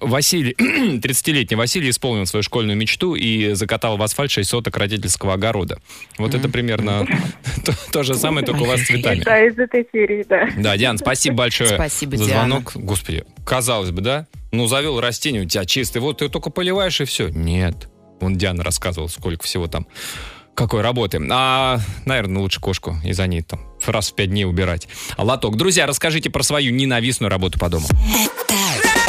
Василий, 0.00 0.52
30-летний 0.98 1.56
Василий 1.56 1.90
исполнил 1.90 2.26
свою 2.26 2.42
школьную 2.42 2.76
мечту 2.76 3.14
и 3.14 3.52
закатал 3.54 3.96
в 3.96 4.02
асфальт 4.02 4.30
6 4.30 4.48
соток 4.48 4.76
родительского 4.76 5.34
огорода. 5.34 5.78
Вот 6.18 6.34
это 6.34 6.48
примерно 6.48 7.06
то, 7.64 7.72
то 7.92 8.02
же 8.02 8.14
самое, 8.14 8.46
только 8.46 8.62
у 8.62 8.66
вас 8.66 8.80
с 8.80 8.86
цветами. 8.86 9.22
Да, 9.22 9.44
из 9.44 9.58
этой 9.58 9.86
серии, 9.92 10.24
да. 10.28 10.48
Да, 10.56 10.76
Диан, 10.76 10.98
спасибо 10.98 11.36
большое 11.36 11.74
Спасибо, 11.74 12.16
за 12.16 12.26
Диана. 12.26 12.40
звонок. 12.40 12.72
Господи, 12.74 13.24
казалось 13.44 13.90
бы, 13.90 14.00
да? 14.00 14.26
Ну, 14.56 14.68
завел 14.68 15.00
растение, 15.00 15.42
у 15.42 15.46
тебя 15.46 15.64
чистый, 15.64 15.98
вот 15.98 16.18
ты 16.18 16.28
только 16.28 16.50
поливаешь 16.50 17.00
и 17.00 17.04
все. 17.04 17.28
Нет. 17.28 17.88
Вон 18.20 18.36
Диана 18.36 18.62
рассказывала, 18.62 19.08
сколько 19.08 19.44
всего 19.44 19.66
там, 19.66 19.86
какой 20.54 20.80
работы. 20.80 21.20
А, 21.30 21.80
наверное, 22.06 22.40
лучше 22.40 22.60
кошку 22.60 22.96
и 23.04 23.12
за 23.12 23.26
ней 23.26 23.42
там 23.42 23.60
раз 23.84 24.12
в 24.12 24.14
пять 24.14 24.30
дней 24.30 24.44
убирать. 24.44 24.88
А 25.16 25.24
лоток. 25.24 25.56
Друзья, 25.56 25.86
расскажите 25.86 26.30
про 26.30 26.42
свою 26.42 26.72
ненавистную 26.72 27.30
работу 27.30 27.58
по 27.58 27.68
дому. 27.68 27.86
Радио. 28.48 29.03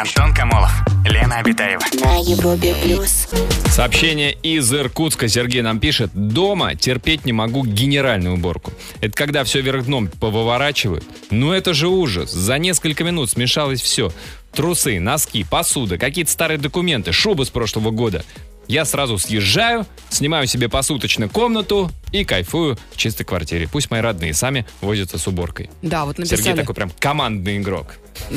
Антон 0.00 0.32
Камолов, 0.32 0.72
Лена 1.04 1.40
Обитаева. 1.40 1.82
На 2.02 2.16
Европе 2.16 2.74
плюс. 2.82 3.28
Сообщение 3.66 4.32
из 4.32 4.72
Иркутска. 4.72 5.28
Сергей 5.28 5.60
нам 5.60 5.78
пишет. 5.78 6.10
Дома 6.14 6.74
терпеть 6.74 7.26
не 7.26 7.34
могу 7.34 7.66
генеральную 7.66 8.36
уборку. 8.36 8.72
Это 9.02 9.14
когда 9.14 9.44
все 9.44 9.60
вверх 9.60 9.84
дном 9.84 10.08
повыворачивают. 10.08 11.04
Ну 11.30 11.52
это 11.52 11.74
же 11.74 11.88
ужас. 11.88 12.30
За 12.32 12.56
несколько 12.56 13.04
минут 13.04 13.28
смешалось 13.28 13.82
все. 13.82 14.10
Трусы, 14.52 14.98
носки, 15.00 15.44
посуда, 15.44 15.98
какие-то 15.98 16.30
старые 16.30 16.56
документы, 16.56 17.12
шубы 17.12 17.44
с 17.44 17.50
прошлого 17.50 17.90
года. 17.90 18.24
Я 18.70 18.84
сразу 18.84 19.18
съезжаю, 19.18 19.84
снимаю 20.10 20.46
себе 20.46 20.68
посуточно 20.68 21.28
комнату 21.28 21.90
и 22.12 22.24
кайфую 22.24 22.78
в 22.92 22.96
чистой 22.96 23.24
квартире. 23.24 23.66
Пусть 23.66 23.90
мои 23.90 24.00
родные 24.00 24.32
сами 24.32 24.64
возятся 24.80 25.18
с 25.18 25.26
уборкой. 25.26 25.70
Да, 25.82 26.04
вот 26.04 26.18
Сергей 26.18 26.30
написали. 26.30 26.56
такой 26.56 26.74
прям 26.76 26.92
командный 27.00 27.58
игрок. 27.58 27.96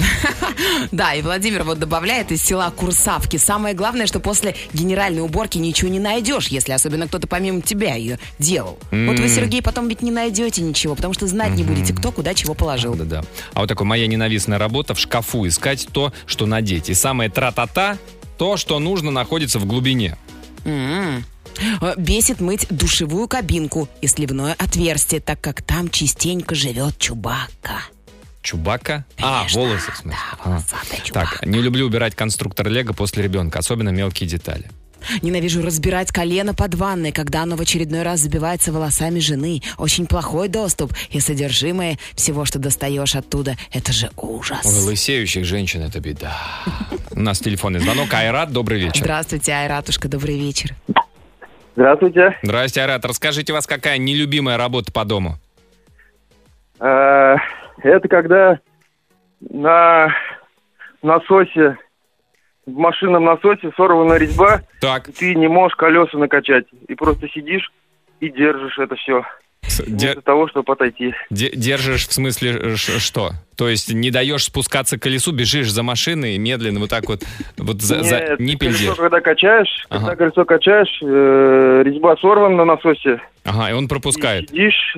Да, 0.91 1.13
и 1.13 1.21
Владимир 1.21 1.63
вот 1.63 1.77
добавляет 1.79 2.31
из 2.31 2.43
села 2.43 2.71
Курсавки. 2.75 3.37
Самое 3.37 3.75
главное, 3.75 4.07
что 4.07 4.19
после 4.19 4.55
генеральной 4.73 5.21
уборки 5.21 5.57
ничего 5.59 5.89
не 5.89 5.99
найдешь, 5.99 6.47
если 6.47 6.71
особенно 6.71 7.07
кто-то 7.07 7.27
помимо 7.27 7.61
тебя 7.61 7.93
ее 7.95 8.17
делал. 8.39 8.79
Вот 8.91 9.19
вы, 9.19 9.29
Сергей, 9.29 9.61
потом 9.61 9.87
ведь 9.87 10.01
не 10.01 10.11
найдете 10.11 10.61
ничего, 10.61 10.95
потому 10.95 11.13
что 11.13 11.27
знать 11.27 11.51
не 11.53 11.63
будете, 11.63 11.93
кто 11.93 12.11
куда 12.11 12.33
чего 12.33 12.53
положил. 12.55 12.95
Да-да. 12.95 13.23
А 13.53 13.61
вот 13.61 13.69
такой 13.69 13.85
моя 13.85 14.07
ненавистная 14.07 14.57
работа 14.57 14.93
в 14.95 14.99
шкафу 14.99 15.47
искать 15.47 15.87
то, 15.91 16.11
что 16.25 16.45
надеть. 16.47 16.89
И 16.89 16.93
самое 16.93 17.29
тра-та-та, 17.29 17.97
то, 18.37 18.57
что 18.57 18.79
нужно, 18.79 19.11
находится 19.11 19.59
в 19.59 19.65
глубине. 19.65 20.17
Э, 20.65 21.21
Бесит 21.97 22.39
мыть 22.41 22.67
душевую 22.69 23.27
кабинку 23.27 23.87
и 24.01 24.07
сливное 24.07 24.53
отверстие, 24.57 25.21
так 25.21 25.39
как 25.41 25.61
там 25.61 25.89
частенько 25.89 26.55
живет 26.55 26.97
Чубака. 26.97 27.81
Чубака? 28.41 29.05
А, 29.21 29.45
волосы, 29.53 29.91
в 29.91 29.97
смысле. 29.97 30.19
да, 30.43 30.57
А. 30.57 30.61
Так, 31.13 31.45
не 31.45 31.61
люблю 31.61 31.85
убирать 31.85 32.15
конструктор 32.15 32.67
Лего 32.67 32.93
после 32.93 33.23
ребенка, 33.23 33.59
особенно 33.59 33.89
мелкие 33.89 34.27
детали. 34.27 34.69
Ненавижу 35.21 35.61
разбирать 35.61 36.11
колено 36.11 36.53
под 36.53 36.75
ванной, 36.75 37.11
когда 37.11 37.43
оно 37.43 37.55
в 37.55 37.61
очередной 37.61 38.03
раз 38.03 38.19
забивается 38.21 38.71
волосами 38.71 39.19
жены. 39.19 39.61
Очень 39.77 40.07
плохой 40.07 40.47
доступ. 40.47 40.93
И 41.09 41.19
содержимое 41.19 41.97
всего, 42.15 42.45
что 42.45 42.59
достаешь 42.59 43.15
оттуда, 43.15 43.55
это 43.71 43.91
же 43.91 44.09
ужас. 44.17 44.65
Ой, 44.65 44.91
лысеющих 44.91 45.45
женщин 45.45 45.81
это 45.81 45.99
беда. 45.99 46.35
У 47.11 47.19
нас 47.19 47.39
телефонный 47.39 47.79
звонок. 47.79 48.13
Айрат, 48.13 48.51
добрый 48.51 48.79
вечер. 48.79 49.01
Здравствуйте, 49.03 49.53
Айратушка, 49.53 50.07
добрый 50.07 50.37
вечер. 50.37 50.75
Здравствуйте. 51.75 52.37
Здрасте, 52.43 52.81
Айрат. 52.81 53.03
Расскажите, 53.05 53.51
у 53.51 53.55
вас 53.55 53.65
какая 53.65 53.97
нелюбимая 53.97 54.57
работа 54.57 54.91
по 54.91 55.05
дому? 55.05 55.37
Э, 56.79 57.35
Это 57.83 58.07
когда 58.07 58.59
на 59.41 60.13
насосе, 61.01 61.77
в 62.65 62.71
машинном 62.77 63.25
насосе 63.25 63.71
сорвана 63.75 64.13
резьба, 64.15 64.61
Так, 64.79 65.09
и 65.09 65.11
ты 65.11 65.35
не 65.35 65.47
можешь 65.47 65.75
колеса 65.75 66.17
накачать. 66.17 66.65
И 66.87 66.95
просто 66.95 67.27
сидишь 67.29 67.71
и 68.19 68.29
держишь 68.29 68.77
это 68.79 68.95
все. 68.95 69.23
с- 69.67 69.81
де- 69.85 70.13
Для 70.13 70.21
того, 70.21 70.47
чтобы 70.49 70.73
отойти. 70.73 71.13
де- 71.29 71.51
держишь 71.55 72.07
в 72.07 72.13
смысле 72.13 72.51
э, 72.51 72.75
что? 72.75 73.31
То 73.55 73.69
есть 73.69 73.93
не 73.93 74.11
даешь 74.11 74.43
спускаться 74.45 74.97
к 74.97 75.01
колесу, 75.03 75.31
бежишь 75.31 75.71
за 75.71 75.83
машиной 75.83 76.35
и 76.35 76.37
медленно 76.37 76.79
вот 76.81 76.89
так 76.89 77.07
вот, 77.07 77.23
вот 77.57 77.81
за, 77.81 78.03
за 78.03 78.19
Нет, 78.19 78.39
ниппель 78.39 78.73
колесо, 78.75 78.95
когда 78.95 79.21
качаешь, 79.21 79.85
Ага. 79.89 79.99
когда 80.07 80.15
колесо 80.17 80.45
качаешь, 80.45 80.99
э, 81.01 81.81
резьба 81.85 82.15
сорвана 82.17 82.57
на 82.57 82.65
насосе. 82.65 83.21
Ага, 83.45 83.69
и 83.69 83.73
он 83.73 83.85
И 83.85 83.87
пропускает, 83.87 84.49
сидишь, 84.49 84.97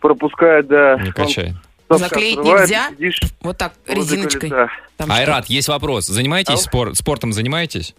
пропускает, 0.00 0.66
да. 0.68 0.96
не 1.00 1.08
Он 1.08 1.12
качает. 1.12 1.48
совка 1.54 1.67
Заклеить 1.88 2.38
нельзя? 2.38 2.90
Сидишь 2.90 3.20
Вот 3.40 3.56
так, 3.58 3.72
резиночкой. 3.86 4.50
Там 4.96 5.10
Айрат, 5.10 5.46
есть 5.46 5.68
вопрос. 5.68 6.06
Занимаетесь 6.06 6.54
Ау. 6.54 6.58
спор- 6.58 6.94
спортом? 6.94 7.32
Занимаетесь? 7.32 7.94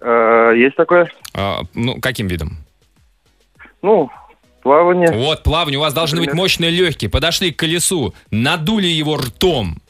Э, 0.00 0.52
есть 0.56 0.76
такое? 0.76 1.10
А, 1.32 1.62
ну, 1.74 2.00
каким 2.00 2.26
видом? 2.26 2.58
Ну, 3.82 4.10
плавание. 4.62 5.10
Вот, 5.12 5.42
плавание, 5.42 5.78
у 5.78 5.82
вас 5.82 5.94
должны 5.94 6.18
быть 6.18 6.26
Например? 6.26 6.42
мощные 6.44 6.70
легкие. 6.70 7.10
Подошли 7.10 7.50
к 7.52 7.58
колесу, 7.58 8.14
надули 8.30 8.86
его 8.88 9.16
ртом. 9.16 9.80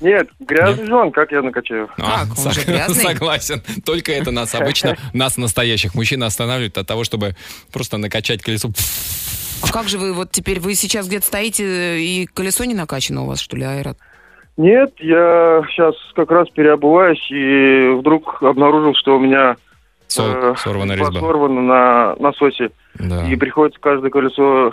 Нет, 0.00 0.28
грязный 0.40 0.86
жен, 0.86 1.10
как 1.12 1.30
я 1.30 1.42
накачаю? 1.42 1.90
А, 1.98 2.24
Как, 2.26 2.38
он 2.38 2.52
же 2.52 2.62
грязный? 2.64 3.04
Согласен. 3.04 3.62
Только 3.84 4.12
это 4.12 4.30
нас 4.30 4.54
обычно, 4.54 4.96
нас 5.12 5.36
настоящих 5.36 5.94
мужчин 5.94 6.22
останавливает 6.22 6.78
от 6.78 6.86
того, 6.86 7.04
чтобы 7.04 7.36
просто 7.72 7.98
накачать 7.98 8.42
колесо. 8.42 8.70
А 9.62 9.72
как 9.72 9.88
же 9.88 9.98
вы 9.98 10.12
вот 10.12 10.30
теперь, 10.30 10.60
вы 10.60 10.74
сейчас 10.74 11.06
где-то 11.08 11.26
стоите 11.26 12.00
и 12.00 12.26
колесо 12.26 12.64
не 12.64 12.74
накачано 12.74 13.22
у 13.22 13.26
вас, 13.26 13.40
что 13.40 13.56
ли, 13.56 13.64
Айрат? 13.64 13.98
Нет, 14.56 14.92
я 14.98 15.62
сейчас 15.70 15.94
как 16.16 16.30
раз 16.30 16.48
переобуваюсь 16.50 17.24
и 17.30 17.90
вдруг 17.98 18.42
обнаружил, 18.42 18.94
что 18.94 19.16
у 19.16 19.20
меня 19.20 19.56
Со- 20.08 20.24
э, 20.24 20.54
Сорвана 20.58 20.92
резьба. 20.94 21.20
сорвана 21.20 21.60
на 21.60 22.16
насосе. 22.16 22.70
Да. 22.94 23.24
И 23.28 23.36
приходится 23.36 23.78
каждое 23.80 24.10
колесо 24.10 24.72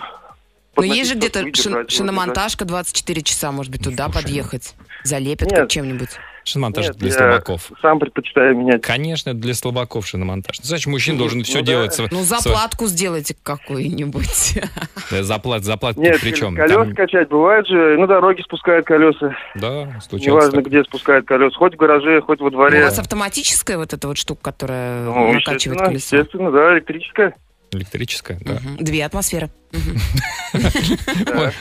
подносить, 0.74 0.96
есть 0.98 1.10
же 1.10 1.16
где-то 1.16 1.40
шин- 1.40 1.44
выдержать. 1.44 1.90
шиномонтажка 1.92 2.64
24 2.64 3.22
часа, 3.22 3.52
может 3.52 3.70
быть, 3.70 3.84
туда 3.84 4.04
Слушай, 4.06 4.22
подъехать. 4.22 4.74
Залепят 5.04 5.68
чем-нибудь. 5.68 6.08
Шиномонтаж 6.46 6.86
Нет, 6.86 6.96
для 6.98 7.08
я 7.08 7.14
слабаков. 7.14 7.70
сам 7.82 7.98
предпочитаю 7.98 8.56
менять. 8.56 8.80
Конечно, 8.82 9.34
для 9.34 9.52
слабаков 9.52 10.06
шиномонтаж. 10.06 10.58
Значит, 10.62 10.86
мужчина 10.86 11.14
Ну, 11.16 11.18
должен 11.24 11.38
ну 11.38 11.44
все 11.44 11.58
да. 11.58 11.62
делать. 11.66 12.00
Ну, 12.12 12.22
заплатку 12.22 12.86
сделайте 12.86 13.34
какую-нибудь. 13.42 14.60
Заплат, 15.10 15.64
заплат 15.64 15.96
Нет, 15.96 16.18
причем. 16.20 16.54
колеса 16.54 16.84
Там- 16.84 16.94
качать 16.94 17.28
бывает 17.28 17.66
же, 17.66 17.98
на 17.98 18.06
дороге 18.06 18.42
спускают 18.44 18.86
колеса. 18.86 19.36
Да, 19.56 19.98
случается. 20.00 20.30
Неважно, 20.30 20.52
так. 20.62 20.66
где 20.66 20.84
спускают 20.84 21.26
колеса, 21.26 21.56
хоть 21.56 21.74
в 21.74 21.76
гараже, 21.76 22.20
хоть 22.22 22.40
во 22.40 22.46
У 22.46 22.50
дворе. 22.50 22.82
вас 22.84 22.98
автоматическая 22.98 23.76
вот 23.76 23.92
эта 23.92 24.06
вот 24.06 24.16
штука, 24.16 24.40
которая 24.44 25.04
Ну, 25.04 25.32
накачивает 25.32 25.80
естественно, 25.80 25.84
колесо? 25.88 26.16
естественно, 26.16 26.50
да, 26.52 26.74
электрическая. 26.74 27.34
Электрическая, 27.76 28.38
да. 28.40 28.60
Две 28.78 29.04
атмосферы. 29.04 29.50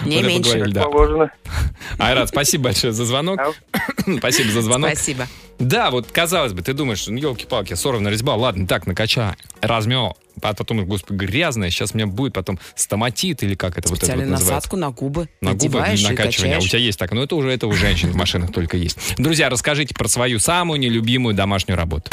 Не 0.06 0.17
это 0.17 0.28
меньше. 0.28 0.71
Положено. 0.73 1.32
Айрат, 1.97 2.30
спасибо 2.30 2.65
большое 2.65 2.93
за 2.93 3.06
звонок. 3.06 3.39
Спасибо 4.17 4.51
за 4.51 4.62
звонок. 4.62 4.91
Спасибо. 4.91 5.28
Да, 5.60 5.89
вот 5.89 6.12
казалось 6.12 6.54
бы, 6.54 6.62
ты 6.62 6.73
думаешь, 6.73 7.08
ну 7.08 7.17
елки-палки, 7.17 7.73
сорвана 7.73 8.10
резьба, 8.10 8.36
ладно, 8.36 8.67
так, 8.67 8.88
накачай, 8.88 9.36
размел, 9.62 10.17
а 10.41 10.54
потом, 10.54 10.86
господи, 10.86 11.17
грязная, 11.17 11.69
сейчас 11.69 11.93
у 11.93 11.97
меня 11.97 12.08
будет 12.08 12.34
потом 12.34 12.60
стоматит 12.75 13.41
или 13.43 13.56
как 13.56 13.78
это 13.78 13.89
вот 13.89 14.04
это 14.04 14.15
вот 14.15 14.25
насадку 14.25 14.75
на 14.75 14.91
губы. 14.91 15.30
На 15.41 15.54
губы 15.54 15.80
накачивание. 15.80 16.58
А 16.58 16.60
у 16.60 16.62
тебя 16.62 16.80
есть 16.80 16.99
так. 16.99 17.12
Но 17.12 17.23
это 17.23 17.36
уже 17.36 17.51
это 17.51 17.67
у 17.67 17.71
женщин 17.71 18.12
в 18.12 18.15
машинах 18.15 18.51
только 18.51 18.78
есть. 18.78 18.97
Друзья, 19.17 19.49
расскажите 19.49 19.95
про 19.95 20.08
свою 20.08 20.39
самую 20.39 20.80
нелюбимую 20.80 21.36
домашнюю 21.36 21.78
работу. 21.78 22.12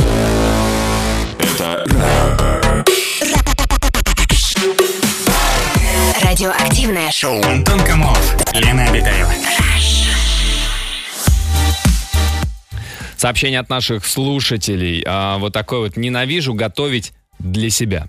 Радиоактивное 6.36 7.10
шоу. 7.10 7.42
Антон 7.42 7.78
Камолов, 7.84 8.54
Лена 8.54 8.86
Обитаева. 8.86 9.30
Сообщение 13.18 13.60
от 13.60 13.68
наших 13.68 14.06
слушателей. 14.06 15.02
А, 15.06 15.36
вот 15.36 15.52
такое 15.52 15.80
вот. 15.80 15.98
Ненавижу 15.98 16.54
готовить 16.54 17.12
для 17.38 17.68
себя. 17.68 18.06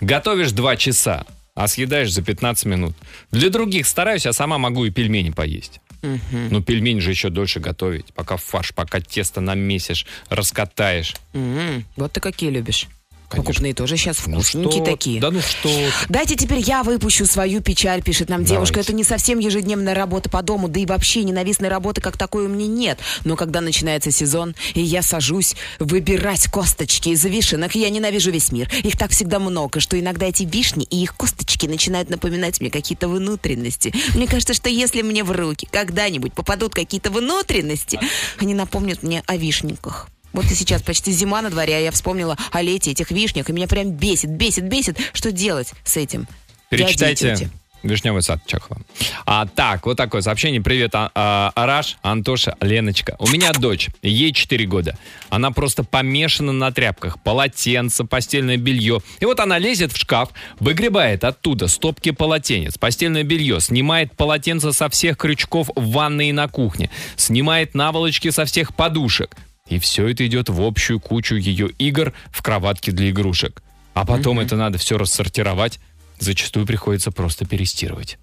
Готовишь 0.00 0.52
два 0.52 0.76
часа, 0.76 1.26
а 1.54 1.68
съедаешь 1.68 2.10
за 2.10 2.22
15 2.22 2.64
минут. 2.64 2.96
Для 3.32 3.50
других 3.50 3.86
стараюсь, 3.86 4.24
а 4.24 4.32
сама 4.32 4.56
могу 4.56 4.86
и 4.86 4.90
пельмени 4.90 5.28
поесть. 5.28 5.82
Мгм. 6.00 6.48
Ну, 6.50 6.62
пельмени 6.62 7.00
же 7.00 7.10
еще 7.10 7.28
дольше 7.28 7.60
готовить. 7.60 8.14
Пока 8.14 8.38
фарш, 8.38 8.72
пока 8.72 8.98
тесто 9.02 9.42
намесишь, 9.42 10.06
раскатаешь. 10.30 11.14
М, 11.34 11.84
Вот 11.96 12.12
ты 12.12 12.20
какие 12.20 12.48
любишь. 12.48 12.86
Конечно. 13.28 13.44
Покупные 13.52 13.74
тоже 13.74 13.96
сейчас 13.98 14.26
Ну 14.26 14.34
вкусненькие 14.40 14.72
что 14.72 14.84
ты? 14.84 14.90
такие. 14.90 15.20
Да 15.20 15.30
ну 15.30 15.40
что. 15.42 15.68
Дайте 16.08 16.34
теперь 16.34 16.60
я 16.60 16.82
выпущу 16.82 17.26
свою 17.26 17.60
печаль, 17.60 18.02
пишет 18.02 18.30
нам 18.30 18.42
девушка. 18.44 18.74
Давайте. 18.76 18.92
Это 18.92 18.96
не 18.96 19.04
совсем 19.04 19.38
ежедневная 19.38 19.94
работа 19.94 20.30
по 20.30 20.40
дому, 20.42 20.68
да 20.68 20.80
и 20.80 20.86
вообще 20.86 21.24
ненавистной 21.24 21.68
работы 21.68 22.00
как 22.00 22.16
такой 22.16 22.46
у 22.46 22.48
меня 22.48 22.66
нет. 22.66 22.98
Но 23.24 23.36
когда 23.36 23.60
начинается 23.60 24.10
сезон, 24.10 24.54
и 24.74 24.80
я 24.80 25.02
сажусь 25.02 25.56
выбирать 25.78 26.46
косточки 26.50 27.10
из 27.10 27.22
вишенок, 27.24 27.74
я 27.74 27.90
ненавижу 27.90 28.30
весь 28.30 28.50
мир. 28.50 28.70
Их 28.82 28.96
так 28.96 29.10
всегда 29.10 29.38
много, 29.38 29.80
что 29.80 30.00
иногда 30.00 30.26
эти 30.26 30.44
вишни 30.44 30.84
и 30.84 31.02
их 31.02 31.14
косточки 31.14 31.66
начинают 31.66 32.08
напоминать 32.08 32.60
мне 32.62 32.70
какие-то 32.70 33.08
внутренности. 33.08 33.92
Мне 34.14 34.26
кажется, 34.26 34.54
что 34.54 34.70
если 34.70 35.02
мне 35.02 35.22
в 35.22 35.32
руки 35.32 35.68
когда-нибудь 35.70 36.32
попадут 36.32 36.74
какие-то 36.74 37.10
внутренности, 37.10 38.00
они 38.38 38.54
напомнят 38.54 39.02
мне 39.02 39.22
о 39.26 39.36
вишниках. 39.36 40.08
Вот 40.32 40.44
и 40.46 40.54
сейчас 40.54 40.82
почти 40.82 41.12
зима 41.12 41.42
на 41.42 41.50
дворе, 41.50 41.76
а 41.76 41.80
я 41.80 41.90
вспомнила 41.90 42.36
о 42.52 42.62
лете 42.62 42.90
этих 42.90 43.10
вишнях, 43.10 43.48
и 43.48 43.52
меня 43.52 43.66
прям 43.66 43.90
бесит, 43.90 44.30
бесит, 44.30 44.64
бесит. 44.64 44.98
Что 45.12 45.32
делать 45.32 45.72
с 45.84 45.96
этим? 45.96 46.26
Перечитайте. 46.70 47.50
Вишневый 47.82 48.22
сад 48.22 48.40
Чехова. 48.44 48.80
А, 49.24 49.46
так, 49.46 49.86
вот 49.86 49.96
такое 49.96 50.20
сообщение. 50.20 50.60
Привет, 50.60 50.94
а, 50.94 51.10
а, 51.14 51.52
Араш, 51.54 51.96
Антоша, 52.02 52.56
Леночка. 52.60 53.14
У 53.20 53.28
меня 53.28 53.52
дочь, 53.52 53.88
ей 54.02 54.32
4 54.32 54.66
года. 54.66 54.98
Она 55.30 55.52
просто 55.52 55.84
помешана 55.84 56.52
на 56.52 56.72
тряпках. 56.72 57.22
Полотенце, 57.22 58.04
постельное 58.04 58.56
белье. 58.56 59.00
И 59.20 59.24
вот 59.24 59.38
она 59.38 59.58
лезет 59.58 59.92
в 59.92 59.96
шкаф, 59.96 60.30
выгребает 60.58 61.22
оттуда 61.22 61.68
стопки 61.68 62.10
полотенец, 62.10 62.78
постельное 62.78 63.22
белье, 63.22 63.60
снимает 63.60 64.16
полотенце 64.16 64.72
со 64.72 64.88
всех 64.88 65.16
крючков 65.16 65.70
в 65.76 65.92
ванной 65.92 66.30
и 66.30 66.32
на 66.32 66.48
кухне, 66.48 66.90
снимает 67.16 67.74
наволочки 67.74 68.30
со 68.30 68.44
всех 68.44 68.74
подушек. 68.74 69.36
И 69.68 69.78
все 69.78 70.08
это 70.08 70.26
идет 70.26 70.48
в 70.48 70.60
общую 70.62 71.00
кучу 71.00 71.36
ее 71.36 71.68
игр 71.78 72.12
в 72.30 72.42
кроватке 72.42 72.92
для 72.92 73.10
игрушек. 73.10 73.62
А 73.94 74.04
потом 74.04 74.40
это 74.40 74.56
надо 74.56 74.78
все 74.78 74.96
рассортировать. 74.96 75.80
Зачастую 76.18 76.66
приходится 76.66 77.10
просто 77.10 77.46
перестирывать. 77.46 78.18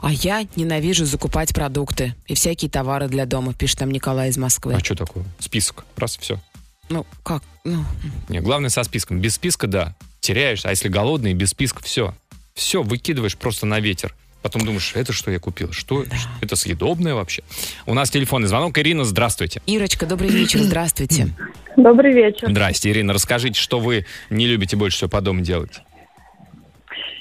А 0.00 0.12
я 0.12 0.46
ненавижу 0.56 1.04
закупать 1.04 1.52
продукты 1.52 2.14
и 2.26 2.34
всякие 2.34 2.70
товары 2.70 3.08
для 3.08 3.26
дома, 3.26 3.52
пишет 3.52 3.80
нам 3.80 3.90
Николай 3.90 4.30
из 4.30 4.38
Москвы. 4.38 4.74
А 4.74 4.80
что 4.80 4.94
такое? 4.94 5.24
Список. 5.38 5.84
Раз, 5.96 6.16
все. 6.16 6.40
Ну, 6.88 7.06
как? 7.22 7.42
Ну, 7.64 7.84
Не, 8.28 8.40
главное 8.40 8.70
со 8.70 8.82
списком. 8.84 9.20
Без 9.20 9.34
списка, 9.34 9.66
да, 9.66 9.94
теряешь. 10.20 10.64
А 10.64 10.70
если 10.70 10.88
голодный, 10.88 11.34
без 11.34 11.50
списка, 11.50 11.82
все. 11.82 12.14
Все, 12.54 12.82
выкидываешь 12.82 13.36
просто 13.36 13.66
на 13.66 13.80
ветер. 13.80 14.14
Потом 14.42 14.62
думаешь, 14.62 14.92
это 14.94 15.12
что 15.12 15.30
я 15.30 15.38
купил? 15.38 15.72
Что? 15.72 16.04
Это 16.40 16.56
съедобное 16.56 17.14
вообще? 17.14 17.42
У 17.86 17.92
нас 17.94 18.10
телефонный 18.10 18.48
звонок. 18.48 18.78
Ирина, 18.78 19.04
здравствуйте. 19.04 19.60
Ирочка, 19.66 20.06
добрый 20.06 20.30
вечер, 20.30 20.60
здравствуйте. 20.60 21.28
Добрый 21.76 22.12
вечер. 22.12 22.48
Здрасте, 22.50 22.90
Ирина. 22.90 23.12
Расскажите, 23.12 23.58
что 23.60 23.78
вы 23.78 24.04
не 24.28 24.46
любите 24.48 24.76
больше 24.76 24.96
всего 24.96 25.08
по 25.10 25.20
дому 25.20 25.40
делать? 25.40 25.80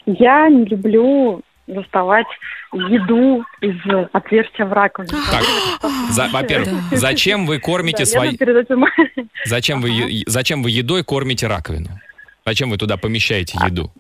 Я 0.06 0.50
не 0.50 0.66
люблю 0.66 1.42
доставать 1.68 2.26
еду 2.74 3.44
из 3.62 3.76
отверстия 4.12 4.66
в 4.66 4.74
раковине. 4.74 5.14
Так, 5.30 5.44
за- 6.12 6.30
во-первых, 6.30 6.70
зачем 6.92 7.46
вы 7.46 7.60
кормите 7.60 8.00
Да, 8.00 8.06
свои... 8.06 8.32
этим... 8.36 8.86
Зачем 9.46 9.82
вы, 9.82 10.24
зачем 10.26 10.64
вы 10.64 10.72
едой 10.72 11.04
кормите 11.04 11.46
раковину? 11.48 11.90
Зачем 12.46 12.72
вы 12.72 12.78
туда 12.78 12.98
помещаете 12.98 13.58
еду? 13.64 13.92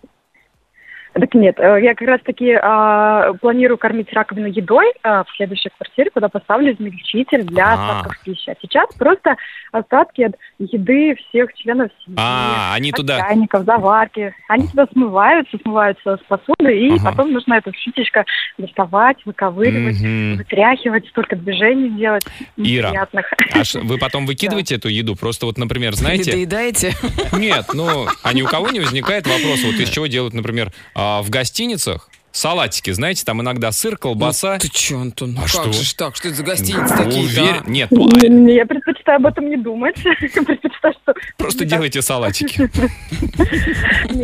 Так 1.13 1.33
нет, 1.33 1.59
э, 1.59 1.79
я 1.81 1.95
как 1.95 2.07
раз-таки 2.07 2.53
а, 2.61 3.33
планирую 3.41 3.77
кормить 3.77 4.13
раковину 4.13 4.47
едой 4.47 4.93
а, 5.03 5.23
в 5.23 5.27
следующей 5.35 5.69
квартире, 5.75 6.11
куда 6.11 6.29
поставлю 6.29 6.73
измельчитель 6.73 7.43
для 7.43 7.65
А. 7.65 7.73
остатков 7.73 8.23
пищи. 8.23 8.49
А 8.51 8.55
сейчас 8.61 8.93
просто 8.95 9.35
остатки 9.71 10.21
от 10.21 10.35
еды 10.59 11.15
всех 11.15 11.53
членов 11.55 11.89
семьи. 12.05 12.17
А, 12.19 12.73
они 12.75 12.91
от 12.91 12.95
туда... 12.97 13.19
чайников, 13.19 13.65
заварки. 13.65 14.33
Они 14.47 14.67
туда 14.67 14.85
смываются, 14.93 15.57
смываются 15.61 16.17
с 16.17 16.21
посуды, 16.27 16.77
и 16.79 16.93
Ага. 16.95 17.09
потом 17.11 17.31
нужно 17.33 17.55
это 17.55 17.71
щеточка 17.73 18.25
доставать, 18.59 19.17
выковыривать, 19.25 19.99
Мгм. 19.99 20.37
вытряхивать, 20.37 21.07
столько 21.07 21.35
движений 21.35 21.89
делать 21.97 22.23
Ира, 22.55 22.89
неприятных. 22.89 23.33
А 23.53 23.63
ш- 23.63 23.79
вы 23.79 23.97
потом 23.97 24.25
выкидываете 24.27 24.75
эту 24.75 24.89
еду? 24.89 25.15
Просто 25.15 25.47
вот, 25.47 25.57
например, 25.57 25.95
знаете... 25.95 26.31
доедаете? 26.31 26.93
Нет, 27.33 27.65
ну, 27.73 28.05
а 28.23 28.33
ни 28.33 28.43
у 28.43 28.45
кого 28.47 28.69
не 28.69 28.79
возникает 28.79 29.25
вопроса, 29.25 29.65
вот 29.65 29.75
из 29.75 29.89
чего 29.89 30.05
делают, 30.07 30.33
например, 30.35 30.71
а, 30.95 30.98
в 31.23 31.29
гостиницах 31.29 32.09
салатики, 32.31 32.91
знаете, 32.91 33.25
там 33.25 33.41
иногда 33.41 33.71
сыр, 33.71 33.97
колбаса. 33.97 34.53
Ну, 34.53 34.59
Ты 34.59 34.69
че, 34.69 34.97
Антон? 34.99 35.31
Ну 35.31 35.39
А 35.39 35.41
как 35.41 35.49
что? 35.49 35.73
же 35.73 35.83
ж 35.83 35.93
так? 35.93 36.15
Что 36.15 36.27
это 36.27 36.37
за 36.37 36.43
гостиницы 36.43 36.95
такие 36.95 37.23
Уверен- 37.23 37.63
Нет, 37.67 37.89
ну, 37.91 38.07
а 38.07 38.25
Я 38.51 38.65
предпочитаю 38.65 39.17
об 39.17 39.25
этом 39.25 39.49
не 39.49 39.57
думать. 39.57 39.95
Предпочитаю, 40.03 40.93
что... 41.01 41.13
просто 41.37 41.65
делайте 41.65 42.01
салатики. 42.01 42.69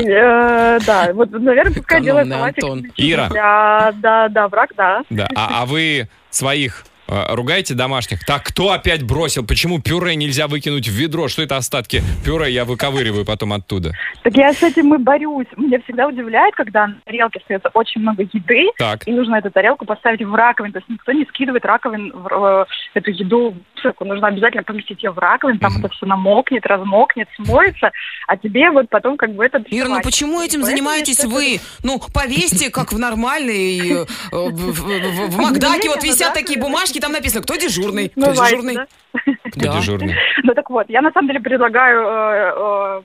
Э, 0.08 0.80
Да, 0.86 1.12
вот, 1.14 1.32
наверное, 1.32 1.74
пускай 1.74 2.02
делает 2.02 2.28
Экономный 2.28 2.54
салатик. 2.54 2.64
Антон. 2.64 2.92
Ира. 2.98 3.30
Да, 3.30 3.92
да, 3.96 4.30
да, 4.30 4.48
враг, 4.48 4.72
да. 4.78 5.02
Да. 5.10 5.28
А, 5.36 5.62
а 5.62 5.66
вы 5.66 6.08
своих 6.30 6.86
э, 7.08 7.34
ругаете 7.36 7.74
домашних? 7.74 8.26
Так, 8.26 8.44
кто 8.44 8.72
опять 8.72 9.04
бросил? 9.04 9.46
Почему 9.46 9.82
пюре 9.82 10.16
нельзя 10.16 10.48
выкинуть 10.48 10.88
в 10.88 10.92
ведро? 10.92 11.28
Что 11.28 11.42
это 11.44 11.58
остатки 11.58 12.04
пюре? 12.24 12.52
Я 12.52 12.66
выковыриваю 12.66 13.26
потом 13.26 13.54
оттуда. 13.54 13.92
Так 14.24 14.36
я 14.36 14.54
с 14.54 14.64
этим 14.64 14.94
и 14.96 14.98
борюсь. 14.98 15.48
Меня 15.58 15.80
всегда 15.82 16.08
удивляет, 16.08 16.56
когда 16.56 16.88
на 16.88 16.98
тарелке 17.06 17.40
остается 17.40 17.70
очень 17.74 18.02
много 18.02 18.24
еды, 18.24 18.70
Так. 18.78 19.08
и 19.08 19.12
нужно 19.12 19.36
эту 19.36 19.52
тарелку 19.52 19.86
поставить 19.86 20.22
в 20.24 20.34
раковину. 20.34 20.74
То 20.74 20.80
есть 20.80 20.90
никто 20.90 21.12
не 21.12 21.26
скидывает 21.26 21.66
раковин 21.66 22.12
в 22.14 22.66
э, 22.66 22.66
эту 23.00 23.12
еду 23.12 23.52
в 23.52 23.76
мусорку. 23.76 24.06
Нужно 24.06 24.28
обязательно 24.28 24.64
поместить 24.64 25.04
ее 25.04 25.12
в 25.12 25.20
раковину, 25.20 25.60
там 25.60 25.78
это 25.78 25.90
все 25.90 26.06
намокнет, 26.06 26.66
размокнет, 26.66 27.28
смоется, 27.36 27.92
а 28.28 28.38
тебе 28.38 28.72
вот 28.72 28.90
потом 28.90 29.18
как 29.18 29.34
бы 29.34 29.46
это... 29.46 29.64
Ира, 29.70 29.88
ну 29.88 30.02
почему 30.02 30.42
этим 30.42 30.62
Поэтому 30.62 30.66
занимаетесь 30.66 31.24
вы? 31.26 31.60
Ну, 31.84 32.02
повесьте, 32.14 32.70
как 32.70 32.94
в 32.94 33.00
нормальной... 33.00 34.04
э, 34.04 34.06
В, 34.32 35.38
Макдаке 35.38 35.90
вот 35.90 36.04
висят 36.04 36.34
такие 36.34 36.60
бумажки, 36.60 36.95
там 37.00 37.12
написано, 37.12 37.42
кто 37.44 37.56
дежурный, 37.56 38.10
кто 38.10 38.22
Смывается, 38.22 38.50
дежурный. 38.56 38.76
да? 38.76 38.86
Кто 39.52 39.60
Да. 39.60 39.78
дежурный? 39.80 40.16
Ну 40.44 40.54
так 40.54 40.70
вот, 40.70 40.86
я 40.90 41.02
на 41.02 41.12
самом 41.12 41.28
деле 41.28 41.40
предлагаю 41.40 42.02
э, 42.08 42.54
э, 42.56 43.02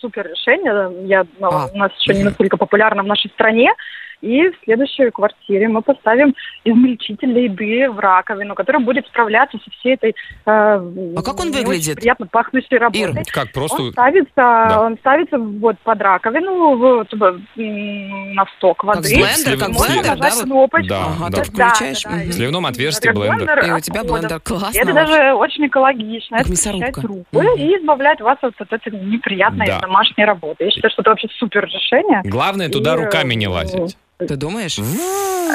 супер 0.00 0.28
решение. 0.28 1.06
Я, 1.06 1.24
ну, 1.38 1.48
А. 1.50 1.68
У 1.72 1.76
нас 1.76 1.90
еще 2.00 2.16
не 2.18 2.24
настолько 2.24 2.56
популярно 2.56 3.02
в 3.02 3.06
нашей 3.06 3.30
стране. 3.30 3.72
И 4.20 4.48
в 4.50 4.54
следующей 4.64 5.10
квартире 5.10 5.68
мы 5.68 5.80
поставим 5.82 6.34
измельчитель 6.64 7.32
для 7.32 7.44
еды 7.44 7.90
в 7.90 7.98
раковину, 7.98 8.54
который 8.54 8.82
будет 8.82 9.06
справляться 9.06 9.58
со 9.64 9.70
всей 9.70 9.94
этой 9.94 10.14
а 10.44 10.80
как 11.24 11.38
он 11.40 11.52
выглядит? 11.52 11.96
приятно 11.96 12.26
пахнущей 12.26 12.78
работой. 12.78 13.00
Ир, 13.00 13.12
Как, 13.32 13.52
просто... 13.52 13.82
Он 13.82 13.92
ставится, 13.92 14.80
он 14.80 14.98
ставится 14.98 15.38
вот 15.38 15.78
под 15.80 16.00
раковину 16.00 16.76
в, 16.76 17.04
туда, 17.04 17.34
м, 17.56 18.34
на 18.34 18.44
сток 18.56 18.78
Как 18.78 18.96
воды. 18.96 19.08
с 19.08 19.12
блендер, 19.12 19.58
как 19.58 19.68
Можно 19.68 19.94
блендер, 20.02 20.18
да? 20.18 20.30
вот? 20.34 20.44
кнопочку. 20.44 20.88
Да, 20.88 21.04
Ага, 21.06 21.28
да. 21.30 21.36
ты 21.42 21.50
включаешь. 21.50 22.02
Да, 22.02 22.10
да, 22.10 22.16
да. 22.16 22.22
мгм. 22.22 22.30
В 22.30 22.34
сливном 22.34 22.66
отверстии 22.66 23.06
Как 23.08 23.16
блендер. 23.16 23.58
И 23.66 23.70
у 23.72 23.80
тебя 23.80 24.04
блендер 24.04 24.40
классно. 24.40 24.78
Это 24.80 24.92
даже 24.92 25.32
очень 25.34 25.66
экологично. 25.66 26.36
Как 26.38 26.46
это 26.46 26.50
мясорубка. 26.50 26.86
очищает 26.88 27.04
руку 27.04 27.42
и 27.56 27.76
избавляет 27.78 28.20
вас 28.20 28.38
от, 28.42 28.60
от 28.60 28.72
этой 28.72 28.92
неприятной 28.92 29.66
Да. 29.66 29.80
домашней 29.80 30.24
работы. 30.24 30.64
Я 30.64 30.70
считаю, 30.70 30.90
что 30.90 31.02
это 31.02 31.10
вообще 31.10 31.28
супер 31.38 31.64
решение. 31.66 32.20
Главное 32.24 32.68
туда 32.68 32.94
И, 32.94 33.04
руками 33.04 33.34
не 33.34 33.46
э, 33.46 33.48
лазить. 33.48 33.96
Ты 34.18 34.34
думаешь? 34.36 34.78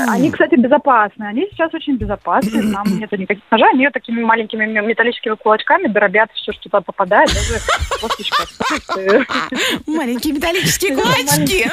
Они, 0.08 0.32
кстати, 0.32 0.56
безопасны. 0.56 1.24
Они 1.26 1.48
сейчас 1.52 1.74
очень 1.74 1.98
безопасны. 1.98 2.72
Там 2.74 2.98
нет 2.98 3.12
никаких 3.12 3.44
ножей. 3.52 3.68
Они 3.74 3.90
такими 3.90 4.24
маленькими 4.24 4.66
металлическими 4.66 5.36
кулачками 5.36 5.88
дробят 5.88 6.30
все, 6.34 6.52
что 6.54 6.64
туда 6.64 6.82
попадает. 6.82 7.30
Даже 7.30 7.60
косточка. 8.02 8.46
Маленькие 9.86 10.34
металлические 10.34 10.96
кулачки. 10.96 11.66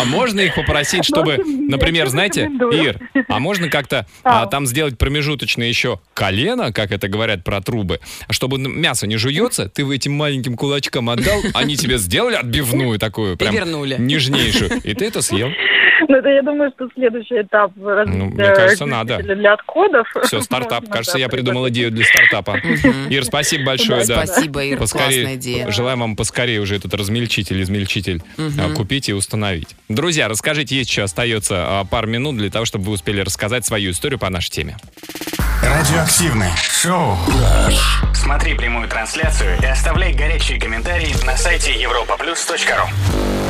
А 0.00 0.04
можно 0.04 0.40
их 0.40 0.54
попросить, 0.54 1.04
чтобы, 1.04 1.38
Ну, 1.38 1.62
я 1.64 1.70
например, 1.70 2.08
знаете. 2.08 2.50
Ир, 2.72 3.00
а 3.28 3.38
можно 3.38 3.68
как-то 3.68 4.06
а, 4.24 4.46
там 4.46 4.66
сделать 4.66 4.98
промежуточное 4.98 5.66
еще 5.68 6.00
колено, 6.14 6.72
как 6.72 6.92
это 6.92 7.08
говорят 7.08 7.44
про 7.44 7.60
трубы, 7.60 8.00
чтобы 8.30 8.58
мясо 8.58 9.06
не 9.06 9.16
жуется, 9.16 9.68
ты 9.68 9.82
этим 9.92 10.12
маленьким 10.12 10.56
кулачкам 10.56 11.10
отдал, 11.10 11.40
они 11.54 11.76
тебе 11.76 11.98
сделали 11.98 12.34
отбивную 12.34 12.98
такую, 12.98 13.36
прям 13.36 13.54
нежнейшую, 14.06 14.81
и 14.84 14.94
ты 14.94 15.06
это 15.06 15.22
съел. 15.22 15.50
Ну, 16.08 16.16
это, 16.16 16.28
я 16.28 16.42
думаю, 16.42 16.70
что 16.74 16.88
следующий 16.94 17.42
этап 17.42 17.72
развития 17.84 18.18
Ну, 18.18 18.26
мне 18.26 18.54
кажется, 18.54 18.86
надо. 18.86 19.18
для 19.18 19.54
отходов. 19.54 20.06
Все, 20.24 20.40
стартап. 20.42 20.80
Можно, 20.80 20.92
Кажется, 20.92 21.14
да, 21.14 21.20
я 21.20 21.28
придумал 21.28 21.68
идею 21.68 21.90
для 21.90 22.04
стартапа. 22.04 22.58
Ир, 23.08 23.24
спасибо 23.24 23.66
большое, 23.66 24.04
да. 24.06 24.26
Спасибо, 24.26 24.64
Ир, 24.64 24.78
Поскорее, 24.78 25.04
классная 25.04 25.34
идея. 25.36 25.70
Желаем 25.70 26.00
вам 26.00 26.16
поскорее 26.16 26.60
уже 26.60 26.76
этот 26.76 26.94
размельчитель, 26.94 27.62
измельчитель 27.62 28.22
а, 28.38 28.74
купить 28.74 29.08
и 29.08 29.12
установить. 29.12 29.76
Друзья, 29.88 30.28
расскажите, 30.28 30.76
есть 30.76 30.90
еще 30.90 31.02
остается 31.02 31.80
а, 31.80 31.84
пару 31.84 32.08
минут 32.08 32.36
для 32.36 32.50
того, 32.50 32.64
чтобы 32.64 32.86
вы 32.86 32.92
успели 32.92 33.20
рассказать 33.20 33.64
свою 33.64 33.92
историю 33.92 34.18
по 34.18 34.28
нашей 34.28 34.50
теме. 34.50 34.76
Радиоактивное 35.62 36.52
шоу. 36.56 37.16
Смотри 38.14 38.54
прямую 38.54 38.88
трансляцию 38.88 39.56
и 39.62 39.66
оставляй 39.66 40.12
горячие 40.12 40.60
комментарии 40.60 41.14
на 41.24 41.36
сайте 41.36 41.72
europaplus.ru 41.72 43.41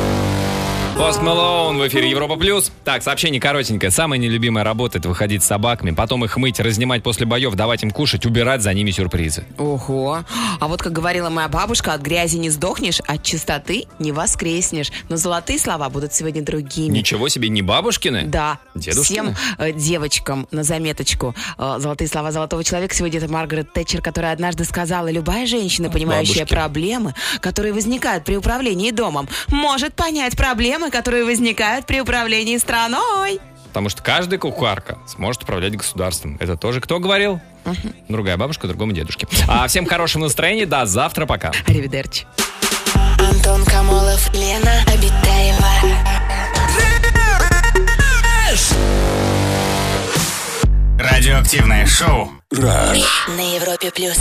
Пост 0.97 1.21
Мэлоун 1.23 1.79
в 1.79 1.87
эфире 1.87 2.09
Европа 2.09 2.35
Плюс. 2.35 2.71
Так, 2.83 3.01
сообщение 3.01 3.41
коротенькое. 3.41 3.91
Самая 3.91 4.19
нелюбимая 4.19 4.63
работа— 4.63 4.97
это 4.99 5.09
выходить 5.09 5.41
с 5.43 5.47
собаками, 5.47 5.91
потом 5.91 6.23
их 6.23 6.37
мыть, 6.37 6.59
разнимать 6.59 7.01
после 7.01 7.25
боев, 7.25 7.55
давать 7.55 7.81
им 7.81 7.89
кушать, 7.89 8.25
убирать 8.27 8.61
за 8.61 8.73
ними 8.73 8.91
сюрпризы. 8.91 9.43
Ого. 9.57 10.23
А 10.59 10.67
вот, 10.67 10.83
как 10.83 10.91
говорила 10.93 11.29
моя 11.29 11.49
бабушка, 11.49 11.93
от 11.93 12.01
грязи 12.01 12.37
не 12.37 12.51
сдохнешь, 12.51 12.99
от 13.07 13.23
чистоты 13.23 13.85
не 13.97 14.11
воскреснешь. 14.11 14.91
Но 15.09 15.17
золотые 15.17 15.57
слова 15.57 15.89
будут 15.89 16.13
сегодня 16.13 16.43
другими. 16.43 16.99
Ничего 16.99 17.27
себе, 17.27 17.49
не 17.49 17.63
бабушкины? 17.63 18.25
Да. 18.27 18.59
Дедушкины? 18.75 19.33
Всем 19.33 19.35
э, 19.57 19.71
девочкам 19.73 20.47
на 20.51 20.63
заметочку. 20.63 21.33
Э, 21.57 21.77
золотые 21.79 22.07
слова 22.07 22.31
золотого 22.31 22.63
человека 22.63 22.93
сегодня 22.93 23.17
это 23.19 23.31
Маргарет 23.31 23.73
Тэтчер, 23.73 24.01
которая 24.01 24.31
однажды 24.31 24.63
сказала, 24.63 25.09
любая 25.09 25.47
женщина, 25.47 25.89
понимающая 25.89 26.41
Бабушки. 26.41 26.53
проблемы, 26.55 27.15
которые 27.41 27.73
возникают 27.73 28.23
при 28.25 28.37
управлении 28.37 28.91
домом, 28.91 29.27
может 29.49 29.95
понять 29.95 30.37
проблемы, 30.37 30.82
которые 30.91 31.25
возникают 31.25 31.85
при 31.85 31.99
управлении 32.01 32.57
страной. 32.57 33.39
Потому 33.67 33.89
что 33.89 34.03
каждая 34.03 34.39
кухарка 34.39 34.99
сможет 35.07 35.43
управлять 35.43 35.75
государством. 35.75 36.37
Это 36.39 36.55
тоже 36.55 36.79
кто 36.79 36.99
говорил? 36.99 37.41
Другая 38.07 38.37
бабушка, 38.37 38.67
другому 38.67 38.91
дедушке. 38.91 39.27
А 39.47 39.67
всем 39.67 39.85
хорошего 39.85 40.23
настроения. 40.23 40.65
До 40.65 40.85
завтра. 40.85 41.25
Пока. 41.25 41.51
Аривидерчи. 41.67 42.25
Антон 43.19 43.65
Камолов, 43.65 44.31
Лена 44.33 44.83
Обитаева. 44.87 45.69
Радиоактивное 50.99 51.85
шоу. 51.87 52.31
На 52.51 53.55
Европе 53.55 53.91
плюс. 53.91 54.19